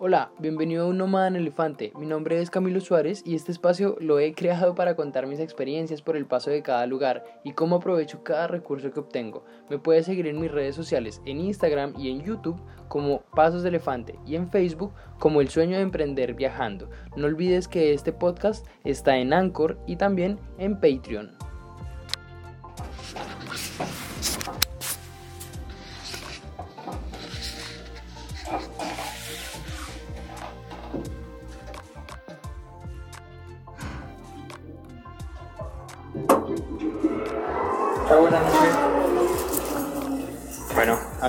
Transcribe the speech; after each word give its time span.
Hola, 0.00 0.32
bienvenido 0.40 0.84
a 0.84 0.88
Un 0.88 0.98
Nómada 0.98 1.28
en 1.28 1.36
Elefante. 1.36 1.92
Mi 1.96 2.04
nombre 2.04 2.40
es 2.40 2.50
Camilo 2.50 2.80
Suárez 2.80 3.22
y 3.24 3.36
este 3.36 3.52
espacio 3.52 3.96
lo 4.00 4.18
he 4.18 4.34
creado 4.34 4.74
para 4.74 4.96
contar 4.96 5.28
mis 5.28 5.38
experiencias 5.38 6.02
por 6.02 6.16
el 6.16 6.26
paso 6.26 6.50
de 6.50 6.62
cada 6.62 6.84
lugar 6.86 7.24
y 7.44 7.52
cómo 7.52 7.76
aprovecho 7.76 8.24
cada 8.24 8.48
recurso 8.48 8.90
que 8.90 8.98
obtengo. 8.98 9.44
Me 9.70 9.78
puedes 9.78 10.06
seguir 10.06 10.26
en 10.26 10.40
mis 10.40 10.50
redes 10.50 10.74
sociales, 10.74 11.22
en 11.26 11.38
Instagram 11.38 11.94
y 11.96 12.10
en 12.10 12.24
YouTube 12.24 12.60
como 12.88 13.22
Pasos 13.36 13.62
de 13.62 13.68
Elefante 13.68 14.18
y 14.26 14.34
en 14.34 14.50
Facebook 14.50 14.92
como 15.20 15.40
El 15.40 15.48
Sueño 15.48 15.76
de 15.76 15.82
Emprender 15.82 16.34
Viajando. 16.34 16.90
No 17.16 17.26
olvides 17.26 17.68
que 17.68 17.94
este 17.94 18.12
podcast 18.12 18.66
está 18.82 19.16
en 19.16 19.32
Anchor 19.32 19.78
y 19.86 19.94
también 19.94 20.40
en 20.58 20.74
Patreon. 20.80 21.30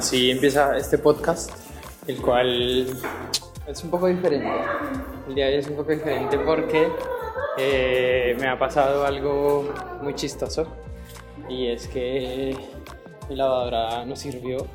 Así 0.05 0.29
empieza 0.29 0.77
este 0.77 0.99
podcast, 0.99 1.49
el 2.05 2.21
cual 2.21 2.85
es 3.65 3.83
un 3.83 3.89
poco 3.89 4.05
diferente. 4.05 4.51
El 5.27 5.33
día 5.33 5.47
de 5.47 5.53
hoy 5.53 5.59
es 5.61 5.67
un 5.67 5.77
poco 5.77 5.89
diferente 5.89 6.37
porque 6.37 6.89
eh, 7.57 8.37
me 8.39 8.47
ha 8.47 8.59
pasado 8.59 9.03
algo 9.03 9.67
muy 10.03 10.13
chistoso 10.13 10.67
y 11.49 11.69
es 11.69 11.87
que 11.87 12.55
mi 13.29 13.35
lavadora 13.35 14.05
no 14.05 14.15
sirvió 14.15 14.67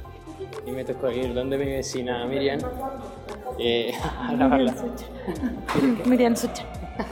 y 0.66 0.72
me 0.72 0.84
tocó 0.84 1.12
ir 1.12 1.32
donde 1.32 1.56
mi 1.58 1.66
vecina 1.66 2.26
Miriam 2.26 2.58
eh, 3.56 3.92
a 4.18 4.32
lavarla. 4.32 4.74
Miriam 6.06 6.34
Sucha. 6.34 6.64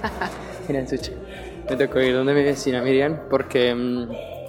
Miriam 0.66 0.88
Sucha. 0.88 1.12
Me 1.70 1.76
tocó 1.76 2.00
ir 2.00 2.16
donde 2.16 2.34
mi 2.34 2.42
vecina 2.42 2.82
Miriam 2.82 3.28
porque 3.30 3.72
mm, 3.72 4.08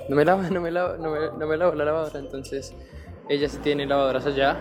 no 0.10 0.16
me 0.16 0.26
lavo, 0.26 0.42
no 0.42 0.60
me 0.60 0.72
lavo, 0.72 0.98
no 0.98 1.12
me, 1.12 1.20
no 1.38 1.46
me 1.46 1.56
lavo 1.56 1.76
la 1.76 1.86
lavadora, 1.86 2.18
entonces 2.18 2.74
ella 3.30 3.48
sí 3.48 3.60
tiene 3.60 3.86
lavadoras 3.86 4.26
allá. 4.26 4.58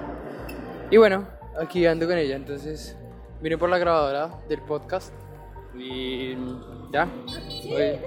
Y 0.91 0.99
bueno, 0.99 1.27
aquí 1.59 1.87
ando 1.87 2.07
con 2.07 2.19
ella, 2.19 2.37
entonces 2.37 2.97
vine 3.41 3.57
por 3.57 3.71
la 3.71 3.79
grabadora 3.79 4.31
del 4.49 4.61
podcast 4.63 5.13
y 5.75 6.37
ya. 6.93 7.09
Hoy, 7.65 7.99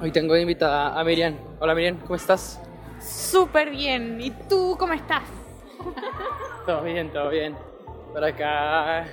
hoy 0.00 0.10
tengo 0.10 0.34
de 0.34 0.42
invitada 0.42 0.98
a 0.98 1.04
Miriam. 1.04 1.36
Hola 1.60 1.74
Miriam, 1.74 1.98
¿cómo 2.00 2.16
estás? 2.16 2.60
Súper 3.00 3.70
bien. 3.70 4.20
¿Y 4.20 4.30
tú 4.48 4.76
cómo 4.78 4.92
estás? 4.92 5.22
todo 6.66 6.82
bien, 6.82 7.10
todo 7.12 7.30
bien. 7.30 7.56
Por 8.12 8.24
acá 8.24 9.06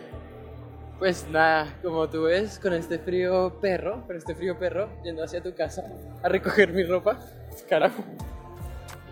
pues 0.97 1.25
nada, 1.29 1.79
como 1.81 2.09
tú 2.09 2.23
ves, 2.23 2.59
con 2.59 2.73
este 2.73 2.99
frío 2.99 3.57
perro, 3.61 4.05
con 4.05 4.17
este 4.17 4.35
frío 4.35 4.59
perro, 4.59 4.89
yendo 5.01 5.23
hacia 5.23 5.41
tu 5.41 5.55
casa 5.55 5.85
a 6.21 6.27
recoger 6.27 6.73
mi 6.73 6.83
ropa, 6.83 7.17
carajo, 7.69 8.03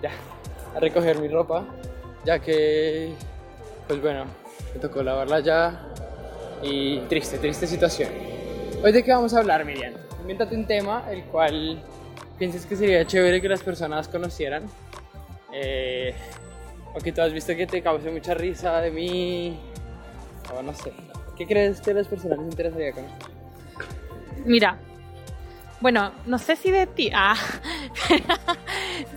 ya, 0.02 0.12
a 0.78 0.80
recoger 0.80 1.20
mi 1.20 1.28
ropa, 1.28 1.66
ya 2.24 2.38
que, 2.38 3.12
pues 3.88 4.00
bueno, 4.00 4.26
me 4.74 4.80
tocó 4.80 5.02
lavarla 5.02 5.40
ya 5.40 5.88
y 6.62 7.00
triste, 7.10 7.40
triste 7.40 7.66
situación. 7.66 8.12
Hoy 8.84 8.92
de 8.92 9.04
qué 9.04 9.12
vamos 9.12 9.34
a 9.34 9.40
hablar, 9.40 9.66
Miriam? 9.66 9.94
Invéntate 10.22 10.56
un 10.56 10.68
tema 10.68 11.06
el 11.10 11.24
cual 11.24 11.82
pienses 12.38 12.68
que 12.68 12.76
sería 12.76 13.08
chévere 13.08 13.42
que 13.42 13.50
las 13.50 13.64
personas 13.64 14.08
conocieran, 14.08 14.66
eh, 15.52 16.14
o 16.94 17.00
que 17.00 17.12
tú 17.12 17.22
has 17.22 17.34
visto 17.34 17.56
que 17.56 17.66
te 17.66 17.82
cause 17.82 18.12
mucha 18.12 18.36
risa 18.36 18.80
de 18.80 18.92
mí, 18.92 19.60
o 20.56 20.62
no 20.62 20.76
sé, 20.76 20.94
¿Qué 21.36 21.48
crees 21.48 21.82
que 21.82 21.92
a 21.92 21.94
las 21.96 22.08
personas 22.08 22.38
les 22.38 22.50
interesaría 22.50 22.92
conocer? 22.92 23.18
Mira, 24.46 24.80
bueno, 25.80 26.12
no 26.26 26.40
sé 26.40 26.56
si 26.56 26.72
de 26.72 26.88
ti, 26.88 27.12
ah, 27.14 27.36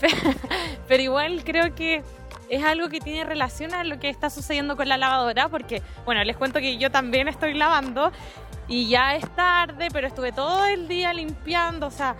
pero, 0.88 1.03
igual 1.03 1.43
creo 1.44 1.75
que 1.75 2.03
es 2.48 2.65
algo 2.65 2.88
que 2.88 3.00
tiene 3.00 3.25
relación 3.25 3.75
a 3.75 3.84
lo 3.84 3.98
que 3.98 4.09
está 4.09 4.28
sucediendo 4.28 4.76
con 4.76 4.88
la 4.88 4.97
lavadora, 4.97 5.49
porque, 5.49 5.82
bueno, 6.04 6.22
les 6.25 6.37
cuento 6.37 6.60
que 6.60 6.76
yo 6.76 6.91
también 6.91 7.28
estoy 7.28 7.54
lavando 7.54 8.12
y 8.69 8.88
ya 8.88 9.16
es 9.16 9.28
tarde, 9.34 9.88
pero 9.93 10.06
estuve 10.06 10.32
todo 10.32 10.66
el 10.66 10.87
día 10.87 11.15
limpiando, 11.15 11.87
o 11.87 11.91
sea, 11.91 12.16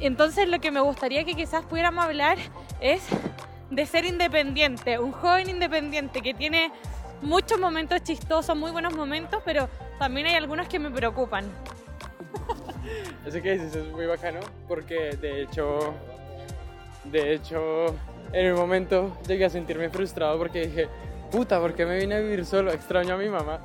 entonces 0.00 0.48
lo 0.48 0.60
que 0.60 0.70
me 0.70 0.80
gustaría 0.80 1.24
que 1.24 1.34
quizás 1.34 1.64
pudiéramos 1.64 2.04
hablar 2.04 2.38
es 2.80 3.02
de 3.70 3.86
ser 3.86 4.04
independiente, 4.04 4.98
un 4.98 5.12
joven 5.12 5.48
independiente 5.48 6.20
que 6.20 6.34
tiene 6.34 6.72
muchos 7.22 7.58
momentos 7.58 8.02
chistosos, 8.02 8.56
muy 8.56 8.70
buenos 8.70 8.94
momentos, 8.94 9.42
pero 9.44 9.68
también 9.98 10.26
hay 10.26 10.34
algunos 10.34 10.68
que 10.68 10.78
me 10.78 10.90
preocupan. 10.90 11.46
Eso 13.26 13.42
que 13.42 13.52
dices 13.52 13.74
es 13.74 13.86
muy 13.92 14.06
bacano 14.06 14.40
porque 14.66 15.16
de 15.20 15.42
hecho, 15.42 15.94
de 17.04 17.34
hecho, 17.34 17.86
en 18.32 18.52
un 18.52 18.58
momento 18.58 19.16
llegué 19.26 19.44
a 19.44 19.50
sentirme 19.50 19.90
frustrado 19.90 20.38
porque 20.38 20.66
dije, 20.66 20.88
puta, 21.30 21.60
¿por 21.60 21.74
qué 21.74 21.86
me 21.86 21.98
vine 21.98 22.16
a 22.16 22.20
vivir 22.20 22.44
solo? 22.44 22.72
Extraño 22.72 23.14
a 23.14 23.16
mi 23.16 23.28
mamá. 23.28 23.60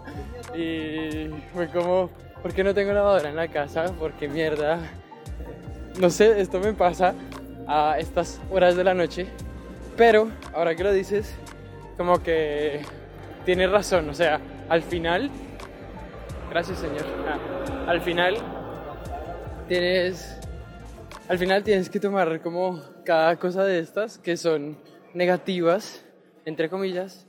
Y 0.55 1.29
fue 1.53 1.67
como, 1.67 2.09
¿por 2.41 2.53
qué 2.53 2.63
no 2.63 2.73
tengo 2.73 2.93
lavadora 2.93 3.29
en 3.29 3.35
la 3.35 3.47
casa? 3.47 3.85
Porque 3.99 4.27
mierda, 4.27 4.79
no 5.99 6.09
sé, 6.09 6.39
esto 6.41 6.59
me 6.59 6.73
pasa 6.73 7.13
a 7.67 7.97
estas 7.99 8.41
horas 8.51 8.75
de 8.75 8.83
la 8.83 8.93
noche. 8.93 9.27
Pero 9.95 10.29
ahora 10.53 10.75
que 10.75 10.83
lo 10.83 10.91
dices, 10.91 11.33
como 11.97 12.21
que 12.21 12.81
tienes 13.45 13.69
razón, 13.69 14.09
o 14.09 14.13
sea, 14.13 14.39
al 14.69 14.81
final, 14.81 15.29
gracias 16.49 16.79
Señor, 16.79 17.05
ah, 17.27 17.89
al 17.89 18.01
final 18.01 18.37
tienes, 19.67 20.39
al 21.27 21.37
final 21.37 21.63
tienes 21.63 21.89
que 21.89 21.99
tomar 21.99 22.41
como 22.41 22.81
cada 23.05 23.37
cosa 23.37 23.63
de 23.63 23.79
estas 23.79 24.17
que 24.17 24.37
son 24.37 24.77
negativas, 25.13 26.05
entre 26.45 26.69
comillas, 26.69 27.27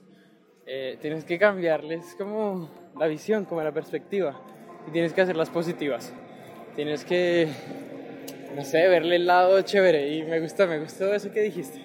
eh, 0.66 0.98
tienes 1.00 1.24
que 1.24 1.38
cambiarles 1.38 2.14
como 2.16 2.70
la 2.98 3.06
visión, 3.06 3.44
como 3.44 3.62
la 3.62 3.72
perspectiva, 3.72 4.40
y 4.88 4.92
tienes 4.92 5.12
que 5.12 5.20
hacerlas 5.20 5.50
positivas. 5.50 6.12
Tienes 6.74 7.04
que, 7.04 7.48
no 8.54 8.64
sé, 8.64 8.88
verle 8.88 9.16
el 9.16 9.26
lado 9.26 9.60
chévere, 9.62 10.14
y 10.14 10.22
me 10.22 10.40
gusta, 10.40 10.66
me 10.66 10.80
gustó 10.80 11.12
eso 11.14 11.30
que 11.30 11.42
dijiste. 11.42 11.82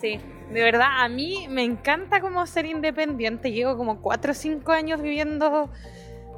Sí, 0.00 0.18
de 0.50 0.62
verdad, 0.62 0.88
a 1.04 1.08
mí 1.08 1.46
me 1.48 1.62
encanta 1.62 2.20
como 2.20 2.46
ser 2.46 2.64
independiente. 2.64 3.52
Llevo 3.52 3.76
como 3.76 4.00
4 4.00 4.32
o 4.32 4.34
5 4.34 4.72
años 4.72 5.02
viviendo 5.02 5.70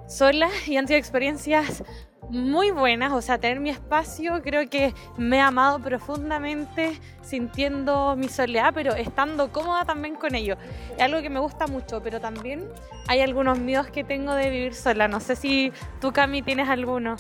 sola 0.09 0.49
y 0.67 0.77
han 0.77 0.89
sido 0.89 0.99
experiencias 0.99 1.85
muy 2.33 2.71
buenas, 2.71 3.13
o 3.13 3.21
sea, 3.21 3.37
tener 3.37 3.61
mi 3.61 3.69
espacio, 3.69 4.41
creo 4.43 4.67
que 4.71 4.95
me 5.19 5.37
he 5.37 5.41
amado 5.41 5.79
profundamente 5.81 6.99
sintiendo 7.23 8.17
mi 8.17 8.29
soledad, 8.29 8.73
pero 8.75 8.95
estando 8.95 9.53
cómoda 9.53 9.85
también 9.85 10.15
con 10.15 10.35
ello. 10.35 10.57
Es 10.97 11.03
algo 11.03 11.21
que 11.21 11.29
me 11.29 11.41
gusta 11.41 11.67
mucho, 11.67 12.03
pero 12.03 12.21
también 12.21 12.67
hay 13.07 13.21
algunos 13.21 13.59
miedos 13.59 13.89
que 13.89 14.03
tengo 14.03 14.33
de 14.33 14.49
vivir 14.49 14.75
sola. 14.75 15.09
No 15.09 15.21
sé 15.21 15.37
si 15.37 15.73
tú, 16.01 16.11
Cami, 16.13 16.41
tienes 16.41 16.71
alguno. 16.71 17.17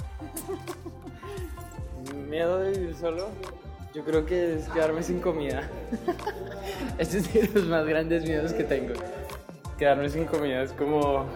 ¿Miedo 2.31 2.61
de 2.61 2.71
vivir 2.71 2.97
solo? 2.97 3.29
Yo 3.94 4.06
creo 4.06 4.25
que 4.25 4.55
es 4.55 4.69
quedarme 4.71 5.03
sin 5.03 5.21
comida. 5.21 5.69
Ese 6.99 7.19
es 7.19 7.31
de 7.34 7.61
los 7.61 7.69
más 7.69 7.84
grandes 7.84 8.23
miedos 8.23 8.55
que 8.55 8.65
tengo. 8.65 8.94
Quedarme 9.77 10.09
sin 10.09 10.25
comida 10.25 10.62
es 10.62 10.73
como. 10.73 11.27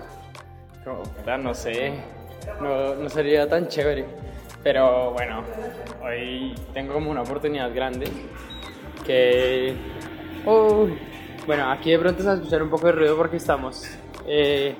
como 0.82 1.02
no 1.38 1.52
sé. 1.52 2.15
No, 2.60 2.94
no 2.94 3.08
sería 3.08 3.48
tan 3.48 3.68
chévere. 3.68 4.06
Pero 4.62 5.12
bueno, 5.12 5.44
hoy 6.02 6.54
tengo 6.74 6.94
como 6.94 7.10
una 7.10 7.22
oportunidad 7.22 7.72
grande 7.72 8.08
que. 9.04 9.76
bueno, 11.46 11.70
aquí 11.70 11.92
de 11.92 11.98
pronto 11.98 12.22
se 12.22 12.26
va 12.26 12.32
a 12.32 12.36
escuchar 12.36 12.62
un 12.62 12.70
poco 12.70 12.86
de 12.86 12.92
ruido 12.92 13.16
porque 13.16 13.36
estamos 13.36 13.86
eh, 14.26 14.74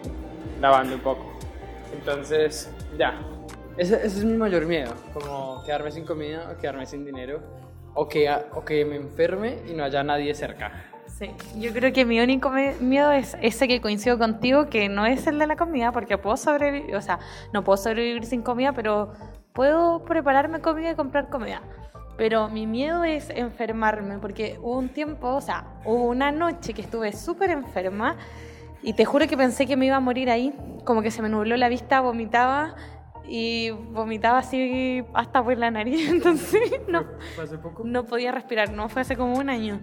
lavando 0.61 0.97
un 0.97 1.03
poco. 1.03 1.39
Entonces, 1.93 2.73
ya. 2.99 3.21
Ese, 3.77 3.97
ese, 3.97 4.07
es 4.07 4.25
mi 4.25 4.37
mayor 4.37 4.65
miedo, 4.65 4.95
como 5.13 5.63
quedarme 5.65 5.93
sin 5.93 6.05
comida 6.05 6.51
o 6.51 6.57
quedarme 6.59 6.87
sin 6.87 7.05
dinero 7.05 7.41
o 7.95 8.09
que, 8.09 8.29
o 8.55 8.65
que 8.65 8.85
me 8.85 8.97
enferme 8.97 9.59
y 9.67 9.73
no 9.75 9.85
haya 9.85 10.03
nadie 10.03 10.35
cerca. 10.35 10.96
Sí, 11.19 11.31
yo 11.59 11.73
creo 11.73 11.95
que 11.95 12.05
mi 12.05 12.21
único 12.21 12.51
miedo 12.51 13.11
es 13.11 13.39
ese 13.41 13.67
que 13.67 13.81
coincido 13.81 14.19
contigo, 14.19 14.69
que 14.69 14.91
no 14.91 15.07
es 15.07 15.27
el 15.27 15.39
de 15.39 15.47
la 15.47 15.57
comida, 15.57 15.91
porque 15.91 16.19
puedo 16.19 16.37
sobrevivir, 16.37 16.95
o 16.95 17.01
sea, 17.01 17.21
no 17.55 17.65
puedo 17.65 17.79
sobrevivir 17.79 18.27
sin 18.27 18.43
comida, 18.43 18.75
pero 18.75 19.15
puedo 19.55 20.05
prepararme 20.05 20.61
comida 20.61 20.91
y 20.91 20.95
comprar 20.95 21.31
comida. 21.31 21.63
Pero 22.19 22.51
mi 22.51 22.67
miedo 22.67 23.03
es 23.03 23.31
enfermarme, 23.31 24.19
porque 24.19 24.59
hubo 24.61 24.77
un 24.77 24.91
tiempo, 24.91 25.29
o 25.29 25.41
sea, 25.41 25.65
hubo 25.87 26.05
una 26.05 26.33
noche 26.33 26.75
que 26.75 26.83
estuve 26.83 27.15
súper 27.15 27.49
enferma 27.49 28.17
y 28.83 28.93
te 28.93 29.07
juro 29.07 29.27
que 29.27 29.39
pensé 29.39 29.67
que 29.67 29.79
me 29.79 29.87
iba 29.87 29.97
a 29.97 30.01
morir 30.01 30.29
ahí, 30.29 30.53
como 30.85 31.01
que 31.01 31.11
se 31.11 31.23
me 31.23 31.31
nubló 31.31 31.57
la 31.57 31.71
vista, 31.71 32.01
vomitaba 32.03 32.75
y 33.27 33.71
vomitaba 33.71 34.39
así 34.39 35.03
hasta 35.15 35.43
por 35.43 35.57
la 35.57 35.71
nariz, 35.71 36.09
entonces 36.11 36.61
no, 36.89 37.07
no 37.85 38.05
podía 38.05 38.33
respirar, 38.33 38.71
no, 38.71 38.91
fue 38.91 39.01
hace 39.01 39.17
como 39.17 39.39
un 39.39 39.49
año. 39.49 39.81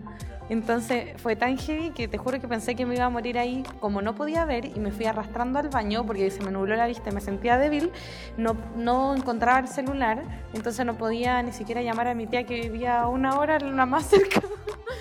Entonces 0.49 1.19
fue 1.21 1.35
tan 1.35 1.57
heavy 1.57 1.91
que 1.91 2.07
te 2.07 2.17
juro 2.17 2.39
que 2.39 2.47
pensé 2.47 2.75
que 2.75 2.85
me 2.85 2.95
iba 2.95 3.05
a 3.05 3.09
morir 3.09 3.37
ahí. 3.37 3.63
Como 3.79 4.01
no 4.01 4.15
podía 4.15 4.45
ver 4.45 4.65
y 4.65 4.79
me 4.79 4.91
fui 4.91 5.05
arrastrando 5.05 5.59
al 5.59 5.69
baño 5.69 6.05
porque 6.05 6.29
se 6.31 6.41
me 6.43 6.51
nubló 6.51 6.75
la 6.75 6.87
vista 6.87 7.11
me 7.11 7.21
sentía 7.21 7.57
débil, 7.57 7.91
no, 8.37 8.55
no 8.75 9.15
encontraba 9.15 9.59
el 9.59 9.67
celular. 9.67 10.23
Entonces 10.53 10.85
no 10.85 10.97
podía 10.97 11.41
ni 11.41 11.51
siquiera 11.51 11.81
llamar 11.81 12.07
a 12.07 12.13
mi 12.13 12.27
tía 12.27 12.45
que 12.45 12.61
vivía 12.61 13.07
una 13.07 13.37
hora, 13.37 13.59
la 13.59 13.85
más 13.85 14.07
cerca. 14.07 14.41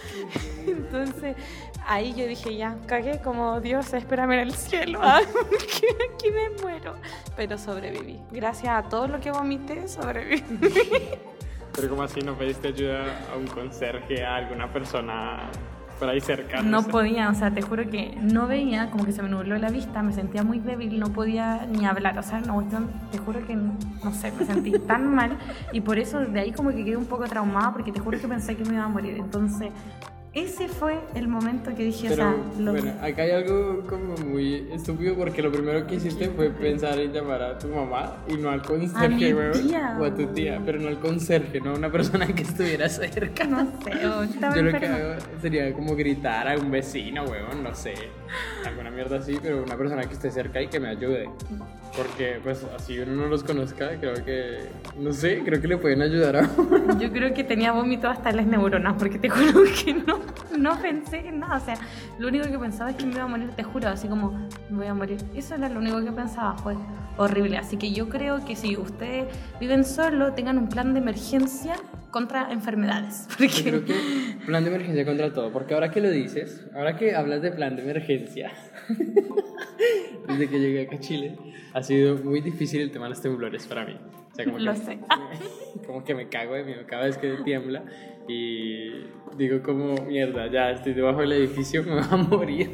Entonces 0.66 1.36
ahí 1.86 2.14
yo 2.14 2.26
dije, 2.26 2.56
ya, 2.56 2.76
cagué 2.86 3.20
como 3.20 3.60
Dios, 3.60 3.92
espérame 3.92 4.32
en 4.32 4.40
el 4.40 4.54
cielo, 4.54 5.00
que 5.50 5.88
aquí 6.14 6.30
me 6.30 6.50
muero. 6.62 6.94
Pero 7.36 7.58
sobreviví. 7.58 8.20
Gracias 8.30 8.84
a 8.84 8.88
todo 8.88 9.08
lo 9.08 9.20
que 9.20 9.30
vomité, 9.30 9.88
sobreviví. 9.88 10.44
Pero 11.74 11.88
como 11.88 12.02
así 12.02 12.20
no 12.20 12.34
pediste 12.36 12.68
ayuda 12.68 13.26
a 13.32 13.36
un 13.36 13.46
conserje, 13.46 14.24
a 14.24 14.36
alguna 14.36 14.72
persona 14.72 15.50
por 15.98 16.08
ahí 16.08 16.20
cerca. 16.20 16.62
No, 16.62 16.82
podía, 16.82 17.30
o 17.30 17.34
sea, 17.34 17.52
te 17.52 17.62
juro 17.62 17.88
que 17.88 18.16
no 18.20 18.48
veía, 18.48 18.90
como 18.90 19.04
que 19.04 19.12
se 19.12 19.22
me 19.22 19.28
nubló 19.28 19.56
la 19.56 19.70
vista, 19.70 20.02
me 20.02 20.12
sentía 20.12 20.42
muy 20.42 20.58
débil, 20.58 20.98
no 20.98 21.12
podía 21.12 21.64
ni 21.66 21.86
hablar, 21.86 22.18
o 22.18 22.22
sea, 22.24 22.40
no, 22.40 22.66
te 23.12 23.18
juro 23.18 23.46
que, 23.46 23.54
no 23.54 24.12
sé, 24.12 24.32
me 24.32 24.44
sentí 24.44 24.72
tan 24.86 25.14
mal 25.14 25.38
y 25.72 25.80
por 25.80 26.00
eso 26.00 26.18
de 26.18 26.40
ahí 26.40 26.52
como 26.52 26.70
que 26.70 26.84
quedé 26.84 26.96
un 26.96 27.06
poco 27.06 27.24
traumada 27.24 27.72
porque 27.72 27.92
te 27.92 28.00
juro 28.00 28.20
que 28.20 28.26
pensé 28.26 28.56
que 28.56 28.64
me 28.64 28.74
iba 28.74 28.84
a 28.84 28.88
morir. 28.88 29.16
Entonces, 29.16 29.70
ese 30.34 30.66
fue 30.68 30.98
el 31.14 31.28
momento 31.28 31.74
que 31.74 31.84
dije, 31.84 32.10
o 32.10 32.14
sea, 32.14 32.34
bueno, 32.56 32.92
acá 33.02 33.22
hay 33.22 33.32
algo 33.32 33.82
como 33.86 34.16
muy 34.16 34.66
estúpido 34.72 35.14
porque 35.14 35.42
lo 35.42 35.52
primero 35.52 35.86
que 35.86 35.96
hiciste 35.96 36.30
fue 36.30 36.48
pensar 36.48 36.98
en 36.98 37.12
llamar 37.12 37.42
a 37.42 37.58
tu 37.58 37.68
mamá 37.68 38.16
y 38.28 38.34
no 38.34 38.48
al 38.48 38.62
conserje, 38.62 39.34
o 39.34 40.04
a 40.04 40.14
tu 40.14 40.26
tía, 40.28 40.60
pero 40.64 40.80
no 40.80 40.88
al 40.88 40.98
conserje, 41.00 41.60
no 41.60 41.70
a 41.70 41.74
una 41.74 41.92
persona 41.92 42.26
que 42.26 42.42
estuviera 42.42 42.88
cerca. 42.88 43.44
No 43.44 43.66
sé, 43.84 43.92
Yo 44.00 44.62
lo 44.62 44.78
que 44.78 44.86
hago 44.86 45.20
sería 45.42 45.72
como 45.74 45.94
gritar 45.94 46.48
a 46.48 46.56
un 46.56 46.70
vecino, 46.70 47.24
weón, 47.24 47.62
no 47.62 47.74
sé, 47.74 47.92
alguna 48.64 48.90
mierda 48.90 49.18
así, 49.18 49.38
pero 49.42 49.62
una 49.62 49.76
persona 49.76 50.02
que 50.04 50.14
esté 50.14 50.30
cerca 50.30 50.62
y 50.62 50.68
que 50.68 50.80
me 50.80 50.88
ayude. 50.88 51.28
Porque, 51.96 52.40
pues, 52.42 52.64
así 52.74 52.98
uno 52.98 53.12
no 53.12 53.26
los 53.26 53.44
conozca, 53.44 53.90
creo 54.00 54.14
que, 54.24 54.68
no 54.98 55.12
sé, 55.12 55.42
creo 55.44 55.60
que 55.60 55.68
le 55.68 55.76
pueden 55.76 56.00
ayudar 56.00 56.36
a 56.36 56.42
Yo 56.98 57.12
creo 57.12 57.34
que 57.34 57.44
tenía 57.44 57.72
vómito 57.72 58.08
hasta 58.08 58.32
las 58.32 58.46
neuronas, 58.46 58.94
porque 58.98 59.18
te 59.18 59.28
juro 59.30 59.62
que 59.64 59.94
no, 59.94 60.20
no 60.56 60.80
pensé 60.80 61.28
en 61.28 61.40
nada. 61.40 61.58
O 61.58 61.60
sea, 61.60 61.74
lo 62.18 62.28
único 62.28 62.48
que 62.48 62.58
pensaba 62.58 62.90
es 62.90 62.96
que 62.96 63.04
me 63.04 63.12
iba 63.12 63.24
a 63.24 63.28
morir, 63.28 63.50
te 63.50 63.62
juro, 63.62 63.88
así 63.88 64.08
como, 64.08 64.32
me 64.70 64.78
voy 64.78 64.86
a 64.86 64.94
morir. 64.94 65.18
Eso 65.34 65.54
era 65.54 65.68
lo 65.68 65.80
único 65.80 66.02
que 66.02 66.12
pensaba, 66.12 66.56
fue 66.56 66.76
horrible. 67.16 67.56
Así 67.56 67.76
que 67.76 67.92
yo 67.92 68.08
creo 68.08 68.44
que 68.44 68.56
si 68.56 68.76
ustedes 68.76 69.26
viven 69.60 69.84
solo, 69.84 70.32
tengan 70.32 70.58
un 70.58 70.68
plan 70.68 70.94
de 70.94 71.00
emergencia 71.00 71.76
contra 72.10 72.52
enfermedades. 72.52 73.26
Porque... 73.38 73.48
Yo 73.48 73.64
creo 73.64 73.84
que 73.84 73.94
plan 74.46 74.64
de 74.64 74.70
emergencia 74.70 75.04
contra 75.04 75.32
todo, 75.32 75.50
porque 75.50 75.74
ahora 75.74 75.90
que 75.90 76.00
lo 76.00 76.10
dices, 76.10 76.66
ahora 76.74 76.96
que 76.96 77.14
hablas 77.14 77.42
de 77.42 77.52
plan 77.52 77.74
de 77.74 77.82
emergencia, 77.82 78.52
desde 80.28 80.48
que 80.48 80.60
llegué 80.60 80.82
acá 80.82 80.96
a 80.96 81.00
Chile, 81.00 81.38
ha 81.72 81.82
sido 81.82 82.16
muy 82.18 82.40
difícil 82.40 82.80
el 82.82 82.90
tema 82.90 83.06
de 83.06 83.10
los 83.10 83.22
temblores 83.22 83.66
para 83.66 83.84
mí. 83.84 83.96
O 84.30 84.34
sea, 84.34 84.44
como 84.44 84.58
Lo 84.58 84.74
sé. 84.74 84.98
Como 85.86 86.04
que 86.04 86.14
me 86.14 86.28
cago 86.28 86.54
de 86.54 86.64
miedo 86.64 86.82
cada 86.86 87.06
vez 87.06 87.18
que 87.18 87.32
tiembla 87.44 87.82
y 88.28 88.90
digo 89.36 89.62
como, 89.62 89.94
mierda, 90.06 90.50
ya 90.50 90.70
estoy 90.70 90.92
debajo 90.92 91.20
del 91.20 91.32
edificio, 91.32 91.82
me 91.82 91.94
voy 91.94 92.04
a 92.08 92.16
morir. 92.16 92.70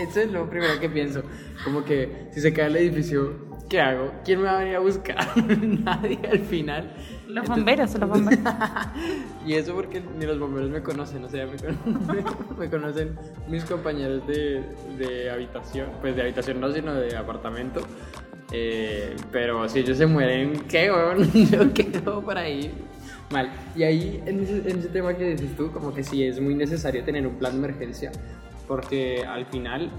Eso 0.00 0.20
es 0.20 0.32
lo 0.32 0.48
primero 0.48 0.78
que 0.80 0.88
pienso. 0.88 1.22
Como 1.64 1.84
que 1.84 2.28
si 2.32 2.40
se 2.40 2.52
cae 2.52 2.66
el 2.66 2.76
edificio, 2.76 3.50
¿qué 3.68 3.80
hago? 3.80 4.12
¿Quién 4.24 4.40
me 4.40 4.46
va 4.46 4.56
a 4.56 4.58
venir 4.60 4.76
a 4.76 4.80
buscar? 4.80 5.16
Nadie 5.84 6.18
al 6.30 6.40
final. 6.40 6.94
Los 7.28 7.46
bomberos, 7.46 7.98
los 7.98 8.08
bomberos. 8.08 8.44
y 9.46 9.54
eso 9.54 9.74
porque 9.74 10.02
ni 10.18 10.26
los 10.26 10.38
bomberos 10.38 10.70
me 10.70 10.82
conocen, 10.82 11.24
o 11.24 11.28
sea, 11.28 11.46
me, 12.58 12.70
conocen 12.70 13.16
mis 13.48 13.64
compañeros 13.64 14.26
de, 14.26 14.64
de, 14.98 15.30
habitación, 15.30 15.90
pues 16.00 16.16
de 16.16 16.22
habitación 16.22 16.60
no, 16.60 16.72
sino 16.72 16.94
de 16.94 17.16
apartamento. 17.16 17.82
Eh, 18.52 19.14
pero 19.30 19.68
si 19.68 19.80
ellos 19.80 19.98
se 19.98 20.06
mueren, 20.06 20.64
¿qué, 20.68 20.90
weón? 20.90 21.30
Yo 21.32 21.72
quedo 21.72 22.20
por 22.20 22.36
ahí 22.36 22.72
mal. 23.30 23.52
Y 23.76 23.84
ahí, 23.84 24.22
en 24.26 24.40
ese, 24.40 24.68
en 24.68 24.78
ese 24.78 24.88
tema 24.88 25.14
que 25.14 25.30
dices 25.30 25.54
tú, 25.56 25.70
como 25.70 25.94
que 25.94 26.02
sí 26.02 26.24
es 26.24 26.40
muy 26.40 26.54
necesario 26.54 27.04
tener 27.04 27.26
un 27.26 27.36
plan 27.36 27.52
de 27.52 27.58
emergencia, 27.58 28.10
porque 28.70 29.24
al 29.26 29.46
final 29.46 29.90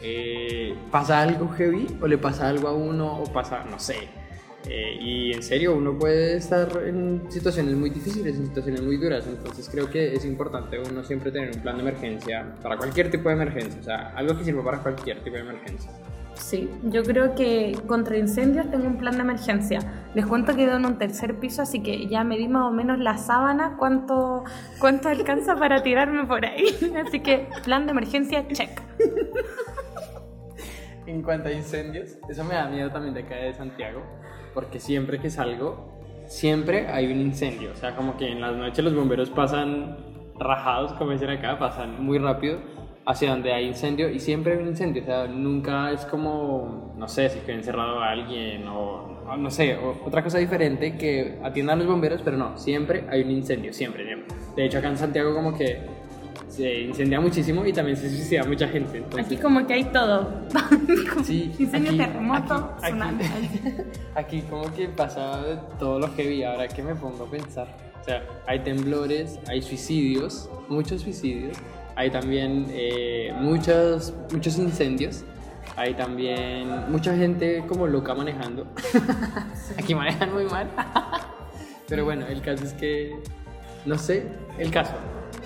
eh, 0.00 0.72
pasa 0.92 1.20
algo 1.20 1.48
heavy 1.48 1.84
o 2.00 2.06
le 2.06 2.16
pasa 2.16 2.48
algo 2.48 2.68
a 2.68 2.72
uno 2.72 3.22
o 3.22 3.24
pasa, 3.24 3.64
no 3.68 3.76
sé, 3.80 4.08
eh, 4.68 4.96
y 5.00 5.32
en 5.32 5.42
serio, 5.42 5.74
uno 5.74 5.98
puede 5.98 6.36
estar 6.36 6.68
en 6.86 7.24
situaciones 7.28 7.74
muy 7.74 7.90
difíciles, 7.90 8.36
en 8.36 8.46
situaciones 8.46 8.82
muy 8.82 8.98
duras, 8.98 9.26
entonces 9.26 9.68
creo 9.68 9.90
que 9.90 10.14
es 10.14 10.24
importante 10.24 10.78
uno 10.78 11.02
siempre 11.02 11.32
tener 11.32 11.50
un 11.56 11.60
plan 11.60 11.74
de 11.74 11.82
emergencia 11.82 12.54
para 12.62 12.76
cualquier 12.76 13.10
tipo 13.10 13.28
de 13.30 13.34
emergencia, 13.34 13.80
o 13.80 13.82
sea, 13.82 14.12
algo 14.14 14.38
que 14.38 14.44
sirva 14.44 14.62
para 14.62 14.78
cualquier 14.78 15.18
tipo 15.24 15.34
de 15.34 15.42
emergencia. 15.42 15.90
Sí, 16.34 16.70
yo 16.84 17.02
creo 17.02 17.34
que 17.34 17.76
contra 17.86 18.16
incendios 18.16 18.70
tengo 18.70 18.86
un 18.86 18.96
plan 18.96 19.14
de 19.14 19.20
emergencia. 19.20 19.80
Les 20.14 20.26
cuento 20.26 20.56
que 20.56 20.64
vivo 20.64 20.76
en 20.76 20.86
un 20.86 20.98
tercer 20.98 21.38
piso, 21.38 21.62
así 21.62 21.82
que 21.82 22.06
ya 22.08 22.24
me 22.24 22.38
di 22.38 22.48
más 22.48 22.64
o 22.64 22.72
menos 22.72 22.98
la 22.98 23.18
sábana, 23.18 23.76
cuánto, 23.78 24.44
cuánto 24.78 25.08
alcanza 25.08 25.56
para 25.56 25.82
tirarme 25.82 26.24
por 26.26 26.44
ahí. 26.44 26.64
Así 27.06 27.20
que 27.20 27.48
plan 27.64 27.86
de 27.86 27.92
emergencia, 27.92 28.46
check. 28.48 28.80
En 31.06 31.22
cuanto 31.22 31.48
a 31.48 31.52
incendios, 31.52 32.18
eso 32.28 32.44
me 32.44 32.54
da 32.54 32.68
miedo 32.68 32.90
también 32.90 33.14
de 33.14 33.20
acá 33.20 33.36
de 33.36 33.52
Santiago 33.52 34.02
porque 34.54 34.80
siempre 34.80 35.18
que 35.18 35.30
salgo, 35.30 35.92
siempre 36.26 36.88
hay 36.88 37.12
un 37.12 37.20
incendio. 37.20 37.72
O 37.72 37.76
sea, 37.76 37.94
como 37.94 38.16
que 38.16 38.30
en 38.30 38.40
las 38.40 38.56
noches 38.56 38.84
los 38.84 38.94
bomberos 38.94 39.30
pasan 39.30 39.96
rajados, 40.38 40.92
como 40.94 41.12
dicen 41.12 41.30
acá, 41.30 41.58
pasan 41.58 42.02
muy 42.02 42.18
rápido 42.18 42.58
hacia 43.10 43.30
donde 43.30 43.52
hay 43.52 43.66
incendio 43.66 44.08
y 44.08 44.20
siempre 44.20 44.52
hay 44.52 44.60
un 44.60 44.68
incendio. 44.68 45.02
O 45.02 45.06
sea, 45.06 45.26
nunca 45.26 45.90
es 45.90 46.04
como, 46.04 46.94
no 46.96 47.08
sé, 47.08 47.28
si 47.28 47.40
queda 47.40 47.56
encerrado 47.56 48.00
a 48.00 48.10
alguien 48.10 48.66
o, 48.68 49.36
no 49.36 49.50
sé, 49.50 49.76
otra 50.04 50.22
cosa 50.22 50.38
diferente 50.38 50.96
que 50.96 51.38
atiendan 51.42 51.80
los 51.80 51.88
bomberos, 51.88 52.22
pero 52.22 52.36
no, 52.36 52.56
siempre 52.56 53.04
hay 53.10 53.22
un 53.22 53.32
incendio, 53.32 53.72
siempre, 53.72 54.04
siempre. 54.04 54.34
De 54.56 54.64
hecho, 54.64 54.78
acá 54.78 54.88
en 54.88 54.96
Santiago 54.96 55.34
como 55.34 55.56
que 55.56 55.80
se 56.48 56.82
incendia 56.82 57.20
muchísimo 57.20 57.64
y 57.64 57.72
también 57.72 57.96
se 57.96 58.08
suicida 58.08 58.44
mucha 58.44 58.68
gente. 58.68 59.02
Aquí 59.18 59.36
como 59.36 59.66
que 59.66 59.74
hay 59.74 59.84
todo. 59.84 60.46
sí, 61.24 61.52
Incendio, 61.58 61.96
terremoto, 61.96 62.54
aquí, 62.54 62.86
tsunami. 62.86 63.24
Aquí, 64.14 64.42
como 64.42 64.72
que 64.74 64.88
pasa 64.88 65.68
todo 65.78 65.98
lo 65.98 66.14
que 66.14 66.26
vi, 66.26 66.42
ahora 66.42 66.68
que 66.68 66.82
me 66.82 66.94
pongo 66.94 67.24
a 67.24 67.30
pensar. 67.30 67.68
O 68.00 68.04
sea, 68.04 68.24
hay 68.46 68.60
temblores, 68.60 69.38
hay 69.46 69.62
suicidios, 69.62 70.50
muchos 70.68 71.02
suicidios, 71.02 71.56
hay 72.00 72.10
también 72.10 72.66
eh, 72.70 73.30
muchos, 73.38 74.14
muchos 74.32 74.56
incendios, 74.56 75.22
hay 75.76 75.92
también 75.92 76.90
mucha 76.90 77.14
gente 77.14 77.62
como 77.68 77.86
loca 77.86 78.14
manejando. 78.14 78.66
Aquí 79.78 79.94
manejan 79.94 80.32
muy 80.32 80.46
mal. 80.46 80.70
Pero 81.88 82.06
bueno, 82.06 82.26
el 82.26 82.40
caso 82.40 82.64
es 82.64 82.72
que, 82.72 83.12
no 83.84 83.98
sé, 83.98 84.24
el 84.58 84.70
caso. 84.70 84.94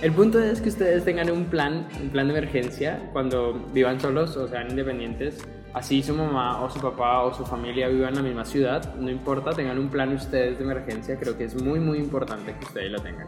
El 0.01 0.13
punto 0.13 0.41
es 0.41 0.61
que 0.61 0.69
ustedes 0.69 1.05
tengan 1.05 1.29
un 1.29 1.47
plan, 1.47 1.89
un 2.01 2.11
plan 2.11 2.29
de 2.29 2.39
emergencia 2.39 3.01
cuando 3.13 3.55
vivan 3.73 3.99
solos 3.99 4.37
o 4.37 4.47
sean 4.47 4.71
independientes. 4.71 5.39
Así 5.75 6.05
su 6.05 6.15
mamá 6.15 6.63
o 6.63 6.71
su 6.71 6.79
papá 6.79 7.23
o 7.23 7.35
su 7.35 7.45
familia 7.45 7.89
vivan 7.89 8.11
en 8.11 8.15
la 8.15 8.23
misma 8.23 8.45
ciudad, 8.45 8.95
no 8.95 9.11
importa, 9.11 9.51
tengan 9.51 9.77
un 9.77 9.89
plan 9.89 10.13
ustedes 10.13 10.57
de 10.57 10.65
emergencia. 10.65 11.19
Creo 11.19 11.37
que 11.37 11.45
es 11.45 11.61
muy, 11.61 11.81
muy 11.81 11.99
importante 11.99 12.55
que 12.57 12.65
ustedes 12.65 12.93
lo 12.93 13.01
tengan. 13.01 13.27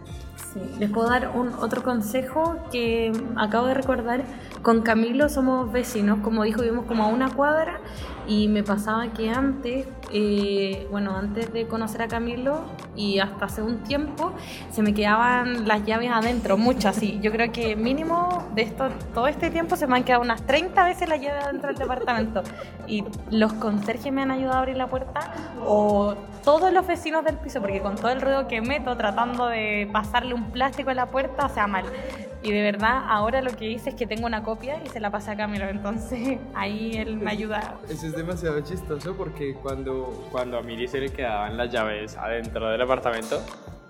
Sí, 0.54 0.60
les 0.78 0.88
puedo 0.88 1.08
dar 1.08 1.32
un 1.34 1.52
otro 1.54 1.82
consejo 1.82 2.56
que 2.70 3.10
acabo 3.34 3.66
de 3.66 3.74
recordar. 3.74 4.24
Con 4.62 4.82
Camilo 4.82 5.28
somos 5.28 5.70
vecinos, 5.70 6.18
como 6.22 6.42
dijo, 6.42 6.62
vivimos 6.62 6.86
como 6.86 7.04
a 7.04 7.06
una 7.08 7.30
cuadra 7.30 7.80
y 8.26 8.48
me 8.48 8.62
pasaba 8.62 9.06
que 9.12 9.30
antes, 9.30 9.86
eh, 10.12 10.88
bueno, 10.90 11.16
antes 11.16 11.52
de 11.52 11.66
conocer 11.66 12.02
a 12.02 12.08
Camilo 12.08 12.60
y 12.96 13.20
hasta 13.20 13.44
hace 13.44 13.62
un 13.62 13.78
tiempo, 13.84 14.32
se 14.70 14.82
me 14.82 14.92
quedaban 14.94 15.68
las 15.68 15.84
llaves 15.84 16.10
adentro, 16.10 16.56
muchas, 16.56 16.96
sí. 16.96 17.18
Yo 17.22 17.30
creo 17.30 17.52
que 17.52 17.76
mínimo 17.76 18.48
de 18.54 18.62
esto, 18.62 18.88
todo 19.14 19.28
este 19.28 19.50
tiempo 19.50 19.76
se 19.76 19.86
me 19.86 19.96
han 19.96 20.04
quedado 20.04 20.22
unas 20.22 20.42
30 20.42 20.84
veces 20.84 21.08
las 21.08 21.20
llaves 21.20 21.44
adentro 21.44 21.68
del 21.68 21.78
departamento. 21.78 22.42
Y 22.86 23.04
los 23.30 23.52
conserjes 23.54 24.12
me 24.12 24.22
han 24.22 24.30
ayudado 24.30 24.56
a 24.56 24.58
abrir 24.60 24.76
la 24.76 24.88
puerta 24.88 25.32
o 25.64 26.14
todos 26.44 26.72
los 26.72 26.86
vecinos 26.86 27.24
del 27.24 27.36
piso, 27.36 27.60
porque 27.60 27.80
con 27.80 27.96
todo 27.96 28.10
el 28.10 28.20
ruido 28.20 28.48
que 28.48 28.60
meto 28.60 28.96
tratando 28.96 29.46
de 29.46 29.88
pasarle 29.92 30.34
un 30.34 30.50
plástico 30.50 30.90
a 30.90 30.94
la 30.94 31.06
puerta, 31.06 31.46
o 31.46 31.48
sea, 31.48 31.66
mal. 31.66 31.84
Y 32.46 32.52
de 32.52 32.62
verdad, 32.62 33.06
ahora 33.08 33.42
lo 33.42 33.50
que 33.50 33.68
hice 33.68 33.90
es 33.90 33.96
que 33.96 34.06
tengo 34.06 34.24
una 34.24 34.44
copia 34.44 34.80
y 34.84 34.88
se 34.88 35.00
la 35.00 35.10
pasé 35.10 35.32
a 35.32 35.36
Camilo, 35.36 35.68
entonces 35.68 36.38
ahí 36.54 36.92
él 36.94 37.16
me 37.16 37.32
ayuda. 37.32 37.80
Eso 37.88 38.06
es 38.06 38.14
demasiado 38.14 38.60
chistoso 38.60 39.16
porque 39.16 39.54
cuando, 39.54 40.28
cuando 40.30 40.56
a 40.56 40.62
Miri 40.62 40.86
se 40.86 41.00
le 41.00 41.08
quedaban 41.08 41.56
las 41.56 41.72
llaves 41.72 42.16
adentro 42.16 42.70
del 42.70 42.80
apartamento, 42.80 43.42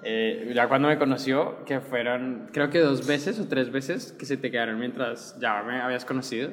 eh, 0.02 0.50
ya 0.54 0.68
cuando 0.68 0.88
me 0.88 0.96
conoció, 0.96 1.66
que 1.66 1.80
fueron 1.80 2.48
creo 2.50 2.70
que 2.70 2.78
dos 2.78 3.06
veces 3.06 3.38
o 3.40 3.46
tres 3.46 3.70
veces 3.70 4.12
que 4.12 4.24
se 4.24 4.38
te 4.38 4.50
quedaron 4.50 4.78
mientras 4.78 5.38
ya 5.38 5.62
me 5.62 5.82
habías 5.82 6.06
conocido, 6.06 6.48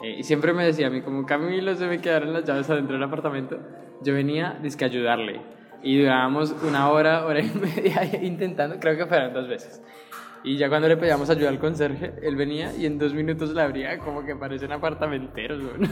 eh, 0.00 0.18
y 0.18 0.22
siempre 0.22 0.52
me 0.52 0.64
decía 0.64 0.86
a 0.86 0.90
mí 0.90 1.00
como 1.00 1.26
Camilo 1.26 1.74
se 1.74 1.86
me 1.86 2.00
quedaron 2.00 2.32
las 2.32 2.44
llaves 2.44 2.70
adentro 2.70 2.94
del 2.94 3.02
apartamento, 3.02 3.58
yo 4.00 4.14
venía 4.14 4.60
a 4.62 4.84
ayudarle 4.84 5.40
y 5.82 5.98
durábamos 5.98 6.54
una 6.62 6.88
hora, 6.88 7.26
hora 7.26 7.40
y 7.40 7.50
media 7.58 8.08
intentando, 8.22 8.78
creo 8.78 8.96
que 8.96 9.06
fueron 9.06 9.32
dos 9.32 9.48
veces. 9.48 9.82
Y 10.44 10.56
ya 10.56 10.68
cuando 10.68 10.88
le 10.88 10.96
pedíamos 10.96 11.30
ayuda 11.30 11.50
al 11.50 11.60
conserje, 11.60 12.14
él 12.22 12.34
venía 12.34 12.74
y 12.74 12.86
en 12.86 12.98
dos 12.98 13.14
minutos 13.14 13.50
la 13.54 13.62
abría 13.64 13.98
como 13.98 14.24
que 14.24 14.34
parecen 14.34 14.72
apartamenteros, 14.72 15.62
güey. 15.76 15.88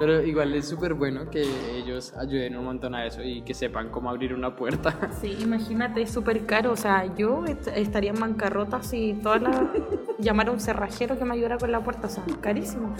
Pero 0.00 0.22
igual 0.22 0.54
es 0.54 0.68
súper 0.68 0.94
bueno 0.94 1.30
que 1.30 1.44
ellos 1.76 2.12
ayuden 2.16 2.56
un 2.56 2.64
montón 2.64 2.94
a 2.94 3.06
eso 3.06 3.22
y 3.22 3.42
que 3.42 3.54
sepan 3.54 3.90
cómo 3.90 4.10
abrir 4.10 4.34
una 4.34 4.54
puerta. 4.56 4.94
Sí, 5.20 5.36
imagínate, 5.40 6.02
es 6.02 6.10
súper 6.10 6.44
caro. 6.46 6.72
O 6.72 6.76
sea, 6.76 7.14
yo 7.16 7.44
est- 7.46 7.68
estaría 7.74 8.10
en 8.10 8.20
bancarrota 8.20 8.82
si 8.82 9.14
toda 9.22 9.38
la... 9.38 9.70
llamara 10.18 10.50
a 10.50 10.52
un 10.52 10.60
cerrajero 10.60 11.18
que 11.18 11.24
me 11.24 11.34
ayudara 11.34 11.58
con 11.58 11.70
la 11.72 11.80
puerta. 11.82 12.08
O 12.08 12.10
sea, 12.10 12.22
carísimo. 12.40 12.94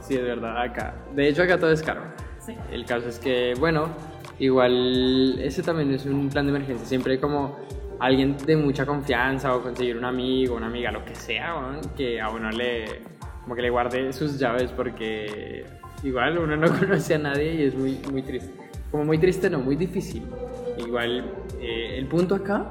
Sí, 0.00 0.14
es 0.14 0.22
verdad, 0.22 0.60
acá. 0.62 0.94
De 1.14 1.28
hecho, 1.28 1.42
acá 1.42 1.58
todo 1.58 1.70
es 1.72 1.82
caro. 1.82 2.02
Sí. 2.38 2.54
El 2.72 2.84
caso 2.86 3.08
es 3.08 3.18
que, 3.18 3.54
bueno, 3.58 3.88
igual 4.38 5.38
ese 5.40 5.62
también 5.62 5.92
es 5.92 6.06
un 6.06 6.28
plan 6.30 6.46
de 6.46 6.50
emergencia. 6.50 6.86
Siempre 6.86 7.14
hay 7.14 7.18
como 7.18 7.56
alguien 8.00 8.36
de 8.38 8.56
mucha 8.56 8.86
confianza 8.86 9.54
o 9.54 9.62
conseguir 9.62 9.96
un 9.96 10.04
amigo, 10.04 10.56
una 10.56 10.66
amiga, 10.66 10.90
lo 10.90 11.04
que 11.04 11.14
sea, 11.14 11.52
¿no? 11.52 11.80
que 11.96 12.20
a 12.20 12.30
uno 12.30 12.50
le, 12.50 13.02
como 13.42 13.54
que 13.54 13.62
le 13.62 13.70
guarde 13.70 14.12
sus 14.12 14.38
llaves 14.38 14.72
porque 14.72 15.64
igual 16.02 16.38
uno 16.38 16.56
no 16.56 16.66
conoce 16.78 17.14
a 17.14 17.18
nadie 17.18 17.54
y 17.54 17.62
es 17.64 17.74
muy, 17.74 18.00
muy 18.10 18.22
triste. 18.22 18.52
Como 18.90 19.04
muy 19.04 19.18
triste, 19.18 19.48
no, 19.48 19.60
muy 19.60 19.76
difícil. 19.76 20.24
Igual, 20.78 21.32
eh, 21.60 21.98
el 21.98 22.06
punto 22.06 22.34
acá 22.34 22.66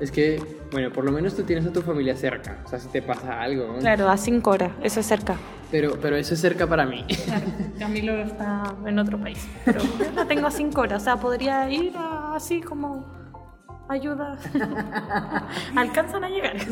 es 0.00 0.10
que, 0.10 0.42
bueno, 0.72 0.92
por 0.92 1.04
lo 1.04 1.12
menos 1.12 1.34
tú 1.34 1.44
tienes 1.44 1.64
a 1.64 1.72
tu 1.72 1.80
familia 1.80 2.16
cerca. 2.16 2.60
O 2.64 2.68
sea, 2.68 2.78
si 2.78 2.88
te 2.88 3.00
pasa 3.00 3.40
algo, 3.40 3.68
¿no? 3.68 3.78
Claro, 3.78 4.08
a 4.08 4.16
cinco 4.16 4.50
horas, 4.50 4.72
eso 4.82 5.00
es 5.00 5.06
cerca. 5.06 5.36
Pero, 5.70 5.98
pero 6.02 6.16
eso 6.16 6.34
es 6.34 6.40
cerca 6.40 6.66
para 6.66 6.84
mí. 6.84 7.06
Claro, 7.24 7.46
Camilo 7.78 8.14
está 8.16 8.74
en 8.84 8.98
otro 8.98 9.18
país. 9.18 9.48
Pero 9.64 9.80
yo 9.80 10.12
la 10.14 10.26
tengo 10.26 10.46
a 10.46 10.50
cinco 10.50 10.82
horas, 10.82 11.02
o 11.02 11.04
sea, 11.04 11.16
podría 11.16 11.70
ir 11.70 11.94
así 12.34 12.60
como 12.60 13.21
ayuda. 13.92 14.36
Alcanzan 15.76 16.24
a 16.24 16.28
llegar. 16.28 16.56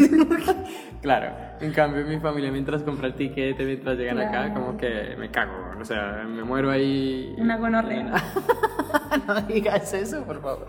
Claro, 1.01 1.35
en 1.63 1.73
cambio 1.73 2.05
mi 2.05 2.19
familia 2.21 2.53
mientras 2.53 2.83
compra 2.83 3.07
el 3.07 3.15
ticket, 3.15 3.57
mientras 3.59 3.97
llegan 3.97 4.19
acá, 4.19 4.31
Claro. 4.31 4.55
como 4.55 4.77
que 4.77 5.17
me 5.19 5.31
cago, 5.31 5.53
o 5.81 5.85
sea, 5.85 6.25
me 6.29 6.45
muero 6.45 6.71
ahí. 6.71 7.35
Una 7.39 7.57
gonorrea. 7.57 8.13
no 9.27 9.41
digas 9.43 9.95
eso, 9.95 10.23
por 10.25 10.43
favor. 10.43 10.67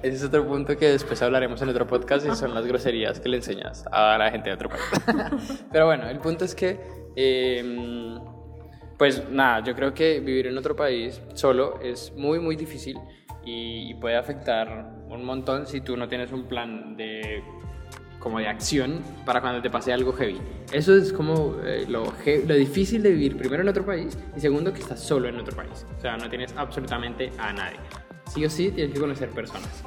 Ese 0.00 0.16
es 0.16 0.22
otro 0.24 0.46
punto 0.46 0.76
que 0.76 0.90
después 0.90 1.20
hablaremos 1.22 1.60
en 1.62 1.70
otro 1.70 1.88
podcast 1.88 2.24
y 2.24 2.36
son 2.36 2.54
las 2.54 2.64
groserías 2.66 3.18
que 3.18 3.28
le 3.28 3.38
enseñas 3.38 3.84
a 3.90 4.16
la 4.16 4.30
gente 4.30 4.50
de 4.50 4.54
otro 4.54 4.68
país. 4.68 5.64
Pero 5.72 5.86
bueno, 5.86 6.08
el 6.08 6.18
punto 6.18 6.44
es 6.44 6.54
que, 6.54 6.78
eh, 7.16 8.16
pues 8.96 9.28
nada, 9.28 9.64
yo 9.64 9.74
creo 9.74 9.92
que 9.92 10.20
vivir 10.20 10.46
en 10.46 10.56
otro 10.56 10.76
país 10.76 11.20
solo 11.34 11.80
es 11.82 12.12
muy, 12.16 12.38
muy 12.38 12.54
difícil 12.54 12.96
y, 13.44 13.94
puede 13.94 14.16
afectar 14.16 14.90
un 15.08 15.24
montón 15.24 15.66
si 15.66 15.80
tú 15.80 15.96
no 15.96 16.08
tienes 16.08 16.32
un 16.32 16.44
plan 16.44 16.96
de 16.96 17.42
como 18.18 18.38
de 18.38 18.48
acción 18.48 19.00
para 19.26 19.40
cuando 19.40 19.60
te 19.60 19.70
pase 19.70 19.92
algo 19.92 20.12
heavy. 20.12 20.38
Eso 20.72 20.96
es 20.96 21.12
como 21.12 21.56
eh, 21.62 21.84
lo, 21.88 22.04
lo 22.04 22.54
difícil 22.54 23.02
de 23.02 23.10
vivir 23.10 23.36
primero 23.36 23.62
en 23.62 23.68
otro 23.68 23.84
país 23.84 24.18
y 24.34 24.40
segundo 24.40 24.72
que 24.72 24.80
estás 24.80 25.00
solo 25.00 25.28
en 25.28 25.38
otro 25.38 25.54
país. 25.54 25.86
O 25.98 26.00
sea, 26.00 26.16
no 26.16 26.28
tienes 26.28 26.54
absolutamente 26.56 27.30
a 27.38 27.52
nadie. 27.52 27.78
Sí 28.26 28.44
o 28.44 28.50
sí 28.50 28.70
tienes 28.70 28.94
que 28.94 29.00
conocer 29.00 29.28
personas. 29.28 29.84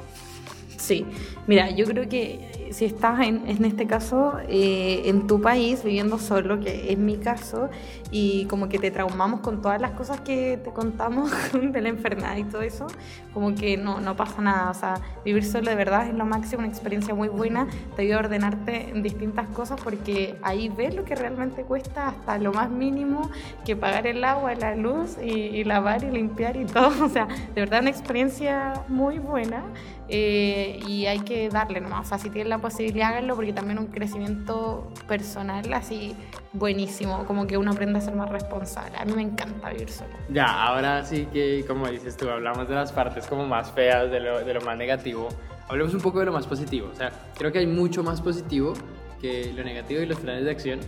Sí, 0.76 1.04
mira, 1.46 1.70
yo 1.70 1.84
creo 1.84 2.08
que 2.08 2.68
si 2.70 2.84
estás 2.84 3.20
en, 3.26 3.46
en 3.48 3.64
este 3.64 3.86
caso 3.86 4.38
eh, 4.48 5.02
en 5.06 5.26
tu 5.26 5.40
país 5.42 5.82
viviendo 5.82 6.18
solo, 6.18 6.60
que 6.60 6.92
es 6.92 6.98
mi 6.98 7.18
caso, 7.18 7.68
y 8.10 8.46
como 8.46 8.68
que 8.68 8.78
te 8.78 8.90
traumamos 8.90 9.40
con 9.40 9.60
todas 9.60 9.80
las 9.80 9.92
cosas 9.92 10.20
que 10.20 10.56
te 10.56 10.70
contamos 10.70 11.30
de 11.52 11.80
la 11.80 11.88
enfermedad 11.88 12.36
y 12.36 12.44
todo 12.44 12.62
eso, 12.62 12.86
como 13.34 13.54
que 13.54 13.76
no, 13.76 14.00
no 14.00 14.16
pasa 14.16 14.40
nada. 14.40 14.70
O 14.70 14.74
sea, 14.74 14.94
vivir 15.24 15.44
solo 15.44 15.70
de 15.70 15.76
verdad 15.76 16.08
es 16.08 16.14
lo 16.14 16.24
máximo, 16.24 16.60
una 16.60 16.68
experiencia 16.68 17.14
muy 17.14 17.28
buena, 17.28 17.66
te 17.96 18.02
ayuda 18.02 18.16
a 18.16 18.18
ordenarte 18.20 18.90
en 18.90 19.02
distintas 19.02 19.46
cosas 19.48 19.80
porque 19.82 20.38
ahí 20.42 20.68
ves 20.68 20.94
lo 20.94 21.04
que 21.04 21.14
realmente 21.14 21.62
cuesta 21.62 22.08
hasta 22.08 22.38
lo 22.38 22.52
más 22.52 22.70
mínimo 22.70 23.30
que 23.64 23.76
pagar 23.76 24.06
el 24.06 24.24
agua, 24.24 24.54
la 24.54 24.74
luz 24.74 25.16
y, 25.22 25.30
y 25.30 25.64
lavar 25.64 26.04
y 26.04 26.10
limpiar 26.10 26.56
y 26.56 26.64
todo. 26.64 26.88
O 27.08 27.10
sea, 27.10 27.26
de 27.26 27.60
verdad 27.60 27.80
una 27.80 27.90
experiencia 27.90 28.84
muy 28.88 29.18
buena. 29.18 29.62
Eh, 30.10 30.80
y 30.86 31.04
hay 31.04 31.20
que 31.20 31.50
darle 31.50 31.82
nomás, 31.82 32.06
o 32.06 32.08
sea, 32.08 32.18
si 32.18 32.30
tienen 32.30 32.48
la 32.48 32.58
posibilidad 32.58 33.10
háganlo 33.10 33.36
porque 33.36 33.52
también 33.52 33.78
un 33.78 33.88
crecimiento 33.88 34.90
personal 35.06 35.70
así 35.74 36.16
buenísimo, 36.54 37.26
como 37.26 37.46
que 37.46 37.58
uno 37.58 37.72
aprende 37.72 37.97
a 37.98 38.00
ser 38.00 38.14
más 38.14 38.28
responsable. 38.28 38.96
A 38.96 39.04
mí 39.04 39.12
me 39.12 39.22
encanta 39.22 39.70
vivir 39.70 39.90
solo. 39.90 40.10
Ya, 40.28 40.46
ahora 40.46 41.04
sí 41.04 41.26
que, 41.32 41.64
como 41.66 41.88
dices 41.88 42.16
tú, 42.16 42.28
hablamos 42.28 42.68
de 42.68 42.74
las 42.74 42.92
partes 42.92 43.26
como 43.26 43.46
más 43.46 43.70
feas, 43.72 44.10
de 44.10 44.20
lo, 44.20 44.44
de 44.44 44.54
lo 44.54 44.60
más 44.62 44.76
negativo. 44.76 45.28
Hablemos 45.68 45.94
un 45.94 46.00
poco 46.00 46.20
de 46.20 46.26
lo 46.26 46.32
más 46.32 46.46
positivo. 46.46 46.88
O 46.92 46.94
sea, 46.94 47.10
creo 47.36 47.52
que 47.52 47.58
hay 47.58 47.66
mucho 47.66 48.02
más 48.02 48.20
positivo 48.20 48.74
que 49.20 49.52
lo 49.52 49.62
negativo 49.64 50.00
y 50.00 50.06
los 50.06 50.18
planes 50.18 50.44
de 50.44 50.50
acción. 50.50 50.80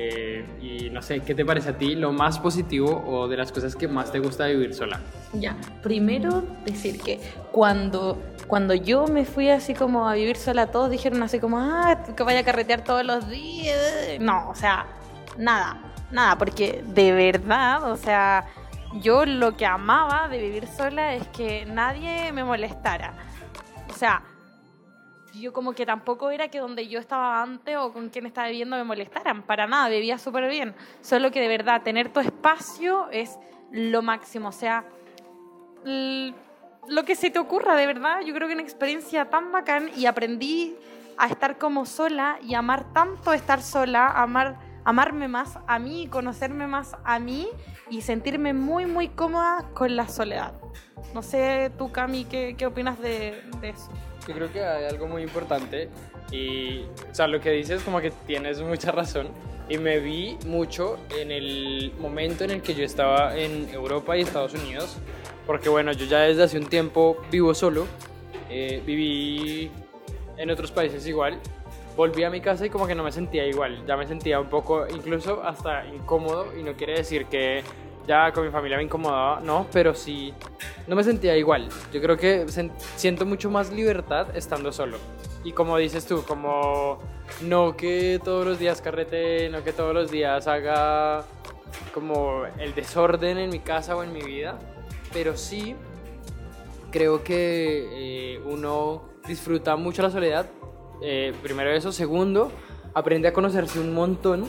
Eh, 0.00 0.44
y 0.60 0.90
no 0.90 1.02
sé, 1.02 1.20
¿qué 1.20 1.34
te 1.34 1.44
parece 1.44 1.70
a 1.70 1.78
ti 1.78 1.96
lo 1.96 2.12
más 2.12 2.38
positivo 2.38 3.02
o 3.04 3.26
de 3.26 3.36
las 3.36 3.50
cosas 3.50 3.74
que 3.74 3.88
más 3.88 4.12
te 4.12 4.20
gusta 4.20 4.46
vivir 4.46 4.72
sola? 4.72 5.00
Ya, 5.32 5.56
primero 5.82 6.44
decir 6.64 7.00
que 7.00 7.18
cuando, 7.50 8.22
cuando 8.46 8.74
yo 8.74 9.08
me 9.08 9.24
fui 9.24 9.50
así 9.50 9.74
como 9.74 10.08
a 10.08 10.14
vivir 10.14 10.36
sola, 10.36 10.68
todos 10.68 10.90
dijeron 10.90 11.20
así 11.24 11.40
como, 11.40 11.58
ah, 11.58 12.04
que 12.16 12.22
vaya 12.22 12.40
a 12.40 12.44
carretear 12.44 12.84
todos 12.84 13.04
los 13.04 13.28
días. 13.28 14.20
No, 14.20 14.48
o 14.50 14.54
sea, 14.54 14.86
nada, 15.36 15.80
nada, 16.10 16.36
porque 16.38 16.82
de 16.86 17.12
verdad, 17.12 17.90
o 17.90 17.96
sea, 17.96 18.46
yo 18.94 19.26
lo 19.26 19.56
que 19.56 19.66
amaba 19.66 20.28
de 20.28 20.38
vivir 20.38 20.66
sola 20.66 21.14
es 21.14 21.26
que 21.28 21.66
nadie 21.66 22.32
me 22.32 22.44
molestara. 22.44 23.14
O 23.90 23.92
sea, 23.94 24.22
yo 25.34 25.52
como 25.52 25.72
que 25.72 25.86
tampoco 25.86 26.30
era 26.30 26.48
que 26.48 26.58
donde 26.58 26.88
yo 26.88 26.98
estaba 26.98 27.42
antes 27.42 27.76
o 27.76 27.92
con 27.92 28.08
quien 28.08 28.26
estaba 28.26 28.48
viviendo 28.48 28.76
me 28.76 28.84
molestaran, 28.84 29.42
para 29.42 29.66
nada, 29.66 29.88
vivía 29.88 30.18
súper 30.18 30.48
bien. 30.48 30.74
Solo 31.00 31.30
que 31.30 31.40
de 31.40 31.48
verdad 31.48 31.82
tener 31.82 32.12
tu 32.12 32.20
espacio 32.20 33.08
es 33.10 33.38
lo 33.70 34.02
máximo, 34.02 34.48
o 34.48 34.52
sea, 34.52 34.84
lo 35.84 37.04
que 37.04 37.14
se 37.14 37.30
te 37.30 37.38
ocurra, 37.38 37.76
de 37.76 37.86
verdad, 37.86 38.20
yo 38.20 38.34
creo 38.34 38.48
que 38.48 38.54
una 38.54 38.62
experiencia 38.62 39.28
tan 39.28 39.52
bacán 39.52 39.90
y 39.96 40.06
aprendí 40.06 40.74
a 41.18 41.26
estar 41.26 41.58
como 41.58 41.84
sola 41.84 42.38
y 42.42 42.54
amar 42.54 42.92
tanto 42.92 43.32
estar 43.32 43.60
sola, 43.62 44.08
amar, 44.08 44.56
amarme 44.88 45.28
más 45.28 45.58
a 45.66 45.78
mí, 45.78 46.06
conocerme 46.06 46.66
más 46.66 46.96
a 47.04 47.18
mí 47.18 47.46
y 47.90 48.00
sentirme 48.00 48.54
muy, 48.54 48.86
muy 48.86 49.08
cómoda 49.08 49.66
con 49.74 49.96
la 49.96 50.08
soledad. 50.08 50.54
No 51.12 51.22
sé, 51.22 51.70
tú, 51.76 51.92
Cami, 51.92 52.24
¿qué, 52.24 52.54
qué 52.56 52.64
opinas 52.64 52.98
de, 52.98 53.42
de 53.60 53.68
eso? 53.68 53.90
Yo 54.26 54.34
creo 54.34 54.50
que 54.50 54.64
hay 54.64 54.86
algo 54.86 55.06
muy 55.06 55.22
importante 55.22 55.90
y, 56.32 56.84
o 57.10 57.14
sea, 57.14 57.26
lo 57.26 57.38
que 57.38 57.50
dices 57.50 57.82
como 57.82 58.00
que 58.00 58.12
tienes 58.26 58.62
mucha 58.62 58.90
razón 58.90 59.28
y 59.68 59.76
me 59.76 59.98
vi 59.98 60.38
mucho 60.46 60.98
en 61.10 61.32
el 61.32 61.92
momento 62.00 62.44
en 62.44 62.52
el 62.52 62.62
que 62.62 62.74
yo 62.74 62.82
estaba 62.82 63.36
en 63.36 63.68
Europa 63.68 64.16
y 64.16 64.22
Estados 64.22 64.54
Unidos, 64.54 64.96
porque 65.46 65.68
bueno, 65.68 65.92
yo 65.92 66.06
ya 66.06 66.20
desde 66.20 66.44
hace 66.44 66.58
un 66.58 66.66
tiempo 66.66 67.18
vivo 67.30 67.52
solo, 67.52 67.86
eh, 68.48 68.82
viví 68.86 69.70
en 70.38 70.48
otros 70.48 70.70
países 70.72 71.06
igual, 71.06 71.38
volví 71.98 72.22
a 72.22 72.30
mi 72.30 72.40
casa 72.40 72.64
y 72.64 72.70
como 72.70 72.86
que 72.86 72.94
no 72.94 73.02
me 73.02 73.10
sentía 73.10 73.44
igual, 73.44 73.84
ya 73.84 73.96
me 73.96 74.06
sentía 74.06 74.38
un 74.38 74.48
poco 74.48 74.86
incluso 74.86 75.42
hasta 75.42 75.84
incómodo 75.84 76.56
y 76.56 76.62
no 76.62 76.74
quiere 76.74 76.94
decir 76.94 77.26
que 77.26 77.64
ya 78.06 78.30
con 78.30 78.44
mi 78.44 78.52
familia 78.52 78.76
me 78.76 78.84
incomodaba, 78.84 79.40
no, 79.40 79.66
pero 79.72 79.92
sí, 79.94 80.32
no 80.86 80.94
me 80.94 81.02
sentía 81.02 81.36
igual. 81.36 81.68
Yo 81.92 82.00
creo 82.00 82.16
que 82.16 82.46
siento 82.94 83.26
mucho 83.26 83.50
más 83.50 83.72
libertad 83.72 84.28
estando 84.36 84.72
solo. 84.72 84.96
Y 85.42 85.50
como 85.50 85.76
dices 85.76 86.06
tú, 86.06 86.22
como 86.22 87.00
no 87.42 87.76
que 87.76 88.20
todos 88.22 88.46
los 88.46 88.60
días 88.60 88.80
carrete, 88.80 89.50
no 89.50 89.64
que 89.64 89.72
todos 89.72 89.92
los 89.92 90.08
días 90.08 90.46
haga 90.46 91.24
como 91.92 92.44
el 92.60 92.76
desorden 92.76 93.38
en 93.38 93.50
mi 93.50 93.58
casa 93.58 93.96
o 93.96 94.04
en 94.04 94.12
mi 94.12 94.22
vida, 94.22 94.56
pero 95.12 95.36
sí 95.36 95.74
creo 96.92 97.24
que 97.24 98.36
eh, 98.36 98.40
uno 98.46 99.02
disfruta 99.26 99.74
mucho 99.74 100.02
la 100.02 100.10
soledad. 100.10 100.46
Eh, 101.00 101.32
primero 101.42 101.70
eso, 101.70 101.92
segundo, 101.92 102.50
aprende 102.94 103.28
a 103.28 103.32
conocerse 103.32 103.78
un 103.80 103.94
montón. 103.94 104.46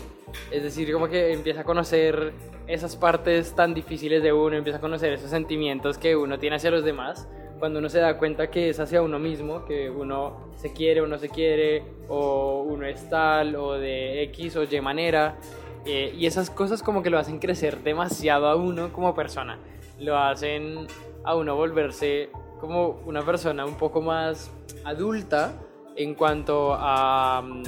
Es 0.52 0.64
decir, 0.64 0.92
como 0.94 1.08
que 1.08 1.34
empieza 1.34 1.62
a 1.62 1.64
conocer 1.64 2.34
esas 2.68 2.96
partes 2.96 3.56
tan 3.56 3.74
difíciles 3.74 4.22
de 4.22 4.32
uno, 4.32 4.56
empieza 4.56 4.78
a 4.78 4.82
conocer 4.82 5.12
esos 5.14 5.30
sentimientos 5.30 5.98
que 5.98 6.16
uno 6.16 6.38
tiene 6.38 6.58
hacia 6.58 6.70
los 6.70 6.84
demás. 6.84 7.28
Cuando 7.58 7.80
uno 7.80 7.90
se 7.90 8.00
da 8.00 8.18
cuenta 8.18 8.50
que 8.50 8.70
es 8.70 8.80
hacia 8.80 9.02
uno 9.02 9.20
mismo, 9.20 9.66
que 9.66 9.90
uno 9.90 10.52
se 10.56 10.72
quiere 10.72 11.02
o 11.02 11.08
no 11.08 11.18
se 11.18 11.30
quiere, 11.30 11.84
o 12.08 12.62
uno 12.62 12.86
es 12.86 13.10
tal, 13.10 13.56
o 13.56 13.74
de 13.74 14.24
X 14.24 14.56
o 14.56 14.64
Y 14.64 14.82
manera. 14.82 15.38
eh, 15.86 16.14
y 16.16 16.26
esas 16.26 16.50
cosas 16.50 16.84
como 16.84 17.02
que 17.02 17.10
lo 17.10 17.18
hacen 17.18 17.40
crecer 17.40 17.80
demasiado 17.84 18.48
a 18.48 18.56
uno 18.56 18.94
como 18.94 19.16
persona. 19.16 19.58
Lo 19.98 20.18
hacen 20.18 20.88
a 21.24 21.36
uno 21.36 21.56
volverse 21.56 22.30
como 22.60 23.02
una 23.06 23.24
persona 23.24 23.66
un 23.66 23.76
poco 23.76 24.02
más 24.02 24.52
adulta 24.84 25.54
en 26.00 26.16
cuanto 26.16 26.74
a, 26.74 27.42
mm, 27.42 27.64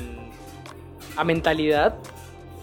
a 1.17 1.23
mentalidad, 1.25 1.95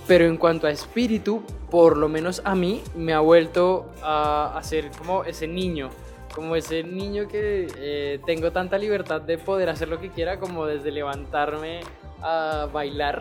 pero 0.06 0.24
en 0.24 0.38
cuanto 0.38 0.66
a 0.66 0.70
espíritu, 0.70 1.42
por 1.70 1.98
lo 1.98 2.08
menos 2.08 2.40
a 2.44 2.54
mí 2.54 2.82
me 2.96 3.12
ha 3.12 3.20
vuelto 3.20 3.90
a, 4.02 4.58
ser 4.62 4.90
como 4.96 5.24
ese 5.24 5.46
niño, 5.46 5.90
como 6.34 6.56
ese 6.56 6.82
niño 6.82 7.28
que 7.28 7.68
eh, 7.76 8.18
tengo 8.24 8.50
tanta 8.50 8.78
libertad 8.78 9.20
de 9.20 9.36
poder 9.36 9.68
hacer 9.68 9.88
lo 9.88 10.00
que 10.00 10.08
quiera, 10.08 10.40
como 10.40 10.64
desde 10.64 10.90
levantarme 10.90 11.80
a 12.22 12.66
bailar 12.72 13.20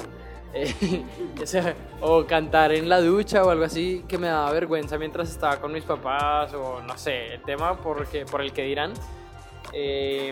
eh, 0.53 1.03
o 2.01 2.25
cantar 2.25 2.71
en 2.71 2.87
la 2.87 3.01
ducha 3.01 3.43
o 3.43 3.49
algo 3.49 3.65
así 3.65 4.05
que 4.07 4.17
me 4.17 4.27
daba 4.27 4.49
vergüenza 4.53 4.97
mientras 4.97 5.29
estaba 5.29 5.59
con 5.59 5.73
mis 5.73 5.83
papás 5.83 6.53
o 6.53 6.81
no 6.81 6.97
sé, 6.97 7.33
el 7.33 7.41
tema 7.41 7.75
porque, 7.75 8.25
por 8.25 8.41
el 8.41 8.53
que 8.53 8.63
dirán. 8.63 8.93
Eh, 9.73 10.31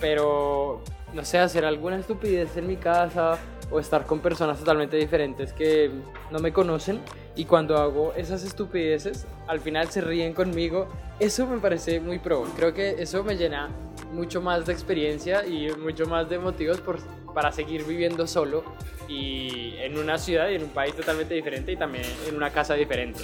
pero, 0.00 0.82
no 1.12 1.24
sé, 1.24 1.38
hacer 1.38 1.64
alguna 1.64 1.98
estupidez 1.98 2.56
en 2.56 2.66
mi 2.66 2.76
casa 2.76 3.38
o 3.70 3.80
estar 3.80 4.06
con 4.06 4.20
personas 4.20 4.58
totalmente 4.58 4.96
diferentes 4.96 5.52
que 5.52 5.90
no 6.30 6.38
me 6.38 6.52
conocen 6.52 7.00
y 7.34 7.44
cuando 7.44 7.78
hago 7.78 8.12
esas 8.14 8.44
estupideces 8.44 9.26
al 9.46 9.60
final 9.60 9.88
se 9.88 10.00
ríen 10.00 10.34
conmigo, 10.34 10.88
eso 11.18 11.46
me 11.46 11.58
parece 11.58 12.00
muy 12.00 12.18
pro. 12.18 12.44
Creo 12.56 12.74
que 12.74 13.02
eso 13.02 13.24
me 13.24 13.36
llena 13.36 13.70
mucho 14.12 14.42
más 14.42 14.66
de 14.66 14.72
experiencia 14.72 15.46
y 15.46 15.70
mucho 15.76 16.06
más 16.06 16.28
de 16.28 16.38
motivos 16.38 16.80
por, 16.80 16.98
para 17.32 17.50
seguir 17.52 17.84
viviendo 17.84 18.26
solo 18.26 18.62
y 19.08 19.74
en 19.78 19.98
una 19.98 20.18
ciudad 20.18 20.48
y 20.50 20.56
en 20.56 20.64
un 20.64 20.70
país 20.70 20.94
totalmente 20.94 21.34
diferente 21.34 21.72
y 21.72 21.76
también 21.76 22.04
en 22.28 22.36
una 22.36 22.50
casa 22.50 22.74
diferente. 22.74 23.20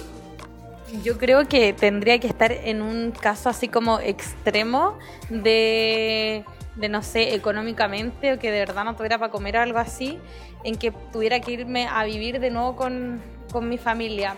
Yo 1.03 1.19
creo 1.19 1.47
que 1.47 1.73
tendría 1.73 2.19
que 2.19 2.27
estar 2.27 2.51
en 2.51 2.81
un 2.81 3.11
caso 3.11 3.49
así 3.49 3.67
como 3.67 3.99
extremo 3.99 4.97
de 5.29 6.43
de 6.75 6.89
no 6.89 7.01
sé, 7.01 7.35
económicamente 7.35 8.33
o 8.33 8.39
que 8.39 8.51
de 8.51 8.59
verdad 8.59 8.85
no 8.85 8.95
tuviera 8.95 9.17
para 9.17 9.31
comer 9.31 9.57
o 9.57 9.61
algo 9.61 9.79
así, 9.79 10.19
en 10.63 10.75
que 10.75 10.91
tuviera 11.11 11.39
que 11.39 11.51
irme 11.51 11.87
a 11.87 12.03
vivir 12.03 12.39
de 12.39 12.51
nuevo 12.51 12.75
con, 12.75 13.21
con 13.51 13.67
mi 13.67 13.77
familia. 13.77 14.35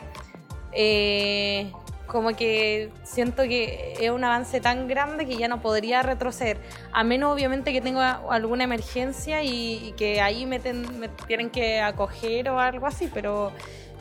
Eh, 0.73 1.71
como 2.11 2.35
que 2.35 2.91
siento 3.03 3.43
que 3.43 3.93
es 4.01 4.11
un 4.11 4.21
avance 4.25 4.59
tan 4.59 4.89
grande 4.89 5.25
que 5.25 5.37
ya 5.37 5.47
no 5.47 5.61
podría 5.61 6.01
retroceder, 6.01 6.57
a 6.91 7.05
menos 7.05 7.33
obviamente 7.33 7.71
que 7.71 7.79
tenga 7.79 8.21
alguna 8.29 8.65
emergencia 8.65 9.43
y, 9.43 9.93
que 9.95 10.19
ahí 10.19 10.45
me, 10.45 10.59
tienen 10.59 11.49
que 11.49 11.79
acoger 11.79 12.49
o 12.49 12.59
algo 12.59 12.85
así, 12.85 13.09
pero, 13.13 13.53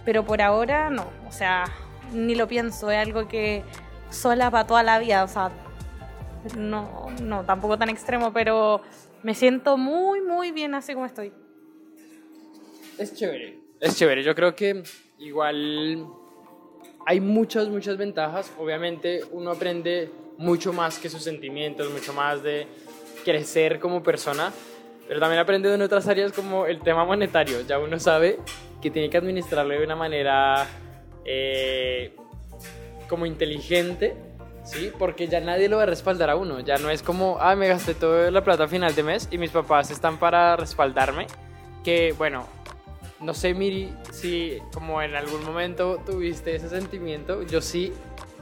pero 0.05 0.25
por 0.25 0.43
ahora 0.43 0.91
no, 0.91 1.07
o 1.29 1.31
sea, 1.31 1.67
ni 2.13 2.35
lo 2.35 2.49
pienso, 2.49 2.91
es 2.91 2.99
algo 2.99 3.29
que 3.29 3.63
sola 4.11 4.51
para 4.51 4.67
toda 4.67 4.83
la 4.83 4.99
vida, 4.99 5.23
o 5.23 5.29
sea, 5.29 5.53
no, 6.57 7.09
no, 7.23 7.45
tampoco 7.45 7.79
tan 7.79 7.89
extremo, 7.89 8.33
pero 8.33 8.81
me 9.23 9.35
siento 9.35 9.77
muy, 9.77 10.21
muy 10.21 10.53
bien 10.53 10.75
así 10.75 10.95
como 10.95 11.07
estoy. 11.07 11.33
Es 12.99 13.15
chévere, 13.15 13.59
es 13.81 13.97
chévere. 13.97 14.23
Yo 14.23 14.35
creo 14.35 14.55
que 14.55 14.83
igual 15.19 16.07
hay 17.07 17.21
muchas, 17.21 17.69
muchas 17.69 17.97
ventajas. 17.97 18.53
Obviamente 18.59 19.23
uno 19.33 19.51
aprende 19.51 20.11
mucho 20.39 20.73
más 20.73 20.99
que 20.99 21.09
sus 21.09 21.23
sentimientos, 21.23 21.91
mucho 21.91 22.13
más 22.13 22.43
de 22.43 22.67
crecer 23.25 23.79
como 23.79 24.03
persona, 24.03 24.53
pero 25.07 25.21
también 25.21 25.41
aprende 25.41 25.73
en 25.73 25.83
otras 25.83 26.09
áreas 26.09 26.33
como 26.33 26.67
el 26.67 26.81
tema 26.81 27.05
monetario. 27.05 27.61
Ya 27.67 27.79
uno 27.79 27.99
sabe 27.99 28.39
que 28.81 28.91
tiene 28.91 29.11
que 29.11 29.19
administrarlo 29.19 29.75
de 29.75 29.85
una 29.85 29.97
manera 29.97 30.67
eh, 31.25 32.15
como 33.09 33.27
inteligente 33.27 34.30
¿sí? 34.71 34.93
Porque 34.99 35.29
ya 35.29 35.41
nadie 35.41 35.69
lo 35.69 35.77
va 35.77 35.85
a 35.85 35.87
respaldar 35.87 36.31
a 36.31 36.37
uno. 36.37 36.61
Ya 36.61 36.79
no 36.79 36.91
es 36.91 37.03
como, 37.03 37.39
ah, 37.41 37.57
me 37.57 37.69
gasté 37.69 37.95
toda 37.95 38.31
la 38.31 38.43
plata 38.43 38.65
a 38.65 38.69
final 38.69 38.95
de 38.95 39.03
mes 39.03 39.29
y 39.31 39.39
mis 39.39 39.50
papás 39.50 39.91
están 39.91 40.19
para 40.19 40.57
respaldarme. 40.57 41.27
Que, 41.85 42.15
bueno, 42.17 42.47
no 43.21 43.35
sé, 43.35 43.55
Miri, 43.55 43.93
si 44.12 44.59
como 44.73 45.03
en 45.03 45.15
algún 45.15 45.45
momento 45.45 46.00
tuviste 46.05 46.55
ese 46.55 46.69
sentimiento. 46.69 47.43
Yo 47.43 47.61
sí, 47.61 47.93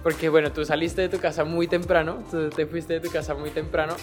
porque, 0.02 0.28
bueno, 0.28 0.52
tú 0.52 0.64
saliste 0.64 1.02
de 1.02 1.08
tu 1.08 1.18
casa 1.18 1.44
muy 1.44 1.66
temprano, 1.66 2.22
tú 2.30 2.50
te 2.50 2.66
fuiste 2.66 2.94
de 2.94 3.00
tu 3.00 3.10
casa 3.10 3.34
muy 3.34 3.50
temprano. 3.50 3.96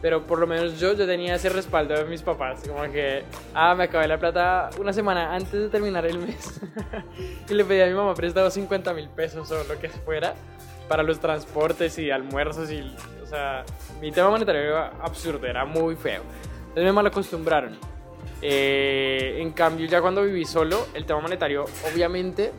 Pero 0.00 0.24
por 0.24 0.38
lo 0.38 0.46
menos 0.46 0.78
yo, 0.78 0.92
yo 0.92 1.06
tenía 1.06 1.34
ese 1.34 1.48
respaldo 1.48 1.92
de 1.94 2.04
mis 2.04 2.22
papás. 2.22 2.62
Como 2.68 2.82
que, 2.92 3.24
ah, 3.52 3.74
me 3.74 3.84
acabé 3.84 4.06
la 4.06 4.16
plata 4.16 4.70
una 4.78 4.92
semana 4.92 5.34
antes 5.34 5.52
de 5.52 5.68
terminar 5.68 6.06
el 6.06 6.20
mes. 6.20 6.60
y 7.48 7.54
le 7.54 7.64
pedí 7.64 7.80
a 7.80 7.86
mi 7.86 7.94
mamá 7.94 8.14
prestado 8.14 8.48
50 8.48 8.94
mil 8.94 9.08
pesos 9.08 9.50
o 9.50 9.64
lo 9.64 9.76
que 9.80 9.88
fuera 9.88 10.34
para 10.88 11.02
los 11.02 11.20
transportes 11.20 11.98
y 11.98 12.10
almuerzos 12.10 12.70
y, 12.70 12.80
o 13.22 13.26
sea, 13.26 13.64
mi 14.00 14.10
tema 14.10 14.30
monetario 14.30 14.60
era 14.62 14.92
absurdo, 15.02 15.46
era 15.46 15.64
muy 15.64 15.94
feo. 15.96 16.22
Entonces 16.60 16.84
me 16.84 16.92
mal 16.92 17.06
acostumbraron. 17.06 17.76
Eh, 18.40 19.38
en 19.40 19.50
cambio, 19.50 19.86
ya 19.86 20.00
cuando 20.00 20.22
viví 20.22 20.44
solo, 20.44 20.86
el 20.94 21.04
tema 21.04 21.20
monetario 21.20 21.64
obviamente 21.92 22.52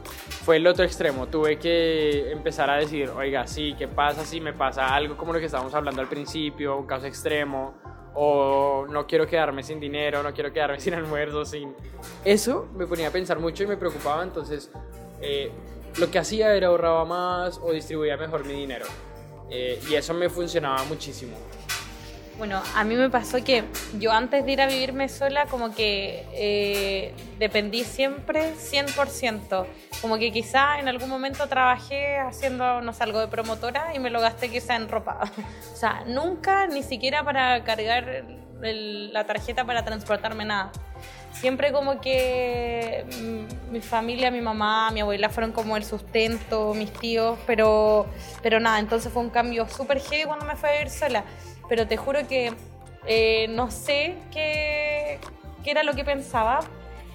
fue 0.43 0.57
el 0.57 0.67
otro 0.67 0.83
extremo. 0.83 1.27
Tuve 1.27 1.57
que 1.57 2.31
empezar 2.31 2.69
a 2.69 2.75
decir, 2.75 3.09
oiga, 3.09 3.47
sí, 3.47 3.75
¿qué 3.77 3.87
pasa 3.87 4.25
si 4.25 4.41
me 4.41 4.53
pasa 4.53 4.93
algo 4.93 5.15
como 5.15 5.31
lo 5.33 5.39
que 5.39 5.45
estábamos 5.45 5.73
hablando 5.73 6.01
al 6.01 6.09
principio, 6.09 6.77
un 6.77 6.85
caso 6.85 7.05
extremo? 7.05 7.75
O 8.13 8.87
no 8.89 9.07
quiero 9.07 9.25
quedarme 9.25 9.63
sin 9.63 9.79
dinero, 9.79 10.21
no 10.21 10.33
quiero 10.33 10.51
quedarme 10.51 10.79
sin 10.81 10.93
almuerzo, 10.93 11.45
sin... 11.45 11.73
Eso 12.25 12.67
me 12.75 12.85
ponía 12.85 13.07
a 13.07 13.11
pensar 13.11 13.39
mucho 13.39 13.63
y 13.63 13.67
me 13.67 13.77
preocupaba, 13.77 14.23
entonces 14.23 14.69
eh, 15.21 15.51
lo 15.99 16.09
que 16.09 16.19
hacía 16.19 16.53
era 16.53 16.67
ahorraba 16.67 17.05
más 17.05 17.59
o 17.62 17.71
distribuía 17.71 18.17
mejor 18.17 18.45
mi 18.45 18.53
dinero. 18.53 18.85
Eh, 19.49 19.81
y 19.89 19.95
eso 19.95 20.13
me 20.13 20.29
funcionaba 20.29 20.83
muchísimo. 20.85 21.38
Bueno, 22.38 22.62
a 22.73 22.85
mí 22.85 22.95
me 22.95 23.09
pasó 23.09 23.43
que 23.43 23.65
yo 23.99 24.13
antes 24.13 24.45
de 24.45 24.51
ir 24.53 24.62
a 24.62 24.67
vivirme 24.67 25.09
sola 25.09 25.45
como 25.47 25.75
que 25.75 26.25
eh, 26.31 27.13
dependí 27.38 27.83
siempre 27.83 28.53
100%. 28.53 29.65
Como 30.01 30.17
que 30.17 30.31
quizá 30.31 30.79
en 30.79 30.88
algún 30.88 31.09
momento 31.09 31.47
trabajé 31.47 32.17
haciendo, 32.17 32.79
no 32.79 32.93
sé, 32.93 33.03
algo 33.03 33.19
de 33.19 33.27
promotora 33.27 33.93
y 33.93 33.99
me 33.99 34.09
lo 34.09 34.21
gasté 34.21 34.49
quizá 34.49 34.77
en 34.77 34.88
ropa. 34.88 35.19
o 35.73 35.75
sea, 35.75 36.05
nunca 36.07 36.67
ni 36.67 36.81
siquiera 36.81 37.25
para 37.25 37.62
cargar 37.65 38.23
la 38.62 39.25
tarjeta 39.25 39.65
para 39.65 39.83
transportarme 39.83 40.45
nada 40.45 40.71
siempre 41.31 41.71
como 41.71 42.01
que 42.01 43.05
mm, 43.21 43.71
mi 43.71 43.81
familia, 43.81 44.31
mi 44.31 44.41
mamá, 44.41 44.91
mi 44.91 45.01
abuela 45.01 45.29
fueron 45.29 45.51
como 45.51 45.77
el 45.77 45.83
sustento, 45.83 46.73
mis 46.73 46.91
tíos, 46.91 47.38
pero, 47.45 48.05
pero 48.41 48.59
nada, 48.59 48.79
entonces 48.79 49.12
fue 49.12 49.21
un 49.21 49.29
cambio 49.29 49.67
súper 49.67 49.99
heavy 49.99 50.25
cuando 50.25 50.45
me 50.45 50.55
fui 50.55 50.69
a 50.69 50.73
vivir 50.73 50.89
sola. 50.89 51.23
Pero 51.67 51.88
te 51.88 51.97
juro 51.97 52.27
que 52.27 52.53
eh, 53.05 53.47
no 53.49 53.71
sé 53.71 54.17
qué, 54.31 55.19
qué 55.63 55.71
era 55.71 55.83
lo 55.83 55.93
que 55.93 56.03
pensaba, 56.03 56.59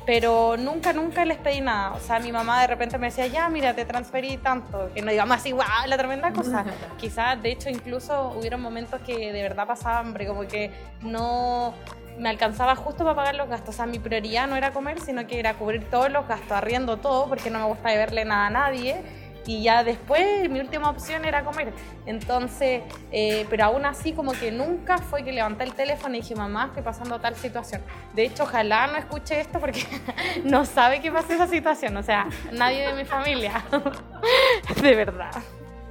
pero 0.07 0.57
nunca, 0.57 0.93
nunca 0.93 1.25
les 1.25 1.39
pedí 1.39 1.61
nada. 1.61 1.93
O 1.93 2.01
sea, 2.01 2.19
mi 2.19 2.31
mamá 2.31 2.61
de 2.61 2.67
repente 2.67 2.99
me 2.99 3.07
decía, 3.07 3.27
ya, 3.27 3.49
mira, 3.49 3.75
te 3.75 3.85
transferí 3.85 4.37
tanto, 4.37 4.91
que 4.95 5.03
no 5.03 5.11
digamos 5.11 5.37
así, 5.37 5.53
wow, 5.53 5.65
la 5.87 5.97
tremenda 5.97 6.33
cosa. 6.33 6.65
Quizás, 6.99 7.43
de 7.43 7.53
hecho, 7.53 7.71
incluso 7.71 8.35
hubieron 8.39 8.61
momentos 8.61 9.01
que 9.01 9.33
de 9.33 9.43
verdad 9.43 9.67
pasaba 9.67 9.99
hambre, 9.99 10.27
como 10.27 10.47
que 10.47 10.71
no 11.01 11.75
me 12.19 12.29
alcanzaba 12.29 12.77
justo 12.77 13.03
para 13.05 13.17
pagar 13.17 13.35
los 13.35 13.49
gastos. 13.49 13.75
O 13.75 13.77
sea, 13.77 13.87
mi 13.87 13.99
prioridad 13.99 14.47
no 14.47 14.57
era 14.57 14.73
comer, 14.73 15.01
sino 15.01 15.27
que 15.27 15.39
era 15.39 15.55
cubrir 15.55 15.89
todos 15.91 16.11
los 16.11 16.29
gastos, 16.29 16.53
arriendo 16.53 16.99
todo, 16.99 17.29
porque 17.29 17.51
no 17.51 17.59
me 17.59 17.67
gusta 17.67 17.91
deberle 17.91 18.25
nada 18.25 18.47
a 18.47 18.51
nadie. 18.51 19.03
Y 19.47 19.63
ya 19.63 19.85
después 19.85 20.49
mi 20.51 20.61
última 20.61 20.89
opción 20.91 21.25
era 21.25 21.45
comer. 21.45 21.73
Entonces, 22.07 22.83
eh, 23.13 23.47
pero 23.51 23.65
aún 23.65 23.85
así 23.85 24.13
como 24.13 24.33
que 24.33 24.51
nunca 24.51 24.99
fue 24.99 25.23
que 25.23 25.33
levanté 25.33 25.65
el 25.65 25.75
teléfono 25.75 26.15
y 26.15 26.21
dije, 26.21 26.35
mamá, 26.35 26.67
estoy 26.67 26.83
pasando 26.83 27.21
tal 27.21 27.37
situación. 27.37 27.83
De 28.15 28.25
hecho, 28.25 28.45
ojalá 28.45 28.87
no 28.87 28.97
escuche 28.97 29.41
esto 29.41 29.61
porque 29.61 29.85
no 30.45 30.65
sabe 30.65 31.01
qué 31.01 31.13
pasa 31.13 31.35
esa 31.35 31.47
situación. 31.47 31.97
O 31.97 32.03
sea, 32.03 32.29
nadie 32.53 32.87
de 32.87 32.95
mi 32.95 33.05
familia. 33.05 33.65
de 34.83 34.95
verdad. 34.95 35.33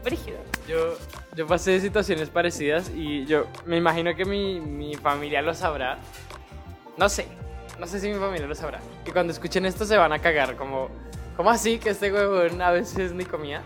Brígido. 0.03 0.37
Yo, 0.67 0.97
yo 1.35 1.47
pasé 1.47 1.79
situaciones 1.79 2.29
parecidas 2.29 2.91
y 2.93 3.25
yo 3.25 3.47
me 3.65 3.77
imagino 3.77 4.15
que 4.15 4.25
mi, 4.25 4.59
mi 4.59 4.95
familia 4.95 5.41
lo 5.41 5.53
sabrá. 5.53 5.97
No 6.97 7.07
sé, 7.09 7.27
no 7.79 7.87
sé 7.87 7.99
si 7.99 8.09
mi 8.09 8.19
familia 8.19 8.47
lo 8.47 8.55
sabrá. 8.55 8.79
Y 9.05 9.11
cuando 9.11 9.33
escuchen 9.33 9.65
esto 9.65 9.85
se 9.85 9.97
van 9.97 10.13
a 10.13 10.19
cagar, 10.19 10.55
como, 10.55 10.89
¿cómo 11.35 11.49
así 11.49 11.79
que 11.79 11.89
este 11.89 12.11
huevón 12.11 12.61
a 12.61 12.71
veces 12.71 13.13
ni 13.13 13.25
comía? 13.25 13.61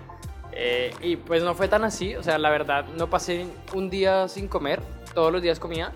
Eh, 0.51 0.91
y 1.01 1.17
pues 1.17 1.43
no 1.43 1.53
fue 1.53 1.67
tan 1.67 1.83
así, 1.83 2.15
o 2.15 2.23
sea, 2.23 2.37
la 2.37 2.49
verdad, 2.49 2.85
no 2.97 3.09
pasé 3.09 3.45
un 3.75 3.89
día 3.89 4.27
sin 4.27 4.47
comer, 4.47 4.81
todos 5.13 5.31
los 5.31 5.41
días 5.41 5.59
comía, 5.59 5.91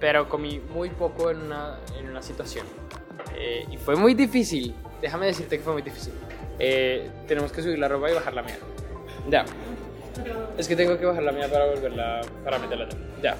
pero 0.00 0.28
comí 0.28 0.60
muy 0.72 0.90
poco 0.90 1.30
en 1.30 1.42
una, 1.42 1.78
en 1.98 2.10
una 2.10 2.20
situación. 2.20 2.66
Eh, 3.36 3.66
y 3.70 3.76
fue 3.76 3.94
muy 3.96 4.14
difícil, 4.14 4.74
déjame 5.00 5.26
decirte 5.26 5.58
que 5.58 5.62
fue 5.62 5.72
muy 5.72 5.82
difícil. 5.82 6.12
Eh, 6.58 7.10
tenemos 7.28 7.52
que 7.52 7.62
subir 7.62 7.78
la 7.78 7.88
ropa 7.88 8.10
y 8.10 8.14
bajar 8.14 8.34
la 8.34 8.42
mía. 8.42 8.58
Ya. 9.28 9.44
Es 10.58 10.68
que 10.68 10.76
tengo 10.76 10.98
que 10.98 11.06
bajar 11.06 11.22
la 11.22 11.32
mía 11.32 11.48
para 11.50 11.66
volverla, 11.66 12.20
para 12.44 12.58
meterla. 12.58 12.88
Ya. 13.22 13.36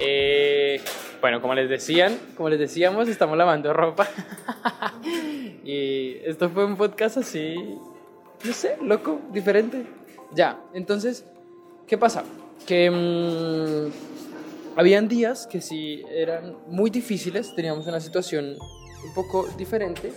Eh, 0.00 0.80
bueno, 1.20 1.42
como 1.42 1.54
les 1.54 1.68
decían, 1.68 2.18
como 2.36 2.48
les 2.48 2.58
decíamos, 2.58 3.08
estamos 3.08 3.36
lavando 3.36 3.72
ropa. 3.74 4.08
y 5.64 6.16
esto 6.24 6.48
fue 6.48 6.64
un 6.64 6.76
podcast 6.76 7.18
así, 7.18 7.54
no 8.44 8.52
sé, 8.52 8.78
loco, 8.82 9.20
diferente. 9.30 9.84
Ya, 10.32 10.58
entonces, 10.72 11.26
¿qué 11.86 11.98
pasa? 11.98 12.24
Que 12.66 12.90
mmm, 12.90 13.90
habían 14.76 15.08
días 15.08 15.46
que 15.46 15.60
sí 15.60 16.02
eran 16.10 16.56
muy 16.66 16.88
difíciles, 16.88 17.54
teníamos 17.54 17.86
una 17.86 18.00
situación 18.00 18.56
un 19.04 19.14
poco 19.14 19.46
diferente, 19.58 20.12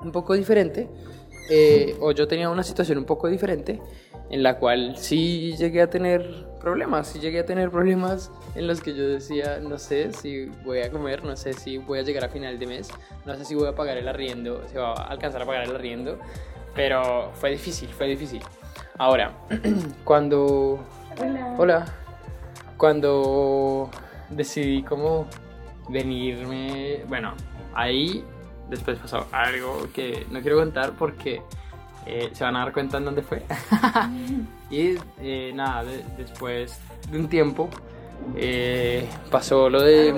un 0.00 0.12
poco 0.12 0.34
diferente, 0.34 0.88
eh, 1.50 1.96
o 2.00 2.12
yo 2.12 2.26
tenía 2.26 2.48
una 2.50 2.62
situación 2.62 2.98
un 2.98 3.04
poco 3.04 3.28
diferente 3.28 3.80
en 4.30 4.42
la 4.42 4.58
cual 4.58 4.96
sí 4.96 5.54
llegué 5.56 5.82
a 5.82 5.90
tener 5.90 6.46
problemas, 6.60 7.08
sí 7.08 7.18
llegué 7.18 7.40
a 7.40 7.46
tener 7.46 7.70
problemas 7.70 8.32
en 8.54 8.66
los 8.66 8.80
que 8.80 8.94
yo 8.94 9.06
decía, 9.06 9.60
no 9.60 9.78
sé 9.78 10.12
si 10.12 10.46
voy 10.64 10.80
a 10.80 10.90
comer, 10.90 11.24
no 11.24 11.36
sé 11.36 11.52
si 11.52 11.76
voy 11.76 11.98
a 11.98 12.02
llegar 12.02 12.24
a 12.24 12.28
final 12.28 12.58
de 12.58 12.66
mes, 12.66 12.88
no 13.26 13.36
sé 13.36 13.44
si 13.44 13.54
voy 13.54 13.68
a 13.68 13.74
pagar 13.74 13.98
el 13.98 14.08
arriendo, 14.08 14.62
si 14.68 14.76
va 14.76 14.92
a 14.94 15.04
alcanzar 15.08 15.42
a 15.42 15.46
pagar 15.46 15.64
el 15.64 15.74
arriendo, 15.74 16.18
pero 16.74 17.30
fue 17.34 17.50
difícil, 17.50 17.88
fue 17.90 18.06
difícil. 18.06 18.40
Ahora, 18.98 19.32
cuando... 20.04 20.84
Hola. 21.20 21.54
Hola. 21.58 21.84
Cuando 22.76 23.90
decidí 24.30 24.82
como 24.82 25.26
venirme, 25.88 27.04
bueno, 27.08 27.34
ahí 27.74 28.24
después 28.74 28.98
pasó 28.98 29.26
algo 29.32 29.88
que 29.92 30.26
no 30.30 30.40
quiero 30.40 30.58
contar 30.58 30.92
porque 30.98 31.42
eh, 32.06 32.30
se 32.32 32.44
van 32.44 32.56
a 32.56 32.60
dar 32.60 32.72
cuenta 32.72 32.98
en 32.98 33.04
dónde 33.06 33.22
fue. 33.22 33.42
y 34.70 34.96
eh, 35.20 35.52
nada, 35.54 35.84
de- 35.84 36.04
después 36.18 36.78
de 37.10 37.18
un 37.18 37.28
tiempo 37.28 37.68
eh, 38.36 39.08
pasó 39.30 39.68
lo 39.68 39.82
de... 39.82 40.14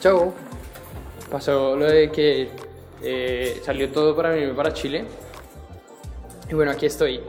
Chau. 0.00 0.32
Pasó 1.30 1.76
lo 1.76 1.84
de 1.86 2.10
que 2.10 2.48
eh, 3.02 3.60
salió 3.64 3.90
todo 3.90 4.16
para 4.16 4.30
venirme 4.30 4.54
para 4.54 4.72
Chile. 4.72 5.04
Y 6.50 6.54
bueno, 6.54 6.70
aquí 6.70 6.86
estoy. 6.86 7.20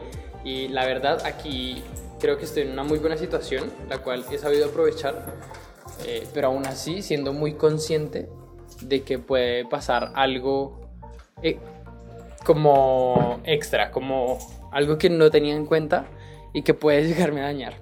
Y 0.44 0.68
la 0.68 0.86
verdad, 0.86 1.24
aquí 1.26 1.82
creo 2.18 2.38
que 2.38 2.46
estoy 2.46 2.62
en 2.62 2.70
una 2.72 2.82
muy 2.82 2.98
buena 2.98 3.16
situación, 3.18 3.70
la 3.88 3.98
cual 3.98 4.24
he 4.30 4.38
sabido 4.38 4.66
aprovechar, 4.70 5.34
eh, 6.06 6.26
pero 6.32 6.48
aún 6.48 6.66
así 6.66 7.02
siendo 7.02 7.32
muy 7.34 7.54
consciente 7.54 8.28
de 8.80 9.02
que 9.02 9.18
puede 9.18 9.64
pasar 9.64 10.12
algo 10.14 10.80
eh, 11.42 11.58
como 12.44 13.40
extra, 13.44 13.90
como 13.90 14.38
algo 14.72 14.98
que 14.98 15.10
no 15.10 15.30
tenía 15.30 15.54
en 15.54 15.66
cuenta 15.66 16.06
y 16.52 16.62
que 16.62 16.74
puede 16.74 17.04
llegarme 17.06 17.40
a 17.40 17.44
dañar. 17.44 17.74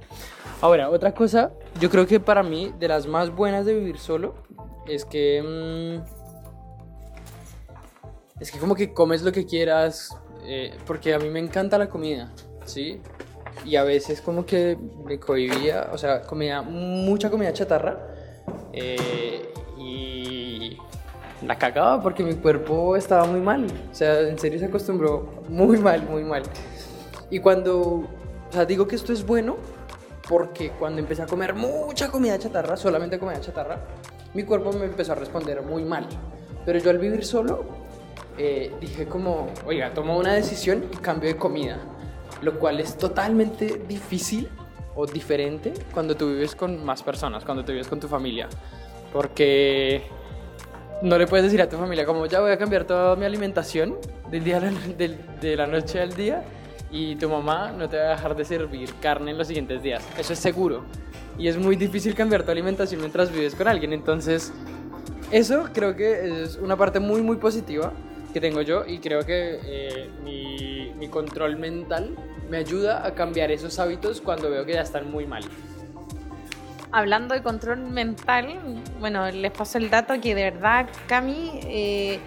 Ahora, 0.60 0.90
otra 0.90 1.14
cosa, 1.14 1.52
yo 1.80 1.88
creo 1.88 2.06
que 2.06 2.18
para 2.18 2.42
mí, 2.42 2.72
de 2.78 2.88
las 2.88 3.06
más 3.06 3.30
buenas 3.30 3.64
de 3.64 3.74
vivir 3.74 3.98
solo, 3.98 4.34
es 4.86 5.04
que... 5.04 5.42
mm, 5.42 6.18
es 8.40 8.52
que 8.52 8.58
como 8.58 8.74
que 8.74 8.92
comes 8.92 9.22
lo 9.22 9.32
que 9.32 9.46
quieras, 9.46 10.16
eh, 10.44 10.76
porque 10.86 11.14
a 11.14 11.18
mí 11.18 11.28
me 11.28 11.40
encanta 11.40 11.78
la 11.78 11.88
comida, 11.88 12.32
¿sí? 12.64 13.00
Y 13.64 13.76
a 13.76 13.82
veces 13.82 14.20
como 14.20 14.46
que 14.46 14.78
me 15.04 15.18
cohibía, 15.18 15.90
o 15.92 15.98
sea, 15.98 16.22
comía 16.22 16.62
mucha 16.62 17.30
comida 17.30 17.52
chatarra 17.52 17.98
eh, 18.72 19.52
y 19.76 20.27
la 21.46 21.56
cagaba 21.56 22.02
porque 22.02 22.22
mi 22.22 22.34
cuerpo 22.34 22.96
estaba 22.96 23.24
muy 23.24 23.40
mal, 23.40 23.66
o 23.90 23.94
sea, 23.94 24.20
en 24.20 24.38
serio 24.38 24.58
se 24.58 24.66
acostumbró 24.66 25.42
muy 25.48 25.78
mal, 25.78 26.02
muy 26.08 26.24
mal. 26.24 26.42
Y 27.30 27.38
cuando, 27.40 27.78
o 27.78 28.06
sea, 28.50 28.64
digo 28.64 28.86
que 28.88 28.96
esto 28.96 29.12
es 29.12 29.24
bueno 29.24 29.56
porque 30.28 30.70
cuando 30.70 31.00
empecé 31.00 31.22
a 31.22 31.26
comer 31.26 31.54
mucha 31.54 32.10
comida 32.10 32.38
chatarra, 32.38 32.76
solamente 32.76 33.18
comida 33.18 33.40
chatarra, 33.40 33.78
mi 34.34 34.42
cuerpo 34.42 34.72
me 34.72 34.84
empezó 34.84 35.12
a 35.12 35.14
responder 35.14 35.62
muy 35.62 35.84
mal. 35.84 36.06
Pero 36.66 36.78
yo 36.78 36.90
al 36.90 36.98
vivir 36.98 37.24
solo, 37.24 37.64
eh, 38.36 38.72
dije 38.80 39.06
como, 39.06 39.48
oiga, 39.66 39.94
tomo 39.94 40.18
una 40.18 40.34
decisión 40.34 40.84
y 40.92 40.96
cambio 40.96 41.30
de 41.30 41.36
comida. 41.36 41.78
Lo 42.42 42.58
cual 42.58 42.78
es 42.78 42.96
totalmente 42.98 43.82
difícil 43.88 44.48
o 44.94 45.06
diferente 45.06 45.72
cuando 45.94 46.14
tú 46.14 46.28
vives 46.28 46.54
con 46.54 46.84
más 46.84 47.02
personas, 47.02 47.44
cuando 47.44 47.64
tú 47.64 47.72
vives 47.72 47.88
con 47.88 47.98
tu 47.98 48.06
familia. 48.06 48.48
Porque 49.12 50.02
no 51.02 51.18
le 51.18 51.26
puedes 51.26 51.44
decir 51.44 51.62
a 51.62 51.68
tu 51.68 51.76
familia 51.76 52.04
como 52.04 52.26
ya 52.26 52.40
voy 52.40 52.50
a 52.50 52.58
cambiar 52.58 52.84
toda 52.84 53.16
mi 53.16 53.24
alimentación 53.24 53.96
del 54.30 54.44
día 54.44 54.60
de 54.60 55.56
la 55.56 55.66
noche 55.66 56.00
al 56.00 56.14
día 56.14 56.42
y 56.90 57.16
tu 57.16 57.28
mamá 57.28 57.72
no 57.72 57.88
te 57.88 57.98
va 57.98 58.04
a 58.04 58.10
dejar 58.10 58.34
de 58.36 58.44
servir 58.44 58.90
carne 59.00 59.30
en 59.30 59.38
los 59.38 59.46
siguientes 59.46 59.82
días. 59.82 60.02
Eso 60.18 60.32
es 60.32 60.38
seguro. 60.38 60.84
Y 61.38 61.48
es 61.48 61.56
muy 61.56 61.76
difícil 61.76 62.14
cambiar 62.14 62.42
tu 62.42 62.50
alimentación 62.50 63.00
mientras 63.00 63.30
vives 63.30 63.54
con 63.54 63.68
alguien. 63.68 63.92
Entonces, 63.92 64.52
eso 65.30 65.68
creo 65.72 65.94
que 65.94 66.42
es 66.42 66.56
una 66.56 66.76
parte 66.76 66.98
muy, 66.98 67.22
muy 67.22 67.36
positiva 67.36 67.92
que 68.32 68.40
tengo 68.40 68.62
yo 68.62 68.84
y 68.86 68.98
creo 68.98 69.20
que 69.20 69.60
eh, 69.64 70.94
mi 70.98 71.08
control 71.08 71.56
mental 71.56 72.16
me 72.50 72.56
ayuda 72.56 73.06
a 73.06 73.14
cambiar 73.14 73.50
esos 73.50 73.78
hábitos 73.78 74.20
cuando 74.20 74.50
veo 74.50 74.64
que 74.64 74.74
ya 74.74 74.82
están 74.82 75.10
muy 75.10 75.26
mal. 75.26 75.42
Hablando 76.90 77.34
de 77.34 77.42
control 77.42 77.80
mental, 77.80 78.58
bueno, 78.98 79.30
les 79.30 79.52
paso 79.52 79.76
el 79.76 79.90
dato 79.90 80.18
que 80.20 80.34
de 80.34 80.50
verdad 80.50 80.88
Cami 81.06 81.60
eh, 81.64 82.18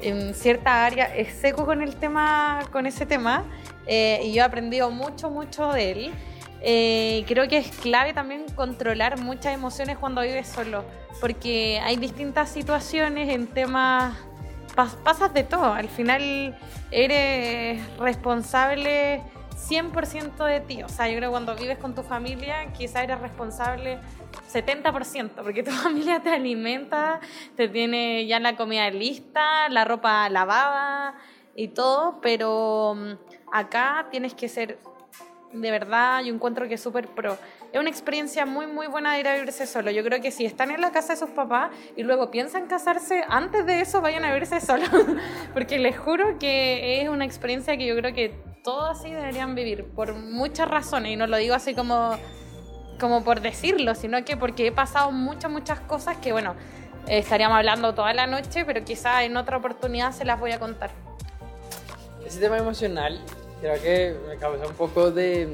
en 0.00 0.32
cierta 0.34 0.86
área 0.86 1.14
es 1.14 1.34
seco 1.34 1.66
con 1.66 1.82
el 1.82 1.96
tema, 1.96 2.60
con 2.72 2.86
ese 2.86 3.04
tema, 3.04 3.44
eh, 3.86 4.20
y 4.24 4.32
yo 4.32 4.40
he 4.42 4.44
aprendido 4.44 4.90
mucho, 4.90 5.28
mucho 5.30 5.72
de 5.72 5.90
él. 5.90 6.14
Eh, 6.62 7.24
creo 7.28 7.46
que 7.48 7.58
es 7.58 7.68
clave 7.68 8.14
también 8.14 8.46
controlar 8.54 9.18
muchas 9.20 9.52
emociones 9.54 9.98
cuando 9.98 10.22
vives 10.22 10.48
solo, 10.48 10.84
porque 11.20 11.78
hay 11.84 11.96
distintas 11.96 12.48
situaciones 12.48 13.28
en 13.28 13.46
temas, 13.46 14.14
pas- 14.74 14.96
pasas 15.04 15.34
de 15.34 15.44
todo, 15.44 15.72
al 15.74 15.88
final 15.88 16.58
eres 16.90 17.78
responsable 17.98 19.22
100% 19.58 20.44
de 20.44 20.60
ti, 20.60 20.82
o 20.82 20.88
sea, 20.88 21.08
yo 21.08 21.16
creo 21.16 21.30
que 21.30 21.32
cuando 21.32 21.56
vives 21.56 21.78
con 21.78 21.94
tu 21.94 22.02
familia 22.02 22.72
quizá 22.72 23.02
eres 23.02 23.20
responsable 23.20 23.98
70%, 24.52 25.30
porque 25.42 25.62
tu 25.62 25.70
familia 25.82 26.20
te 26.20 26.30
alimenta, 26.30 27.20
te 27.56 27.68
tiene 27.68 28.26
ya 28.26 28.38
la 28.40 28.56
comida 28.56 28.88
lista, 28.90 29.68
la 29.68 29.84
ropa 29.84 30.28
lavada 30.28 31.14
y 31.56 31.68
todo, 31.68 32.20
pero 32.22 32.94
mm, 32.96 33.12
acá 33.52 34.06
tienes 34.10 34.34
que 34.34 34.48
ser 34.48 34.78
de 35.52 35.70
verdad, 35.70 36.22
yo 36.22 36.34
encuentro 36.34 36.68
que 36.68 36.74
es 36.74 36.80
súper 36.80 37.08
pro. 37.08 37.38
Es 37.72 37.80
una 37.80 37.88
experiencia 37.88 38.44
muy, 38.44 38.66
muy 38.66 38.86
buena 38.86 39.14
de 39.14 39.20
ir 39.20 39.28
a 39.28 39.34
vivirse 39.34 39.66
solo. 39.66 39.90
Yo 39.90 40.04
creo 40.04 40.20
que 40.20 40.30
si 40.30 40.44
están 40.44 40.70
en 40.70 40.80
la 40.80 40.92
casa 40.92 41.14
de 41.14 41.18
sus 41.18 41.30
papás 41.30 41.70
y 41.96 42.02
luego 42.02 42.30
piensan 42.30 42.66
casarse, 42.66 43.24
antes 43.28 43.64
de 43.64 43.80
eso 43.80 44.02
vayan 44.02 44.24
a 44.24 44.28
vivirse 44.28 44.60
solos. 44.60 44.90
Porque 45.54 45.78
les 45.78 45.98
juro 45.98 46.38
que 46.38 47.00
es 47.00 47.08
una 47.08 47.24
experiencia 47.24 47.76
que 47.78 47.86
yo 47.86 47.96
creo 47.96 48.12
que 48.12 48.34
todos 48.62 48.98
así 48.98 49.10
deberían 49.10 49.54
vivir, 49.54 49.84
por 49.84 50.14
muchas 50.14 50.68
razones. 50.68 51.12
Y 51.12 51.16
no 51.16 51.26
lo 51.26 51.36
digo 51.36 51.54
así 51.54 51.74
como, 51.74 52.16
como 53.00 53.24
por 53.24 53.40
decirlo, 53.40 53.94
sino 53.94 54.24
que 54.24 54.36
porque 54.36 54.66
he 54.66 54.72
pasado 54.72 55.10
muchas, 55.10 55.50
muchas 55.50 55.80
cosas 55.80 56.16
que, 56.18 56.32
bueno, 56.32 56.54
estaríamos 57.06 57.56
hablando 57.56 57.94
toda 57.94 58.12
la 58.12 58.26
noche, 58.26 58.64
pero 58.64 58.84
quizá 58.84 59.24
en 59.24 59.36
otra 59.36 59.56
oportunidad 59.56 60.12
se 60.12 60.24
las 60.24 60.38
voy 60.38 60.52
a 60.52 60.58
contar. 60.58 60.90
Ese 62.24 62.40
tema 62.40 62.58
emocional 62.58 63.20
creo 63.60 63.82
que 63.82 64.16
me 64.28 64.36
causa 64.36 64.66
un 64.66 64.74
poco 64.74 65.10
de... 65.10 65.48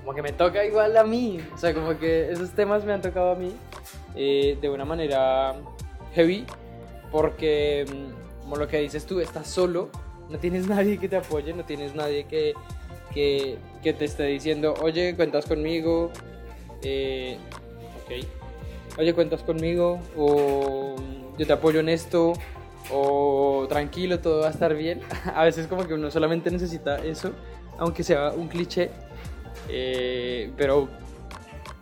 como 0.00 0.14
que 0.14 0.22
me 0.22 0.32
toca 0.32 0.64
igual 0.64 0.96
a 0.96 1.04
mí. 1.04 1.40
O 1.54 1.58
sea, 1.58 1.74
como 1.74 1.98
que 1.98 2.30
esos 2.30 2.50
temas 2.50 2.84
me 2.84 2.92
han 2.92 3.02
tocado 3.02 3.32
a 3.32 3.34
mí 3.34 3.54
eh, 4.14 4.58
de 4.60 4.70
una 4.70 4.84
manera 4.84 5.54
heavy 6.14 6.46
porque, 7.10 7.86
mm, 7.88 8.42
como 8.42 8.56
lo 8.56 8.66
que 8.66 8.78
dices 8.78 9.06
tú, 9.06 9.20
estás 9.20 9.46
solo, 9.46 9.90
no 10.28 10.38
tienes 10.38 10.66
nadie 10.66 10.98
que 10.98 11.08
te 11.08 11.16
apoye, 11.16 11.52
no 11.52 11.64
tienes 11.64 11.94
nadie 11.94 12.24
que, 12.24 12.54
que, 13.12 13.58
que 13.82 13.92
te 13.92 14.04
esté 14.04 14.24
diciendo, 14.24 14.74
oye, 14.80 15.14
cuentas 15.16 15.46
conmigo, 15.46 16.10
eh, 16.82 17.38
oye, 18.98 19.14
cuentas 19.14 19.42
conmigo, 19.42 20.00
o 20.16 20.96
yo 21.38 21.46
te 21.46 21.52
apoyo 21.52 21.80
en 21.80 21.88
esto, 21.88 22.34
o 22.90 23.66
tranquilo, 23.68 24.20
todo 24.20 24.40
va 24.40 24.48
a 24.48 24.50
estar 24.50 24.74
bien. 24.74 25.00
A 25.34 25.44
veces 25.44 25.66
como 25.66 25.86
que 25.86 25.94
uno 25.94 26.10
solamente 26.10 26.50
necesita 26.50 26.98
eso, 26.98 27.32
aunque 27.78 28.02
sea 28.02 28.30
un 28.30 28.48
cliché, 28.48 28.90
eh, 29.68 30.50
pero 30.56 30.88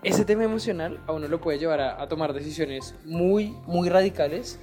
ese 0.02 0.24
tema 0.24 0.44
emocional 0.44 0.98
a 1.06 1.12
uno 1.12 1.28
lo 1.28 1.40
puede 1.40 1.58
llevar 1.58 1.80
a, 1.80 2.02
a 2.02 2.08
tomar 2.08 2.32
decisiones 2.32 2.94
muy, 3.04 3.56
muy 3.66 3.88
radicales, 3.88 4.58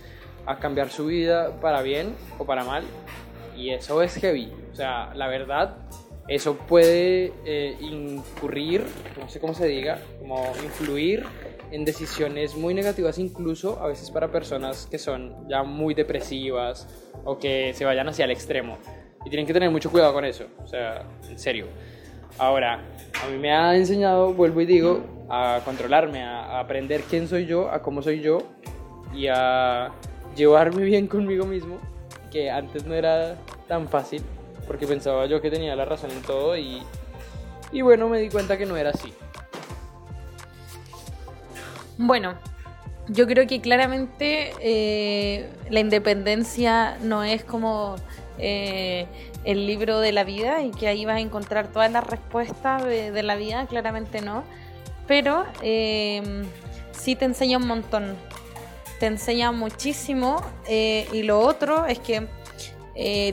a 0.45 0.57
cambiar 0.57 0.89
su 0.89 1.05
vida 1.05 1.59
para 1.61 1.81
bien 1.81 2.13
o 2.39 2.45
para 2.45 2.63
mal, 2.63 2.83
y 3.59 3.71
eso 3.71 4.01
es 4.01 4.15
heavy. 4.15 4.51
O 4.71 4.75
sea, 4.75 5.13
la 5.15 5.27
verdad, 5.27 5.77
eso 6.27 6.55
puede 6.55 7.33
eh, 7.45 7.75
incurrir, 7.81 8.83
no 9.19 9.27
sé 9.27 9.39
cómo 9.39 9.53
se 9.53 9.67
diga, 9.67 9.99
como 10.19 10.45
influir 10.63 11.25
en 11.71 11.85
decisiones 11.85 12.55
muy 12.55 12.73
negativas 12.73 13.19
incluso 13.19 13.79
a 13.79 13.87
veces 13.87 14.09
para 14.09 14.31
personas 14.31 14.87
que 14.89 14.97
son 14.97 15.47
ya 15.47 15.63
muy 15.63 15.93
depresivas 15.93 16.87
o 17.25 17.37
que 17.37 17.73
se 17.73 17.85
vayan 17.85 18.07
hacia 18.07 18.25
el 18.25 18.31
extremo. 18.31 18.77
Y 19.25 19.29
tienen 19.29 19.45
que 19.45 19.53
tener 19.53 19.69
mucho 19.69 19.91
cuidado 19.91 20.13
con 20.13 20.23
eso, 20.23 20.45
o 20.63 20.67
sea, 20.67 21.03
en 21.29 21.37
serio. 21.37 21.65
Ahora, 22.37 22.81
a 23.21 23.27
mí 23.27 23.37
me 23.37 23.51
ha 23.51 23.75
enseñado, 23.75 24.33
vuelvo 24.33 24.61
y 24.61 24.65
digo, 24.65 25.03
a 25.29 25.61
controlarme, 25.65 26.23
a, 26.23 26.59
aprender 26.59 27.01
quién 27.01 27.27
soy 27.27 27.45
yo, 27.45 27.69
a 27.69 27.81
cómo 27.81 28.01
soy 28.01 28.21
yo 28.21 28.39
y 29.13 29.27
a 29.27 29.91
llevarme 30.35 30.83
bien 30.83 31.07
conmigo 31.07 31.45
mismo, 31.45 31.79
que 32.31 32.49
antes 32.51 32.85
no 32.85 32.93
era 32.93 33.35
tan 33.67 33.87
fácil, 33.87 34.23
porque 34.67 34.87
pensaba 34.87 35.25
yo 35.25 35.41
que 35.41 35.49
tenía 35.49 35.75
la 35.75 35.85
razón 35.85 36.11
en 36.11 36.21
todo 36.21 36.57
y, 36.57 36.81
y 37.71 37.81
bueno, 37.81 38.09
me 38.09 38.19
di 38.19 38.29
cuenta 38.29 38.57
que 38.57 38.65
no 38.65 38.77
era 38.77 38.91
así. 38.91 39.13
Bueno, 41.97 42.35
yo 43.09 43.27
creo 43.27 43.47
que 43.47 43.59
claramente 43.59 44.53
eh, 44.61 45.49
la 45.69 45.79
independencia 45.79 46.97
no 47.01 47.23
es 47.23 47.43
como 47.43 47.95
eh, 48.37 49.07
el 49.43 49.65
libro 49.65 49.99
de 49.99 50.11
la 50.11 50.23
vida 50.23 50.61
y 50.61 50.71
que 50.71 50.87
ahí 50.87 51.05
vas 51.05 51.17
a 51.17 51.19
encontrar 51.19 51.67
todas 51.67 51.91
las 51.91 52.05
respuestas 52.05 52.83
de, 52.85 53.23
la 53.23 53.35
vida, 53.35 53.65
claramente 53.67 54.21
no, 54.21 54.43
pero 55.07 55.43
eh, 55.61 56.21
sí 56.91 57.15
te 57.15 57.25
enseña 57.25 57.57
un 57.57 57.67
montón, 57.67 58.15
te 58.99 59.05
enseña 59.05 59.51
muchísimo 59.51 60.43
eh, 60.67 61.07
y 61.13 61.23
lo 61.23 61.39
otro 61.39 61.85
es 61.85 61.99
que 61.99 62.27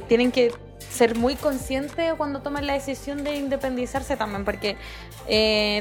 tienen 0.06 0.30
que 0.30 0.52
ser 0.78 1.16
muy 1.16 1.34
conscientes 1.34 2.14
cuando 2.16 2.40
toman 2.40 2.68
la 2.68 2.74
decisión 2.74 3.24
de 3.24 3.34
independizarse 3.34 4.16
también, 4.16 4.44
porque 4.44 4.76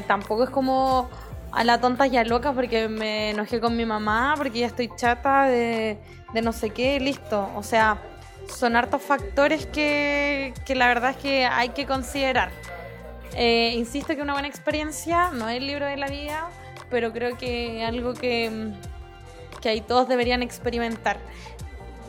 tampoco 0.08 0.42
es 0.42 0.50
como 0.50 1.08
a 1.56 1.64
la 1.64 1.80
tonta 1.80 2.06
y 2.06 2.24
loca 2.24 2.52
porque 2.52 2.86
me 2.86 3.30
enojé 3.30 3.60
con 3.60 3.76
mi 3.76 3.86
mamá, 3.86 4.34
porque 4.36 4.60
ya 4.60 4.66
estoy 4.66 4.90
chata 4.94 5.46
de, 5.46 5.98
no 6.42 6.52
sé 6.52 6.68
qué, 6.68 7.00
listo. 7.00 7.50
O 7.56 7.62
sea, 7.62 7.98
son 8.46 8.76
hartos 8.76 9.00
factores 9.00 9.64
que, 9.64 10.52
la 10.68 10.88
verdad 10.88 11.12
es 11.12 11.16
que 11.16 11.46
hay 11.46 11.70
que 11.70 11.86
considerar. 11.86 12.50
Eh, 13.34 13.72
insisto 13.74 14.14
que 14.14 14.20
una 14.20 14.34
buena 14.34 14.48
experiencia 14.48 15.30
no 15.30 15.48
es 15.48 15.56
el 15.56 15.66
libro 15.66 15.86
de 15.86 15.96
la 15.96 16.08
vida, 16.08 16.48
pero 16.90 17.12
creo 17.12 17.38
que 17.38 17.82
algo 17.84 18.12
que, 18.12 18.72
que 19.60 19.68
ahí 19.68 19.80
todos 19.80 20.08
deberían 20.08 20.42
experimentar. 20.42 21.18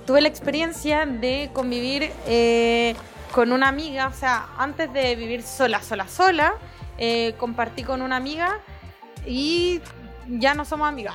Tuve 0.06 0.22
la 0.22 0.28
experiencia 0.28 1.06
de 1.06 1.50
convivir 1.54 2.12
eh, 2.28 2.96
con 3.32 3.52
una 3.52 3.68
amiga, 3.68 4.08
o 4.08 4.14
sea, 4.14 4.48
antes 4.58 4.92
de 4.94 5.16
vivir 5.16 5.44
sola, 5.44 5.82
sola, 5.82 6.08
sola, 6.08 6.54
eh, 6.98 7.36
compartí 7.38 7.84
con 7.84 8.02
una 8.02 8.16
amiga 8.16 8.60
y 9.26 9.82
ya 10.28 10.54
no 10.54 10.66
somos 10.66 10.88
amigas. 10.88 11.14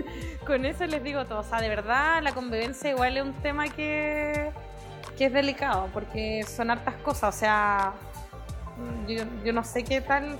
Con 0.46 0.64
eso 0.64 0.86
les 0.86 1.02
digo 1.02 1.24
todo. 1.24 1.40
O 1.40 1.42
sea, 1.42 1.60
de 1.60 1.68
verdad, 1.68 2.22
la 2.22 2.32
convivencia 2.32 2.90
igual 2.90 3.16
es 3.16 3.24
un 3.24 3.34
tema 3.34 3.68
que, 3.68 4.50
que 5.18 5.26
es 5.26 5.32
delicado, 5.32 5.88
porque 5.92 6.44
son 6.44 6.70
hartas 6.70 6.94
cosas. 6.96 7.34
O 7.34 7.38
sea, 7.38 7.94
yo, 9.08 9.24
yo 9.44 9.52
no 9.52 9.64
sé 9.64 9.82
qué 9.82 10.00
tal 10.00 10.38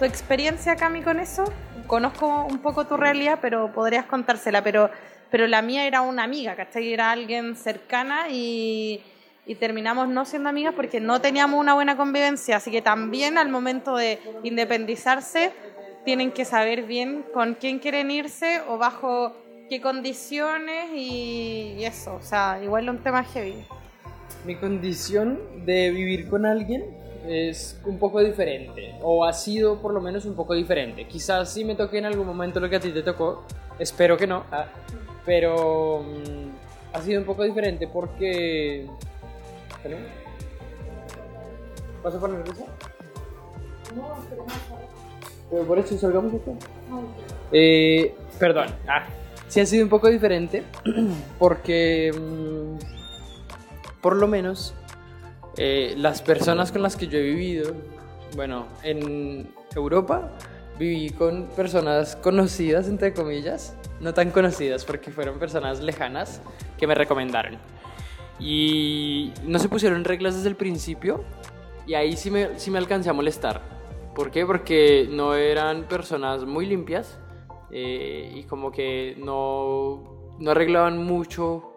tu 0.00 0.06
experiencia, 0.06 0.76
Cami, 0.76 1.02
con 1.02 1.20
eso. 1.20 1.44
Conozco 1.86 2.46
un 2.46 2.58
poco 2.60 2.86
tu 2.86 2.96
realidad, 2.96 3.38
pero 3.42 3.70
podrías 3.70 4.06
contársela. 4.06 4.64
Pero, 4.64 4.90
pero 5.30 5.46
la 5.46 5.60
mía 5.60 5.86
era 5.86 6.00
una 6.00 6.24
amiga, 6.24 6.56
¿cachai? 6.56 6.90
Era 6.90 7.10
alguien 7.12 7.54
cercana 7.54 8.30
y, 8.30 9.02
y 9.46 9.56
terminamos 9.56 10.08
no 10.08 10.24
siendo 10.24 10.48
amigas 10.48 10.72
porque 10.74 11.00
no 11.00 11.20
teníamos 11.20 11.60
una 11.60 11.74
buena 11.74 11.98
convivencia. 11.98 12.56
Así 12.56 12.70
que 12.70 12.80
también 12.80 13.36
al 13.36 13.50
momento 13.50 13.94
de 13.94 14.18
independizarse 14.42 15.52
tienen 16.06 16.32
que 16.32 16.46
saber 16.46 16.84
bien 16.84 17.22
con 17.34 17.52
quién 17.54 17.78
quieren 17.78 18.10
irse 18.10 18.62
o 18.68 18.78
bajo 18.78 19.36
qué 19.68 19.82
condiciones 19.82 20.92
y, 20.94 21.84
eso. 21.84 22.14
O 22.14 22.22
sea, 22.22 22.58
igual 22.62 22.84
es 22.84 22.90
un 22.90 23.02
tema 23.02 23.22
heavy. 23.22 23.66
Mi 24.46 24.56
condición 24.56 25.66
de 25.66 25.90
vivir 25.90 26.26
con 26.30 26.46
alguien 26.46 26.86
es 27.26 27.80
un 27.84 27.98
poco 27.98 28.20
diferente, 28.20 28.94
o 29.02 29.24
ha 29.24 29.32
sido 29.32 29.80
por 29.80 29.92
lo 29.92 30.00
menos 30.00 30.24
un 30.24 30.34
poco 30.34 30.54
diferente. 30.54 31.06
Quizás 31.06 31.52
sí 31.52 31.64
me 31.64 31.74
toque 31.74 31.98
en 31.98 32.06
algún 32.06 32.26
momento 32.26 32.60
lo 32.60 32.68
que 32.68 32.76
a 32.76 32.80
ti 32.80 32.90
te 32.90 33.02
tocó, 33.02 33.44
espero 33.78 34.16
que 34.16 34.26
no, 34.26 34.44
ah, 34.50 34.66
pero 35.24 36.02
mm, 36.02 36.96
ha 36.96 37.02
sido 37.02 37.20
un 37.20 37.26
poco 37.26 37.44
diferente 37.44 37.86
porque... 37.86 38.86
¿Vas 42.02 42.14
a 42.14 42.20
poner 42.20 42.42
eso? 42.48 42.66
No, 43.94 44.16
pero 44.28 44.46
no. 44.46 45.66
Por 45.66 45.78
eso 45.78 45.98
salgamos 45.98 46.32
esto. 46.32 46.56
Eh, 47.52 48.14
perdón. 48.38 48.68
Ah, 48.86 49.06
sí 49.48 49.60
ha 49.60 49.66
sido 49.66 49.84
un 49.84 49.90
poco 49.90 50.08
diferente 50.08 50.62
porque 51.38 52.12
mm, 52.12 52.78
por 54.00 54.16
lo 54.16 54.28
menos 54.28 54.74
eh, 55.56 55.94
las 55.96 56.22
personas 56.22 56.72
con 56.72 56.82
las 56.82 56.96
que 56.96 57.06
yo 57.06 57.18
he 57.18 57.22
vivido, 57.22 57.74
bueno, 58.36 58.66
en 58.82 59.52
Europa 59.74 60.30
viví 60.78 61.10
con 61.10 61.48
personas 61.48 62.16
conocidas, 62.16 62.88
entre 62.88 63.12
comillas, 63.12 63.76
no 64.00 64.14
tan 64.14 64.30
conocidas 64.30 64.84
porque 64.84 65.10
fueron 65.10 65.38
personas 65.38 65.80
lejanas 65.80 66.40
que 66.78 66.86
me 66.86 66.94
recomendaron. 66.94 67.58
Y 68.38 69.32
no 69.44 69.58
se 69.58 69.68
pusieron 69.68 70.04
reglas 70.04 70.36
desde 70.36 70.48
el 70.48 70.56
principio 70.56 71.24
y 71.86 71.94
ahí 71.94 72.16
sí 72.16 72.30
me, 72.30 72.58
sí 72.58 72.70
me 72.70 72.78
alcancé 72.78 73.10
a 73.10 73.12
molestar 73.12 73.80
¿Por 74.14 74.30
qué? 74.30 74.44
Porque 74.44 75.08
no 75.10 75.34
eran 75.34 75.84
personas 75.84 76.44
muy 76.44 76.66
limpias 76.66 77.18
eh, 77.70 78.32
y 78.34 78.42
como 78.42 78.72
que 78.72 79.16
no, 79.18 80.34
no 80.38 80.50
arreglaban 80.50 80.98
mucho 80.98 81.74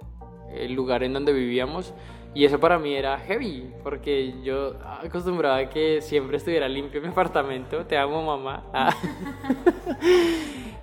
el 0.53 0.73
lugar 0.73 1.03
en 1.03 1.13
donde 1.13 1.31
vivíamos. 1.31 1.93
Y 2.35 2.45
eso 2.45 2.59
para 2.59 2.79
mí 2.79 2.95
era 2.95 3.17
heavy, 3.19 3.71
porque 3.83 4.33
yo 4.43 4.75
acostumbraba 5.03 5.69
que 5.69 6.01
siempre 6.01 6.37
estuviera 6.37 6.67
limpio 6.67 7.01
mi 7.01 7.07
apartamento. 7.09 7.85
Te 7.85 7.97
amo, 7.97 8.23
mamá. 8.23 8.65
Ah. 8.73 8.95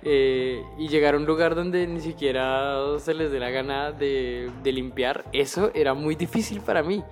Eh, 0.03 0.63
y 0.79 0.87
llegar 0.87 1.13
a 1.13 1.17
un 1.17 1.27
lugar 1.27 1.53
donde 1.53 1.85
ni 1.85 1.99
siquiera 1.99 2.75
se 2.97 3.13
les 3.13 3.31
dé 3.31 3.39
la 3.39 3.51
gana 3.51 3.91
de, 3.91 4.49
de 4.63 4.71
limpiar, 4.71 5.25
eso 5.31 5.69
era 5.75 5.93
muy 5.93 6.15
difícil 6.15 6.59
para 6.59 6.81
mí. 6.81 7.03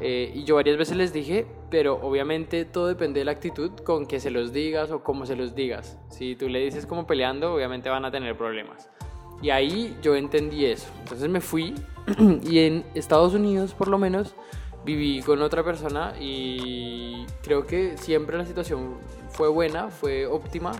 Eh, 0.00 0.32
y 0.34 0.44
yo 0.44 0.56
varias 0.56 0.76
veces 0.76 0.96
les 0.96 1.12
dije, 1.12 1.46
pero 1.70 1.94
obviamente 2.02 2.64
todo 2.64 2.88
depende 2.88 3.20
de 3.20 3.26
la 3.26 3.32
actitud 3.32 3.70
con 3.84 4.06
que 4.06 4.20
se 4.20 4.30
los 4.30 4.52
digas 4.52 4.90
o 4.90 5.02
cómo 5.04 5.24
se 5.26 5.36
los 5.36 5.54
digas. 5.54 5.98
Si 6.08 6.34
tú 6.34 6.48
le 6.48 6.60
dices 6.60 6.86
como 6.86 7.06
peleando, 7.06 7.54
obviamente 7.54 7.88
van 7.90 8.04
a 8.04 8.10
tener 8.10 8.36
problemas. 8.36 8.90
Y 9.42 9.50
ahí 9.50 9.96
yo 10.02 10.14
entendí 10.14 10.66
eso. 10.66 10.88
Entonces 11.00 11.28
me 11.28 11.40
fui 11.40 11.74
y 12.42 12.60
en 12.60 12.84
Estados 12.94 13.34
Unidos 13.34 13.74
por 13.74 13.88
lo 13.88 13.98
menos 13.98 14.34
viví 14.84 15.22
con 15.22 15.40
otra 15.42 15.64
persona 15.64 16.14
y 16.20 17.26
creo 17.42 17.66
que 17.66 17.96
siempre 17.96 18.36
la 18.36 18.44
situación 18.44 18.98
fue 19.30 19.48
buena, 19.48 19.88
fue 19.88 20.26
óptima, 20.26 20.72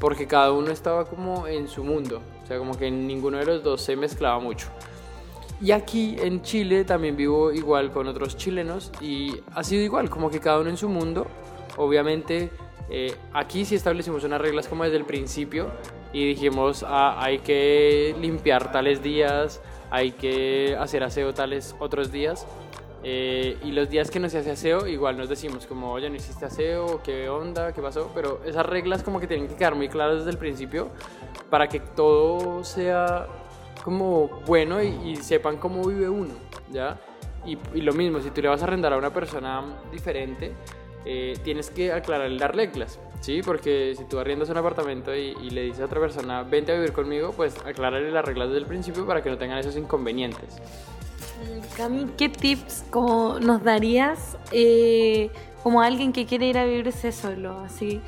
porque 0.00 0.26
cada 0.26 0.52
uno 0.52 0.70
estaba 0.70 1.04
como 1.04 1.46
en 1.46 1.68
su 1.68 1.84
mundo. 1.84 2.20
O 2.42 2.46
sea, 2.46 2.58
como 2.58 2.76
que 2.76 2.90
ninguno 2.90 3.38
de 3.38 3.44
los 3.44 3.62
dos 3.62 3.82
se 3.82 3.96
mezclaba 3.96 4.38
mucho. 4.38 4.68
Y 5.60 5.72
aquí 5.72 6.16
en 6.18 6.42
Chile 6.42 6.84
también 6.84 7.16
vivo 7.16 7.52
igual 7.52 7.92
con 7.92 8.08
otros 8.08 8.36
chilenos 8.36 8.90
y 9.00 9.36
ha 9.54 9.62
sido 9.62 9.82
igual, 9.82 10.08
como 10.08 10.30
que 10.30 10.40
cada 10.40 10.58
uno 10.58 10.70
en 10.70 10.78
su 10.78 10.88
mundo. 10.88 11.26
Obviamente 11.76 12.50
eh, 12.88 13.14
aquí 13.32 13.64
sí 13.64 13.74
establecimos 13.74 14.24
unas 14.24 14.40
reglas 14.40 14.68
como 14.68 14.84
desde 14.84 14.96
el 14.96 15.04
principio 15.04 15.70
y 16.12 16.26
dijimos 16.26 16.84
ah, 16.86 17.16
hay 17.18 17.38
que 17.38 18.14
limpiar 18.20 18.72
tales 18.72 19.02
días, 19.02 19.60
hay 19.90 20.12
que 20.12 20.76
hacer 20.78 21.02
aseo 21.02 21.34
tales 21.34 21.74
otros 21.78 22.10
días. 22.12 22.46
Eh, 23.02 23.56
y 23.64 23.72
los 23.72 23.88
días 23.88 24.10
que 24.10 24.20
no 24.20 24.28
se 24.28 24.38
hace 24.38 24.50
aseo, 24.50 24.86
igual 24.86 25.16
nos 25.16 25.28
decimos 25.30 25.66
como, 25.66 25.90
oye, 25.90 26.10
no 26.10 26.16
hiciste 26.16 26.44
aseo, 26.44 27.02
qué 27.02 27.28
onda, 27.28 27.72
qué 27.72 27.80
pasó. 27.80 28.10
Pero 28.14 28.42
esas 28.44 28.66
reglas 28.66 29.02
como 29.02 29.20
que 29.20 29.26
tienen 29.26 29.48
que 29.48 29.54
quedar 29.54 29.74
muy 29.74 29.88
claras 29.88 30.18
desde 30.18 30.30
el 30.30 30.38
principio 30.38 30.88
para 31.48 31.68
que 31.68 31.80
todo 31.80 32.62
sea 32.62 33.26
como 33.82 34.28
bueno 34.46 34.82
y, 34.82 35.16
sepan 35.16 35.56
cómo 35.56 35.82
vive 35.86 36.08
uno, 36.08 36.34
¿ya? 36.70 36.98
Y, 37.46 37.56
lo 37.80 37.94
mismo, 37.94 38.20
si 38.20 38.30
tú 38.30 38.42
le 38.42 38.48
vas 38.48 38.60
a 38.60 38.64
arrendar 38.64 38.92
a 38.92 38.98
una 38.98 39.10
persona 39.10 39.62
diferente, 39.90 40.52
eh, 41.06 41.38
tienes 41.42 41.70
que 41.70 41.90
aclarar 41.90 42.30
las 42.30 42.50
reglas, 42.50 43.00
¿sí? 43.20 43.42
Porque 43.42 43.94
si 43.96 44.04
tú 44.04 44.18
arriendas 44.18 44.48
un 44.48 44.56
apartamento 44.56 45.14
y, 45.14 45.50
le 45.50 45.62
dices 45.62 45.80
a 45.82 45.84
otra 45.84 46.00
persona, 46.00 46.42
vente 46.42 46.72
a 46.72 46.74
vivir 46.74 46.92
conmigo, 46.92 47.32
pues 47.36 47.56
aclárale 47.64 48.10
las 48.10 48.24
reglas 48.24 48.48
desde 48.48 48.60
el 48.60 48.66
principio 48.66 49.06
para 49.06 49.22
que 49.22 49.30
no 49.30 49.38
tengan 49.38 49.58
esos 49.58 49.76
inconvenientes. 49.76 50.58
Cami, 51.76 52.06
¿qué 52.16 52.28
tips 52.28 52.84
como 52.90 53.38
nos 53.38 53.62
darías 53.62 54.36
eh, 54.52 55.30
como 55.62 55.80
alguien 55.80 56.12
que 56.12 56.26
quiere 56.26 56.46
ir 56.46 56.58
a 56.58 56.64
vivirse 56.64 57.12
solo? 57.12 57.60
Así, 57.60 58.00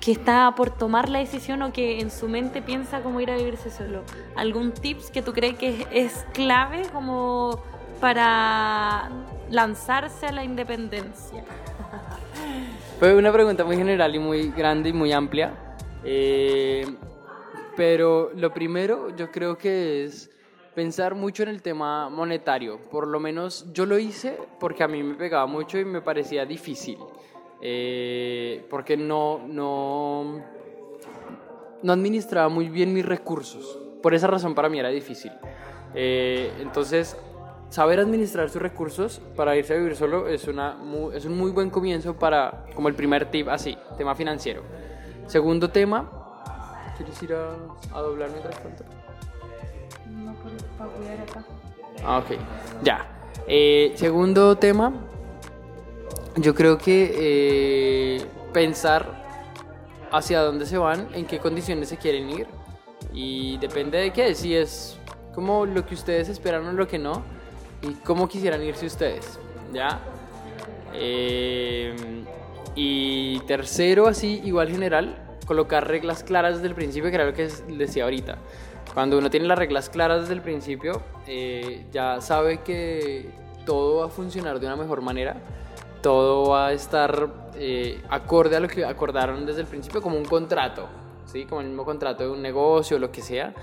que 0.00 0.12
está 0.12 0.52
por 0.56 0.70
tomar 0.70 1.08
la 1.08 1.20
decisión 1.20 1.62
o 1.62 1.72
que 1.72 2.00
en 2.00 2.10
su 2.10 2.28
mente 2.28 2.62
piensa 2.62 3.00
cómo 3.00 3.20
ir 3.20 3.30
a 3.30 3.36
vivirse 3.36 3.70
solo. 3.70 4.02
¿Algún 4.36 4.72
tips 4.72 5.10
que 5.10 5.22
tú 5.22 5.32
crees 5.32 5.56
que 5.56 5.86
es 5.92 6.26
clave 6.32 6.82
como 6.92 7.62
para 8.00 9.10
lanzarse 9.50 10.26
a 10.26 10.32
la 10.32 10.44
independencia? 10.44 11.44
Fue 13.04 13.14
una 13.14 13.30
pregunta 13.30 13.64
muy 13.64 13.76
general 13.76 14.14
y 14.14 14.18
muy 14.18 14.48
grande 14.48 14.88
y 14.88 14.94
muy 14.94 15.12
amplia. 15.12 15.52
Eh, 16.04 16.86
pero 17.76 18.30
lo 18.34 18.54
primero 18.54 19.14
yo 19.14 19.30
creo 19.30 19.58
que 19.58 20.04
es 20.04 20.30
pensar 20.74 21.14
mucho 21.14 21.42
en 21.42 21.50
el 21.50 21.60
tema 21.60 22.08
monetario. 22.08 22.78
Por 22.90 23.06
lo 23.06 23.20
menos 23.20 23.70
yo 23.74 23.84
lo 23.84 23.98
hice 23.98 24.38
porque 24.58 24.84
a 24.84 24.88
mí 24.88 25.02
me 25.02 25.16
pegaba 25.16 25.44
mucho 25.44 25.78
y 25.78 25.84
me 25.84 26.00
parecía 26.00 26.46
difícil. 26.46 26.96
Eh, 27.60 28.64
porque 28.70 28.96
no, 28.96 29.46
no, 29.48 30.42
no 31.82 31.92
administraba 31.92 32.48
muy 32.48 32.70
bien 32.70 32.94
mis 32.94 33.04
recursos. 33.04 33.80
Por 34.02 34.14
esa 34.14 34.28
razón 34.28 34.54
para 34.54 34.70
mí 34.70 34.78
era 34.78 34.88
difícil. 34.88 35.32
Eh, 35.94 36.50
entonces, 36.58 37.18
saber 37.74 37.98
administrar 37.98 38.48
sus 38.50 38.62
recursos 38.62 39.20
para 39.34 39.56
irse 39.56 39.74
a 39.74 39.76
vivir 39.76 39.96
solo 39.96 40.28
es, 40.28 40.46
una, 40.46 40.76
es 41.12 41.24
un 41.24 41.36
muy 41.36 41.50
buen 41.50 41.70
comienzo 41.70 42.14
para, 42.14 42.66
como 42.72 42.86
el 42.86 42.94
primer 42.94 43.28
tip, 43.32 43.48
así, 43.48 43.76
tema 43.98 44.14
financiero. 44.14 44.62
Segundo 45.26 45.68
tema, 45.68 46.08
¿quieres 46.96 47.20
ir 47.20 47.34
a, 47.34 47.56
a 47.92 48.00
doblar 48.00 48.30
mientras 48.30 48.62
tanto? 48.62 48.84
No, 50.08 50.36
para 50.78 50.90
cuidar 50.90 51.20
acá. 51.20 51.44
Ah, 52.04 52.18
ok, 52.18 52.38
ya. 52.84 53.08
Eh, 53.48 53.92
segundo 53.96 54.56
tema, 54.56 54.92
yo 56.36 56.54
creo 56.54 56.78
que 56.78 57.10
eh, 57.12 58.26
pensar 58.52 59.24
hacia 60.12 60.42
dónde 60.42 60.66
se 60.66 60.78
van, 60.78 61.08
en 61.12 61.26
qué 61.26 61.40
condiciones 61.40 61.88
se 61.88 61.96
quieren 61.96 62.30
ir 62.30 62.46
y 63.12 63.58
depende 63.58 63.98
de 63.98 64.12
qué, 64.12 64.32
si 64.36 64.54
es 64.54 64.96
como 65.34 65.66
lo 65.66 65.84
que 65.84 65.94
ustedes 65.94 66.28
esperan 66.28 66.64
o 66.68 66.72
lo 66.72 66.86
que 66.86 67.00
no 67.00 67.34
y 67.84 67.94
cómo 68.04 68.28
quisieran 68.28 68.62
irse 68.62 68.86
ustedes, 68.86 69.38
¿ya? 69.72 70.00
Eh, 70.92 71.94
y 72.74 73.40
tercero, 73.40 74.06
así, 74.06 74.40
igual 74.44 74.70
general, 74.70 75.16
colocar 75.46 75.86
reglas 75.86 76.24
claras 76.24 76.56
desde 76.56 76.68
el 76.68 76.74
principio, 76.74 77.10
que 77.10 77.16
era 77.16 77.26
lo 77.26 77.34
que 77.34 77.48
decía 77.68 78.04
ahorita. 78.04 78.38
Cuando 78.92 79.18
uno 79.18 79.30
tiene 79.30 79.46
las 79.46 79.58
reglas 79.58 79.90
claras 79.90 80.22
desde 80.22 80.34
el 80.34 80.40
principio, 80.40 81.02
eh, 81.26 81.86
ya 81.92 82.20
sabe 82.20 82.62
que 82.62 83.30
todo 83.66 84.00
va 84.00 84.06
a 84.06 84.08
funcionar 84.08 84.60
de 84.60 84.66
una 84.66 84.76
mejor 84.76 85.00
manera, 85.00 85.36
todo 86.00 86.50
va 86.50 86.68
a 86.68 86.72
estar 86.72 87.50
eh, 87.56 88.00
acorde 88.08 88.56
a 88.56 88.60
lo 88.60 88.68
que 88.68 88.84
acordaron 88.84 89.46
desde 89.46 89.62
el 89.62 89.66
principio, 89.66 90.02
como 90.02 90.16
un 90.16 90.24
contrato, 90.24 90.88
¿sí? 91.26 91.44
como 91.44 91.60
el 91.60 91.68
mismo 91.68 91.84
contrato 91.84 92.24
de 92.24 92.30
un 92.30 92.42
negocio 92.42 92.98
lo 92.98 93.10
que 93.10 93.22
sea. 93.22 93.54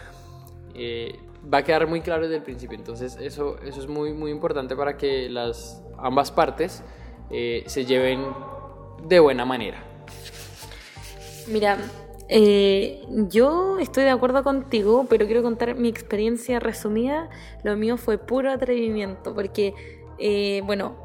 Eh, 0.73 1.19
va 1.51 1.59
a 1.59 1.63
quedar 1.63 1.87
muy 1.87 2.01
claro 2.01 2.23
desde 2.23 2.37
el 2.37 2.43
principio. 2.43 2.77
Entonces 2.77 3.17
eso, 3.19 3.57
eso 3.63 3.79
es 3.79 3.87
muy, 3.87 4.13
muy 4.13 4.31
importante 4.31 4.75
para 4.75 4.97
que 4.97 5.29
las, 5.29 5.83
ambas 5.97 6.31
partes 6.31 6.83
se 7.29 7.85
lleven 7.85 8.25
de 9.07 9.19
buena 9.19 9.45
manera. 9.45 9.81
Mira, 11.47 11.77
eh, 12.33 13.03
yo 13.27 13.77
estoy 13.79 14.03
de 14.05 14.09
acuerdo 14.09 14.41
contigo, 14.41 15.05
pero 15.09 15.25
quiero 15.25 15.43
contar 15.43 15.75
mi 15.75 15.89
experiencia 15.89 16.61
resumida. 16.61 17.29
Lo 17.63 17.75
mío 17.75 17.97
fue 17.97 18.17
puro 18.17 18.51
atrevimiento, 18.51 19.35
porque, 19.35 19.73
eh, 20.17 20.61
bueno, 20.65 21.00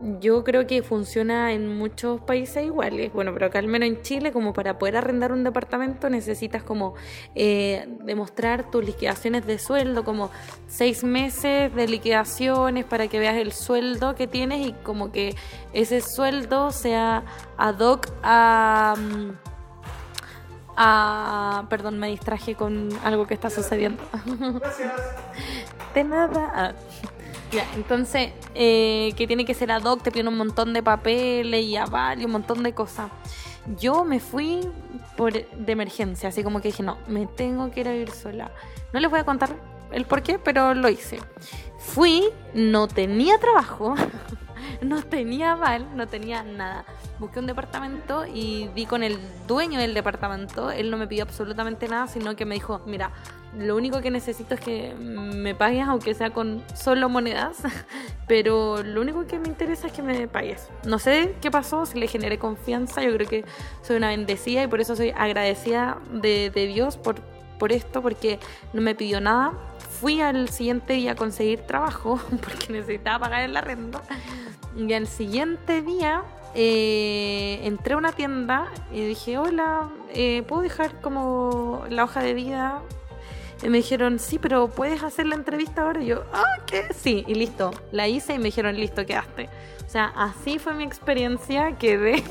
yo 0.00 0.44
creo 0.44 0.66
que 0.66 0.82
funciona 0.82 1.52
en 1.52 1.76
muchos 1.76 2.20
países 2.20 2.64
iguales, 2.64 3.12
bueno, 3.12 3.32
pero 3.32 3.46
acá 3.46 3.58
al 3.58 3.66
menos 3.66 3.88
en 3.88 4.02
Chile, 4.02 4.32
como 4.32 4.52
para 4.52 4.78
poder 4.78 4.96
arrendar 4.96 5.32
un 5.32 5.44
departamento 5.44 6.10
necesitas 6.10 6.62
como 6.62 6.94
eh, 7.34 7.86
demostrar 8.04 8.70
tus 8.70 8.84
liquidaciones 8.84 9.46
de 9.46 9.58
sueldo, 9.58 10.04
como 10.04 10.30
seis 10.66 11.02
meses 11.02 11.74
de 11.74 11.88
liquidaciones 11.88 12.84
para 12.84 13.08
que 13.08 13.18
veas 13.18 13.36
el 13.36 13.52
sueldo 13.52 14.14
que 14.14 14.26
tienes 14.26 14.66
y 14.66 14.72
como 14.72 15.12
que 15.12 15.34
ese 15.72 16.00
sueldo 16.00 16.70
sea 16.70 17.24
ad 17.56 17.80
hoc 17.80 18.08
a... 18.22 18.94
a 20.76 21.66
perdón, 21.70 21.98
me 21.98 22.08
distraje 22.08 22.54
con 22.54 22.90
algo 23.02 23.26
que 23.26 23.34
está 23.34 23.50
sucediendo. 23.50 24.02
Gracias. 24.60 24.92
De 25.94 26.04
nada. 26.04 26.74
Ya, 27.56 27.66
entonces, 27.74 28.32
eh, 28.54 29.14
que 29.16 29.26
tiene 29.26 29.46
que 29.46 29.54
ser 29.54 29.72
ad 29.72 29.82
hoc, 29.84 30.02
te 30.02 30.12
piden 30.12 30.28
un 30.28 30.36
montón 30.36 30.74
de 30.74 30.82
papeles 30.82 31.64
y 31.64 31.74
aval 31.74 32.20
y 32.20 32.26
un 32.26 32.32
montón 32.32 32.62
de 32.62 32.74
cosas. 32.74 33.10
Yo 33.80 34.04
me 34.04 34.20
fui 34.20 34.60
por, 35.16 35.32
de 35.32 35.72
emergencia, 35.72 36.28
así 36.28 36.42
como 36.42 36.60
que 36.60 36.68
dije, 36.68 36.82
no, 36.82 36.98
me 37.08 37.26
tengo 37.26 37.70
que 37.70 37.80
ir 37.80 37.88
a 37.88 37.92
vivir 37.92 38.10
sola. 38.10 38.50
No 38.92 39.00
les 39.00 39.10
voy 39.10 39.20
a 39.20 39.24
contar 39.24 39.56
el 39.90 40.04
por 40.04 40.22
qué, 40.22 40.38
pero 40.38 40.74
lo 40.74 40.90
hice. 40.90 41.18
Fui, 41.78 42.24
no 42.52 42.88
tenía 42.88 43.38
trabajo, 43.38 43.94
no 44.82 45.02
tenía 45.02 45.52
aval, 45.52 45.96
no 45.96 46.06
tenía 46.06 46.42
nada. 46.42 46.84
Busqué 47.18 47.38
un 47.38 47.46
departamento 47.46 48.26
y 48.26 48.68
di 48.74 48.84
con 48.84 49.02
el 49.02 49.18
dueño 49.46 49.80
del 49.80 49.94
departamento. 49.94 50.70
Él 50.70 50.90
no 50.90 50.98
me 50.98 51.06
pidió 51.06 51.22
absolutamente 51.22 51.88
nada, 51.88 52.06
sino 52.06 52.36
que 52.36 52.44
me 52.44 52.56
dijo, 52.56 52.82
mira, 52.84 53.12
lo 53.58 53.76
único 53.76 54.00
que 54.00 54.10
necesito 54.10 54.54
es 54.54 54.60
que 54.60 54.94
me 54.94 55.54
pagues, 55.54 55.86
aunque 55.86 56.14
sea 56.14 56.30
con 56.30 56.62
solo 56.74 57.08
monedas, 57.08 57.58
pero 58.28 58.82
lo 58.82 59.00
único 59.00 59.26
que 59.26 59.38
me 59.38 59.48
interesa 59.48 59.86
es 59.86 59.92
que 59.92 60.02
me 60.02 60.28
pagues. 60.28 60.68
No 60.84 60.98
sé 60.98 61.34
qué 61.40 61.50
pasó, 61.50 61.86
si 61.86 61.98
le 61.98 62.06
generé 62.06 62.38
confianza, 62.38 63.02
yo 63.02 63.12
creo 63.14 63.28
que 63.28 63.44
soy 63.82 63.96
una 63.96 64.08
bendecida 64.08 64.62
y 64.62 64.66
por 64.66 64.80
eso 64.80 64.94
soy 64.96 65.12
agradecida 65.16 65.98
de, 66.12 66.50
Dios 66.50 66.96
por, 66.96 67.16
por 67.58 67.72
esto, 67.72 68.02
porque 68.02 68.38
no 68.72 68.82
me 68.82 68.94
pidió 68.94 69.20
nada. 69.20 69.52
Fui 70.00 70.20
al 70.20 70.50
siguiente 70.50 70.92
día 70.92 71.12
a 71.12 71.14
conseguir 71.14 71.60
trabajo, 71.60 72.20
porque 72.42 72.72
necesitaba 72.72 73.20
pagar 73.20 73.42
el 73.42 73.56
arrendo, 73.56 74.02
y 74.76 74.92
al 74.92 75.06
siguiente 75.06 75.80
día 75.80 76.24
eh, 76.54 77.60
entré 77.64 77.94
a 77.94 77.96
una 77.96 78.12
tienda 78.12 78.68
y 78.92 79.00
dije, 79.00 79.38
hola, 79.38 79.88
eh, 80.12 80.42
¿puedo 80.46 80.60
dejar 80.60 81.00
como 81.00 81.84
la 81.88 82.04
hoja 82.04 82.22
de 82.22 82.34
vida 82.34 82.82
y 83.62 83.68
me 83.68 83.78
dijeron, 83.78 84.18
sí, 84.18 84.38
pero 84.38 84.68
¿puedes 84.68 85.02
hacer 85.02 85.26
la 85.26 85.34
entrevista 85.34 85.82
ahora? 85.82 86.02
Y 86.02 86.06
yo, 86.06 86.24
ah, 86.32 86.44
¿qué? 86.66 86.92
Sí, 86.92 87.24
y 87.26 87.34
listo. 87.34 87.70
La 87.90 88.06
hice 88.06 88.34
y 88.34 88.38
me 88.38 88.44
dijeron, 88.44 88.76
listo, 88.76 89.06
quedaste. 89.06 89.48
O 89.84 89.88
sea, 89.88 90.12
así 90.16 90.58
fue 90.58 90.74
mi 90.74 90.84
experiencia, 90.84 91.78
quedé. 91.78 92.22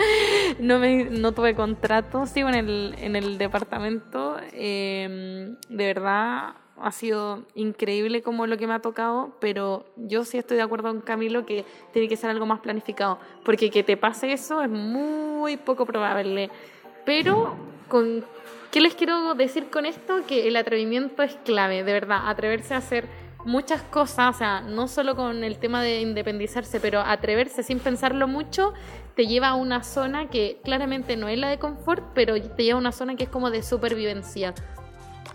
no, 0.60 0.78
me, 0.78 1.04
no 1.04 1.32
tuve 1.32 1.54
contrato, 1.54 2.26
sigo 2.26 2.48
en 2.48 2.54
el, 2.54 2.94
en 2.98 3.16
el 3.16 3.38
departamento. 3.38 4.36
Em, 4.52 5.56
de 5.68 5.86
verdad, 5.86 6.54
ha 6.80 6.92
sido 6.92 7.44
increíble 7.54 8.22
como 8.22 8.46
lo 8.46 8.56
que 8.56 8.66
me 8.66 8.74
ha 8.74 8.80
tocado, 8.80 9.36
pero 9.40 9.86
yo 9.96 10.24
sí 10.24 10.38
estoy 10.38 10.58
de 10.58 10.62
acuerdo 10.62 10.88
con 10.88 11.00
Camilo 11.00 11.44
que 11.44 11.64
tiene 11.92 12.08
que 12.08 12.16
ser 12.16 12.30
algo 12.30 12.46
más 12.46 12.60
planificado, 12.60 13.18
porque 13.44 13.70
que 13.70 13.82
te 13.82 13.96
pase 13.96 14.32
eso 14.32 14.62
es 14.62 14.70
muy 14.70 15.56
poco 15.56 15.86
probable. 15.86 16.50
Pero 17.04 17.56
con 17.88 18.24
¿Qué 18.70 18.80
les 18.80 18.94
quiero 18.94 19.34
decir 19.34 19.70
con 19.70 19.86
esto? 19.86 20.26
Que 20.26 20.46
el 20.48 20.56
atrevimiento 20.56 21.22
es 21.22 21.36
clave, 21.44 21.84
de 21.84 21.92
verdad, 21.92 22.28
atreverse 22.28 22.74
a 22.74 22.78
hacer 22.78 23.06
muchas 23.44 23.80
cosas, 23.82 24.34
o 24.34 24.38
sea, 24.38 24.60
no 24.60 24.88
solo 24.88 25.16
con 25.16 25.42
el 25.42 25.58
tema 25.58 25.82
de 25.82 26.00
independizarse, 26.00 26.80
pero 26.80 27.00
atreverse 27.00 27.62
sin 27.62 27.78
pensarlo 27.78 28.28
mucho 28.28 28.74
te 29.14 29.26
lleva 29.26 29.48
a 29.48 29.54
una 29.54 29.82
zona 29.82 30.28
que 30.28 30.60
claramente 30.62 31.16
no 31.16 31.28
es 31.28 31.38
la 31.38 31.48
de 31.48 31.58
confort, 31.58 32.04
pero 32.14 32.40
te 32.40 32.62
lleva 32.62 32.76
a 32.76 32.80
una 32.80 32.92
zona 32.92 33.16
que 33.16 33.24
es 33.24 33.30
como 33.30 33.50
de 33.50 33.62
supervivencia. 33.62 34.54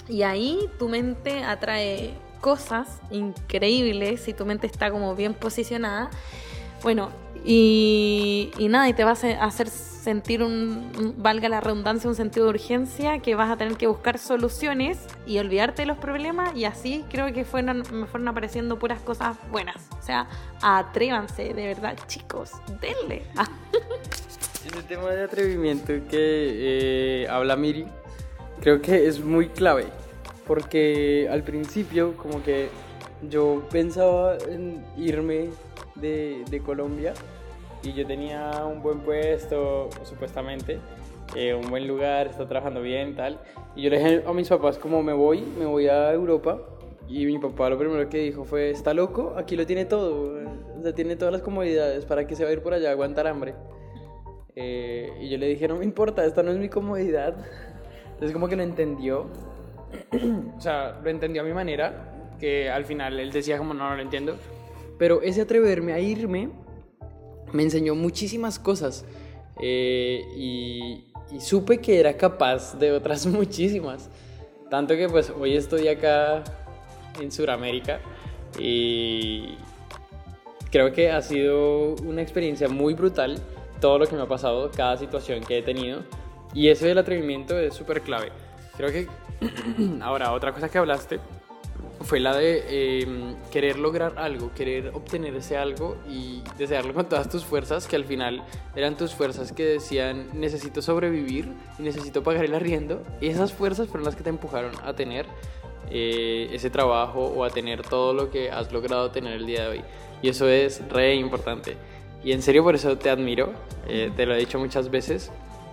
Y 0.07 0.21
ahí 0.21 0.69
tu 0.77 0.87
mente 0.87 1.43
atrae 1.43 2.13
cosas 2.39 3.01
increíbles 3.09 4.27
y 4.27 4.33
tu 4.33 4.45
mente 4.45 4.67
está 4.67 4.91
como 4.91 5.15
bien 5.15 5.33
posicionada. 5.33 6.09
Bueno, 6.81 7.09
y, 7.45 8.51
nada, 8.69 8.87
y 8.87 8.93
te 8.93 9.03
vas 9.03 9.23
a 9.23 9.43
hacer 9.43 9.69
sentir 10.03 10.43
un, 10.43 11.15
valga 11.17 11.47
la 11.47 11.61
redundancia, 11.61 12.09
un 12.09 12.15
sentido 12.15 12.47
de 12.47 12.49
urgencia 12.51 13.19
que 13.19 13.35
vas 13.35 13.49
a 13.49 13.55
tener 13.55 13.77
que 13.77 13.87
buscar 13.87 14.19
soluciones 14.19 14.99
y 15.25 15.39
olvidarte 15.39 15.83
de 15.83 15.85
los 15.85 15.97
problemas 15.97 16.53
y 16.57 16.65
así 16.65 17.05
creo 17.09 17.31
que 17.33 17.45
fueron, 17.45 17.83
me 17.93 18.05
fueron 18.05 18.27
apareciendo 18.27 18.77
puras 18.77 18.99
cosas 18.99 19.37
buenas. 19.49 19.87
O 19.97 20.01
sea, 20.01 20.27
atrévanse, 20.61 21.53
de 21.53 21.67
verdad, 21.67 21.97
chicos, 22.07 22.51
denle. 22.81 23.23
En 24.65 24.77
el 24.77 24.85
tema 24.85 25.09
de 25.09 25.23
atrevimiento 25.23 25.87
que 26.09 27.23
eh, 27.23 27.27
habla 27.29 27.57
Miri, 27.57 27.85
creo 28.61 28.81
que 28.81 29.07
es 29.07 29.19
muy 29.19 29.49
clave, 29.49 29.87
porque 30.47 31.27
al 31.29 31.43
principio 31.43 32.15
como 32.15 32.41
que 32.41 32.69
yo 33.29 33.67
pensaba 33.69 34.37
en 34.49 34.81
irme 34.95 35.49
de, 35.95 36.45
de 36.49 36.59
Colombia 36.61 37.13
y 37.83 37.93
yo 37.93 38.05
tenía 38.05 38.65
un 38.65 38.81
buen 38.81 38.99
puesto, 38.99 39.89
supuestamente, 40.03 40.79
eh, 41.35 41.53
un 41.53 41.69
buen 41.69 41.87
lugar, 41.87 42.27
está 42.27 42.47
trabajando 42.47 42.81
bien 42.81 43.15
tal. 43.15 43.39
Y 43.75 43.83
yo 43.83 43.89
le 43.89 43.97
dije 43.97 44.23
a 44.25 44.33
mis 44.33 44.47
papás, 44.47 44.77
como 44.77 45.03
me 45.03 45.13
voy, 45.13 45.41
me 45.57 45.65
voy 45.65 45.87
a 45.87 46.13
Europa. 46.13 46.61
Y 47.07 47.25
mi 47.25 47.37
papá 47.37 47.69
lo 47.69 47.77
primero 47.77 48.07
que 48.09 48.19
dijo 48.19 48.45
fue, 48.45 48.69
está 48.69 48.93
loco, 48.93 49.33
aquí 49.37 49.57
lo 49.57 49.65
tiene 49.65 49.83
todo, 49.85 50.39
o 50.79 50.81
sea, 50.81 50.93
tiene 50.95 51.17
todas 51.17 51.33
las 51.33 51.41
comodidades, 51.41 52.05
¿para 52.05 52.25
qué 52.25 52.35
se 52.35 52.45
va 52.45 52.49
a 52.49 52.53
ir 52.53 52.61
por 52.61 52.73
allá 52.73 52.89
a 52.89 52.91
aguantar 52.93 53.27
hambre? 53.27 53.55
Eh, 54.55 55.11
y 55.19 55.29
yo 55.29 55.37
le 55.37 55.47
dije, 55.47 55.67
no 55.67 55.75
me 55.75 55.83
importa, 55.83 56.23
esta 56.25 56.43
no 56.43 56.51
es 56.51 56.57
mi 56.57 56.69
comodidad. 56.69 57.35
Entonces 58.05 58.31
como 58.31 58.47
que 58.47 58.55
lo 58.55 58.63
entendió, 58.63 59.27
o 60.57 60.61
sea, 60.61 61.01
lo 61.03 61.09
entendió 61.09 61.41
a 61.41 61.45
mi 61.45 61.53
manera, 61.53 62.31
que 62.39 62.69
al 62.69 62.85
final 62.85 63.19
él 63.19 63.31
decía 63.31 63.57
como, 63.57 63.73
no, 63.73 63.89
no 63.89 63.95
lo 63.97 64.01
entiendo. 64.01 64.37
Pero 64.97 65.21
ese 65.21 65.41
atreverme 65.41 65.91
a 65.91 65.99
irme 65.99 66.49
me 67.53 67.63
enseñó 67.63 67.95
muchísimas 67.95 68.59
cosas 68.59 69.05
eh, 69.61 70.25
y, 70.35 71.05
supe 71.39 71.79
que 71.79 71.99
era 71.99 72.15
capaz 72.15 72.77
de 72.77 72.91
otras 72.91 73.25
muchísimas. 73.27 74.09
Tanto 74.69 74.95
que 74.95 75.07
pues 75.07 75.31
hoy 75.31 75.55
estoy 75.55 75.87
acá 75.87 76.43
en 77.19 77.31
Sudamérica 77.31 77.99
y 78.59 79.55
creo 80.71 80.91
que 80.91 81.11
ha 81.11 81.21
sido 81.21 81.95
una 82.03 82.21
experiencia 82.21 82.67
muy 82.67 82.93
brutal 82.93 83.39
todo 83.79 83.99
lo 83.99 84.07
que 84.07 84.15
me 84.15 84.21
ha 84.23 84.27
pasado, 84.27 84.71
cada 84.71 84.97
situación 84.97 85.41
que 85.41 85.59
he 85.59 85.61
tenido 85.61 86.03
y 86.53 86.69
eso 86.69 86.85
del 86.85 86.97
atrevimiento 86.97 87.57
es 87.57 87.73
súper 87.73 88.01
clave. 88.01 88.31
Creo 88.77 88.91
que 88.91 89.07
ahora 90.01 90.33
otra 90.33 90.51
cosa 90.51 90.69
que 90.69 90.77
hablaste 90.77 91.19
fue 92.03 92.19
la 92.19 92.35
de 92.35 93.01
em, 93.01 93.35
querer 93.51 93.79
lograr 93.79 94.13
algo, 94.17 94.53
querer 94.53 94.91
obtener 94.93 95.35
ese 95.35 95.57
algo 95.57 95.97
y 96.07 96.43
desearlo 96.57 96.93
con 96.93 97.07
todas 97.07 97.29
tus 97.29 97.45
fuerzas, 97.45 97.87
que 97.87 97.95
al 97.95 98.05
final 98.05 98.43
eran 98.75 98.97
tus 98.97 99.13
fuerzas 99.13 99.51
que 99.51 99.63
decían 99.65 100.27
necesito 100.33 100.81
sobrevivir 100.81 101.53
y 101.79 101.81
necesito 101.81 102.21
pagar 102.21 102.45
el 102.45 102.53
arriendo. 102.53 103.01
Y 103.21 103.27
esas 103.27 103.53
fuerzas 103.53 103.87
fueron 103.87 104.05
las 104.05 104.15
que 104.15 104.23
te 104.23 104.29
empujaron 104.29 104.73
a 104.83 104.93
tener 104.93 105.25
eh, 105.89 106.49
ese 106.51 106.69
trabajo 106.69 107.25
o 107.25 107.43
a 107.43 107.49
tener 107.49 107.81
todo 107.81 108.13
lo 108.13 108.29
que 108.29 108.51
has 108.51 108.71
logrado 108.71 109.11
tener 109.11 109.33
el 109.33 109.45
día 109.45 109.63
de 109.63 109.67
hoy. 109.67 109.81
Y 110.21 110.29
eso 110.29 110.47
es 110.47 110.81
re 110.89 111.15
importante. 111.15 111.77
Y 112.23 112.31
en 112.31 112.41
serio 112.41 112.63
por 112.63 112.75
eso 112.75 112.97
te 112.97 113.09
admiro, 113.09 113.53
eh, 113.87 114.11
te 114.15 114.25
lo 114.25 114.33
he 114.33 114.37
dicho 114.37 114.59
muchas 114.59 114.89
veces 114.89 115.31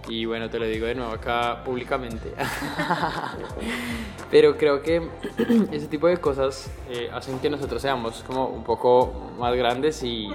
y 0.09 0.25
bueno, 0.25 0.49
te 0.51 0.59
lo 0.59 0.67
digo 0.67 0.87
de 0.87 0.95
nuevo 0.95 1.13
acá 1.13 1.63
públicamente. 1.65 2.33
Pero 4.31 4.57
creo 4.57 4.83
que 4.83 5.09
ese 5.73 5.87
tipo 5.89 6.07
de 6.07 6.19
cosas 6.19 6.71
eh, 6.89 7.11
hacen 7.13 7.39
que 7.39 7.51
nosotros 7.51 7.83
seamos 7.83 8.23
como 8.27 8.47
un 8.47 8.65
poco 8.65 9.33
más 9.39 9.55
grandes 9.55 10.03
y, 10.03 10.29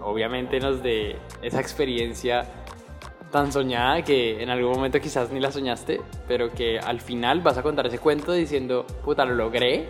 obviamente 0.00 0.60
nos 0.60 0.82
dé 0.82 1.16
esa 1.40 1.60
experiencia 1.60 2.44
tan 3.32 3.50
soñada 3.50 4.02
que 4.02 4.42
en 4.42 4.50
algún 4.50 4.72
momento 4.72 5.00
quizás 5.00 5.30
ni 5.30 5.40
la 5.40 5.50
soñaste, 5.50 6.02
pero 6.28 6.52
que 6.52 6.78
al 6.78 7.00
final 7.00 7.40
vas 7.40 7.56
a 7.56 7.62
contar 7.62 7.86
ese 7.86 7.98
cuento 7.98 8.32
diciendo, 8.32 8.86
puta, 9.02 9.24
lo 9.24 9.34
logré. 9.34 9.88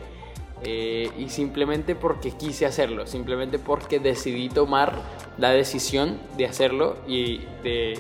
Eh, 0.63 1.11
y 1.19 1.29
simplemente 1.29 1.95
porque 1.95 2.31
quise 2.31 2.65
hacerlo, 2.65 3.07
simplemente 3.07 3.59
porque 3.59 3.99
decidí 3.99 4.49
tomar 4.49 4.95
la 5.37 5.51
decisión 5.51 6.19
de 6.39 6.47
hacerlo 6.47 6.97
y 7.07 7.41
de, 7.63 7.99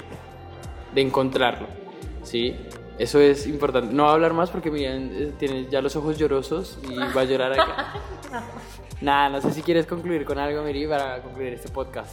de 0.94 1.00
encontrarlo. 1.00 1.66
¿sí? 2.22 2.56
Eso 2.98 3.20
es 3.20 3.46
importante. 3.46 3.92
No 3.92 4.04
voy 4.04 4.10
a 4.10 4.14
hablar 4.14 4.32
más 4.32 4.50
porque 4.50 4.70
miren, 4.70 5.10
eh, 5.12 5.32
tienes 5.38 5.68
ya 5.68 5.82
los 5.82 5.96
ojos 5.96 6.16
llorosos 6.18 6.78
y 6.88 6.96
va 6.96 7.22
a 7.22 7.24
llorar 7.24 7.52
acá. 7.52 7.94
Nada, 9.00 9.28
no 9.28 9.40
sé 9.40 9.50
si 9.50 9.62
quieres 9.62 9.86
concluir 9.86 10.24
con 10.24 10.38
algo, 10.38 10.62
Miri, 10.62 10.86
para 10.86 11.20
concluir 11.20 11.54
este 11.54 11.68
podcast. 11.68 12.10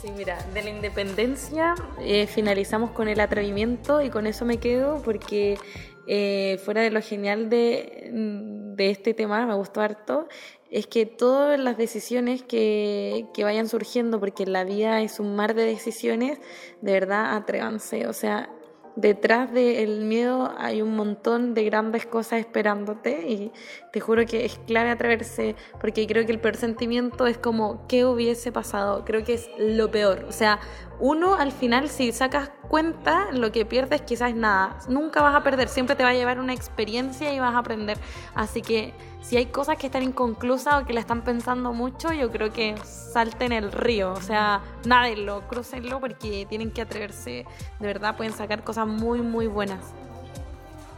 Sí, 0.00 0.10
mira, 0.16 0.38
de 0.54 0.62
la 0.62 0.70
independencia 0.70 1.74
eh, 2.00 2.26
finalizamos 2.28 2.90
con 2.90 3.08
el 3.08 3.18
atrevimiento 3.18 4.00
y 4.00 4.10
con 4.10 4.26
eso 4.28 4.44
me 4.44 4.58
quedo 4.58 5.02
porque 5.02 5.58
eh, 6.06 6.60
fuera 6.64 6.82
de 6.82 6.90
lo 6.90 7.02
genial 7.02 7.50
de, 7.50 8.08
de, 8.12 8.90
este 8.90 9.12
tema, 9.12 9.44
me 9.44 9.54
gustó 9.54 9.80
harto, 9.80 10.28
es 10.70 10.86
que 10.86 11.06
todas 11.06 11.58
las 11.58 11.76
decisiones 11.76 12.42
que, 12.42 13.26
que 13.32 13.44
vayan 13.44 13.68
surgiendo, 13.68 14.20
porque 14.20 14.46
la 14.46 14.64
vida 14.64 15.00
es 15.00 15.20
un 15.20 15.36
mar 15.36 15.54
de 15.54 15.64
decisiones, 15.64 16.38
de 16.80 16.92
verdad 16.92 17.36
atrévanse, 17.36 18.06
o 18.06 18.12
sea, 18.12 18.50
detrás 18.98 19.52
del 19.52 20.00
miedo 20.00 20.52
hay 20.58 20.82
un 20.82 20.96
montón 20.96 21.54
de 21.54 21.64
grandes 21.64 22.04
cosas 22.04 22.40
esperándote 22.40 23.28
y 23.28 23.52
te 23.92 24.00
juro 24.00 24.26
que 24.26 24.44
es 24.44 24.58
clave 24.66 24.90
atreverse 24.90 25.54
porque 25.80 26.04
creo 26.08 26.26
que 26.26 26.32
el 26.32 26.40
peor 26.40 26.56
sentimiento 26.56 27.28
es 27.28 27.38
como 27.38 27.86
qué 27.86 28.04
hubiese 28.04 28.50
pasado, 28.50 29.04
creo 29.04 29.22
que 29.22 29.34
es 29.34 29.48
lo 29.56 29.88
peor, 29.92 30.24
o 30.28 30.32
sea, 30.32 30.58
uno 31.00 31.34
al 31.34 31.52
final 31.52 31.88
si 31.88 32.12
sacas 32.12 32.50
cuenta 32.68 33.32
lo 33.32 33.52
que 33.52 33.64
pierdes 33.64 34.02
quizás 34.02 34.30
es 34.30 34.36
nada, 34.36 34.78
nunca 34.88 35.22
vas 35.22 35.34
a 35.34 35.42
perder, 35.42 35.68
siempre 35.68 35.96
te 35.96 36.02
va 36.02 36.10
a 36.10 36.14
llevar 36.14 36.38
una 36.40 36.52
experiencia 36.52 37.32
y 37.32 37.38
vas 37.38 37.54
a 37.54 37.58
aprender, 37.58 37.98
así 38.34 38.62
que 38.62 38.92
si 39.20 39.36
hay 39.36 39.46
cosas 39.46 39.76
que 39.76 39.86
están 39.86 40.02
inconclusas 40.02 40.82
o 40.82 40.86
que 40.86 40.92
la 40.92 41.00
están 41.00 41.22
pensando 41.22 41.72
mucho, 41.72 42.12
yo 42.12 42.30
creo 42.30 42.52
que 42.52 42.76
salten 42.84 43.52
el 43.52 43.72
río, 43.72 44.12
o 44.12 44.20
sea, 44.20 44.62
nádenlo, 44.86 45.42
crucenlo 45.48 46.00
porque 46.00 46.46
tienen 46.48 46.70
que 46.70 46.82
atreverse, 46.82 47.44
de 47.80 47.86
verdad 47.86 48.16
pueden 48.16 48.32
sacar 48.32 48.64
cosas 48.64 48.86
muy 48.86 49.20
muy 49.20 49.46
buenas. 49.46 49.94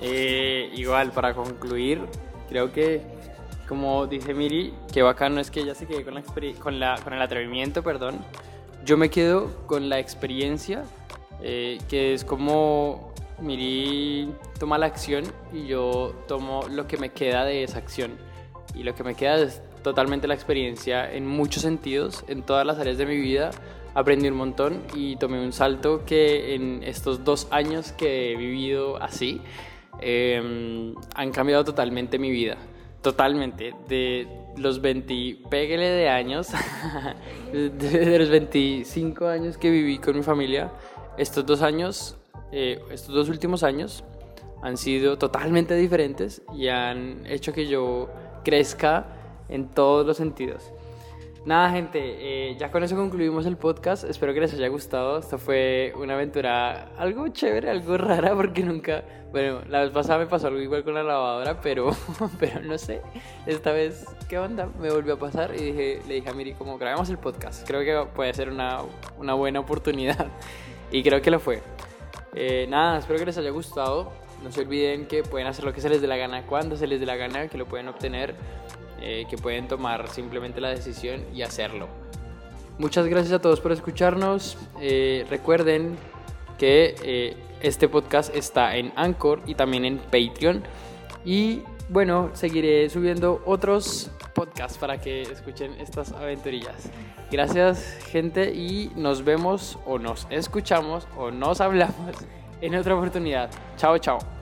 Eh, 0.01 0.71
igual, 0.75 1.13
para 1.13 1.35
concluir, 1.35 2.01
creo 2.49 2.73
que, 2.73 3.03
como 3.69 4.07
dice 4.07 4.33
Miri, 4.33 4.73
que 4.93 5.03
bacano 5.03 5.41
es 5.41 5.51
que 5.51 5.61
ella 5.61 5.75
se 5.75 5.87
quede 5.87 6.05
con, 6.05 6.15
la 6.15 6.23
con, 6.59 6.81
la, 6.81 6.99
con 7.03 7.13
el 7.13 7.21
atrevimiento, 7.21 7.83
perdón. 7.83 8.25
Yo 8.85 8.97
me 8.97 9.11
quedo 9.11 9.67
con 9.67 9.89
la 9.89 9.99
experiencia, 9.99 10.85
eh, 11.43 11.79
que 11.89 12.15
es 12.15 12.25
como 12.25 13.13
Miri 13.41 14.33
toma 14.59 14.79
la 14.79 14.87
acción 14.87 15.25
y 15.53 15.67
yo 15.67 16.15
tomo 16.27 16.63
lo 16.71 16.87
que 16.87 16.97
me 16.97 17.11
queda 17.11 17.45
de 17.45 17.63
esa 17.63 17.79
acción. 17.79 18.13
Y 18.75 18.83
lo 18.83 18.95
que 18.95 19.05
me 19.05 19.15
queda 19.15 19.37
es 19.37 19.63
totalmente 19.83 20.29
la 20.29 20.35
experiencia 20.35 21.13
en 21.13 21.27
muchos 21.27 21.63
sentidos, 21.63 22.25
en 22.29 22.43
todas 22.43 22.67
las 22.67 22.79
áreas 22.79 22.99
de 22.99 23.07
mi 23.07 23.17
vida. 23.17 23.51
Aprendí 23.95 24.29
un 24.29 24.37
montón 24.37 24.83
y 24.95 25.17
tomé 25.17 25.43
un 25.45 25.53
salto 25.53 26.05
que 26.05 26.55
en 26.55 26.83
estos 26.85 27.25
dos 27.25 27.49
años 27.51 27.93
que 27.93 28.33
he 28.33 28.37
vivido 28.37 29.03
así, 29.03 29.41
eh, 30.01 30.95
han 31.15 31.33
cambiado 31.33 31.65
totalmente 31.65 32.19
mi 32.19 32.31
vida. 32.31 32.57
Totalmente. 33.03 33.75
De 33.89 34.29
los 34.57 34.81
20, 34.81 35.45
pégale 35.49 35.89
de 35.89 36.09
años, 36.09 36.49
de, 37.53 38.19
los 38.19 38.29
25 38.29 39.27
años 39.27 39.57
que 39.57 39.71
viví 39.71 39.99
con 39.99 40.17
mi 40.17 40.23
familia, 40.23 40.71
estos 41.17 41.47
dos 41.47 41.63
años, 41.63 42.19
eh, 42.53 42.81
estos 42.91 43.15
dos 43.15 43.29
últimos 43.29 43.63
años 43.63 44.05
han 44.63 44.77
sido 44.77 45.17
totalmente 45.17 45.75
diferentes 45.77 46.43
y 46.55 46.69
han 46.69 47.25
hecho 47.27 47.53
que 47.53 47.67
yo 47.67 48.11
crezca 48.45 49.07
en 49.49 49.69
todos 49.69 50.07
los 50.07 50.19
sentidos. 50.19 50.73
Nada, 51.43 51.71
gente, 51.71 52.01
eh, 52.03 52.57
ya 52.59 52.71
con 52.71 52.85
eso 52.85 52.97
concluimos 52.97 53.47
el 53.47 53.57
podcast. 53.57 54.05
Espero 54.05 54.35
que 54.35 54.41
les 54.41 54.53
haya 54.53 54.69
gustado. 54.69 55.19
Esto 55.19 55.39
fue 55.39 55.95
una 55.97 56.13
aventura 56.13 56.91
algo 56.99 57.29
chévere, 57.29 57.71
algo 57.71 57.97
rara, 57.99 58.35
porque 58.35 58.63
nunca. 58.63 59.05
Bueno, 59.33 59.63
la 59.67 59.81
vez 59.81 59.91
pasada 59.91 60.19
me 60.19 60.27
pasó 60.27 60.49
algo 60.49 60.61
igual 60.61 60.85
con 60.85 60.93
la 60.93 61.03
lavadora, 61.03 61.59
pero, 61.63 61.93
pero 62.39 62.61
no 62.61 62.77
sé. 62.77 63.01
Esta 63.47 63.73
vez, 63.73 64.05
¿qué 64.29 64.39
onda? 64.39 64.69
Me 64.79 64.91
volvió 64.91 65.15
a 65.15 65.19
pasar 65.19 65.55
y 65.55 65.63
dije, 65.63 66.03
le 66.07 66.17
dije 66.17 66.29
a 66.29 66.35
Miri, 66.35 66.53
como 66.53 66.77
grabemos 66.77 67.09
el 67.09 67.17
podcast. 67.17 67.67
Creo 67.67 67.81
que 67.81 68.11
puede 68.13 68.35
ser 68.35 68.51
una, 68.51 68.81
una 69.19 69.35
buena 69.35 69.61
oportunidad. 69.61 70.27
Y 70.93 71.05
creo 71.05 71.23
que 71.23 71.31
lo 71.31 71.39
fue. 71.39 71.63
Eh, 72.35 72.67
nada, 72.69 72.99
espero 72.99 73.21
que 73.21 73.27
les 73.27 73.39
haya 73.39 73.51
gustado. 73.51 74.11
No 74.43 74.51
se 74.51 74.63
olviden 74.63 75.07
que 75.07 75.23
pueden 75.23 75.47
hacer 75.47 75.65
lo 75.65 75.73
que 75.73 75.81
se 75.81 75.89
les 75.89 76.01
dé 76.01 76.09
la 76.09 76.17
gana 76.17 76.45
cuando 76.47 76.77
se 76.77 76.89
les 76.89 76.99
dé 76.99 77.07
la 77.07 77.15
gana, 77.15 77.47
que 77.47 77.57
lo 77.57 77.67
pueden 77.67 77.87
obtener 77.87 78.35
eh, 79.01 79.27
que 79.29 79.37
pueden 79.37 79.69
tomar 79.69 80.09
simplemente 80.09 80.61
la 80.61 80.71
decisión 80.71 81.25
y 81.35 81.43
hacerlo. 81.43 81.89
Muchas 82.79 83.07
gracias 83.07 83.35
a 83.35 83.41
todos 83.41 83.61
por 83.61 83.73
escucharnos. 83.73 84.57
Eh, 84.81 85.27
recuerden 85.29 85.97
que 86.59 86.95
eh, 87.03 87.37
este 87.61 87.89
podcast 87.89 88.35
está 88.35 88.77
en 88.77 88.93
Anchor 88.97 89.43
y 89.47 89.55
también 89.55 89.85
en 89.85 89.99
Patreon. 89.99 90.63
Y 91.25 91.63
bueno, 91.91 92.31
seguiré 92.33 92.89
subiendo 92.89 93.43
otros 93.45 94.11
podcasts 94.35 94.79
para 94.79 94.99
que 94.99 95.23
escuchen 95.23 95.73
estas 95.81 96.13
aventurillas. 96.13 96.91
Gracias 97.31 97.99
gente 98.11 98.55
y 98.55 98.91
nos 98.97 99.25
vemos 99.25 99.79
o 99.87 99.99
nos 99.99 100.27
escuchamos 100.31 101.07
o 101.17 101.31
nos 101.31 101.61
hablamos 101.61 102.17
en 102.61 102.75
otra 102.77 102.95
oportunidad. 102.95 103.51
Chao, 103.77 103.99
chao. 103.99 104.40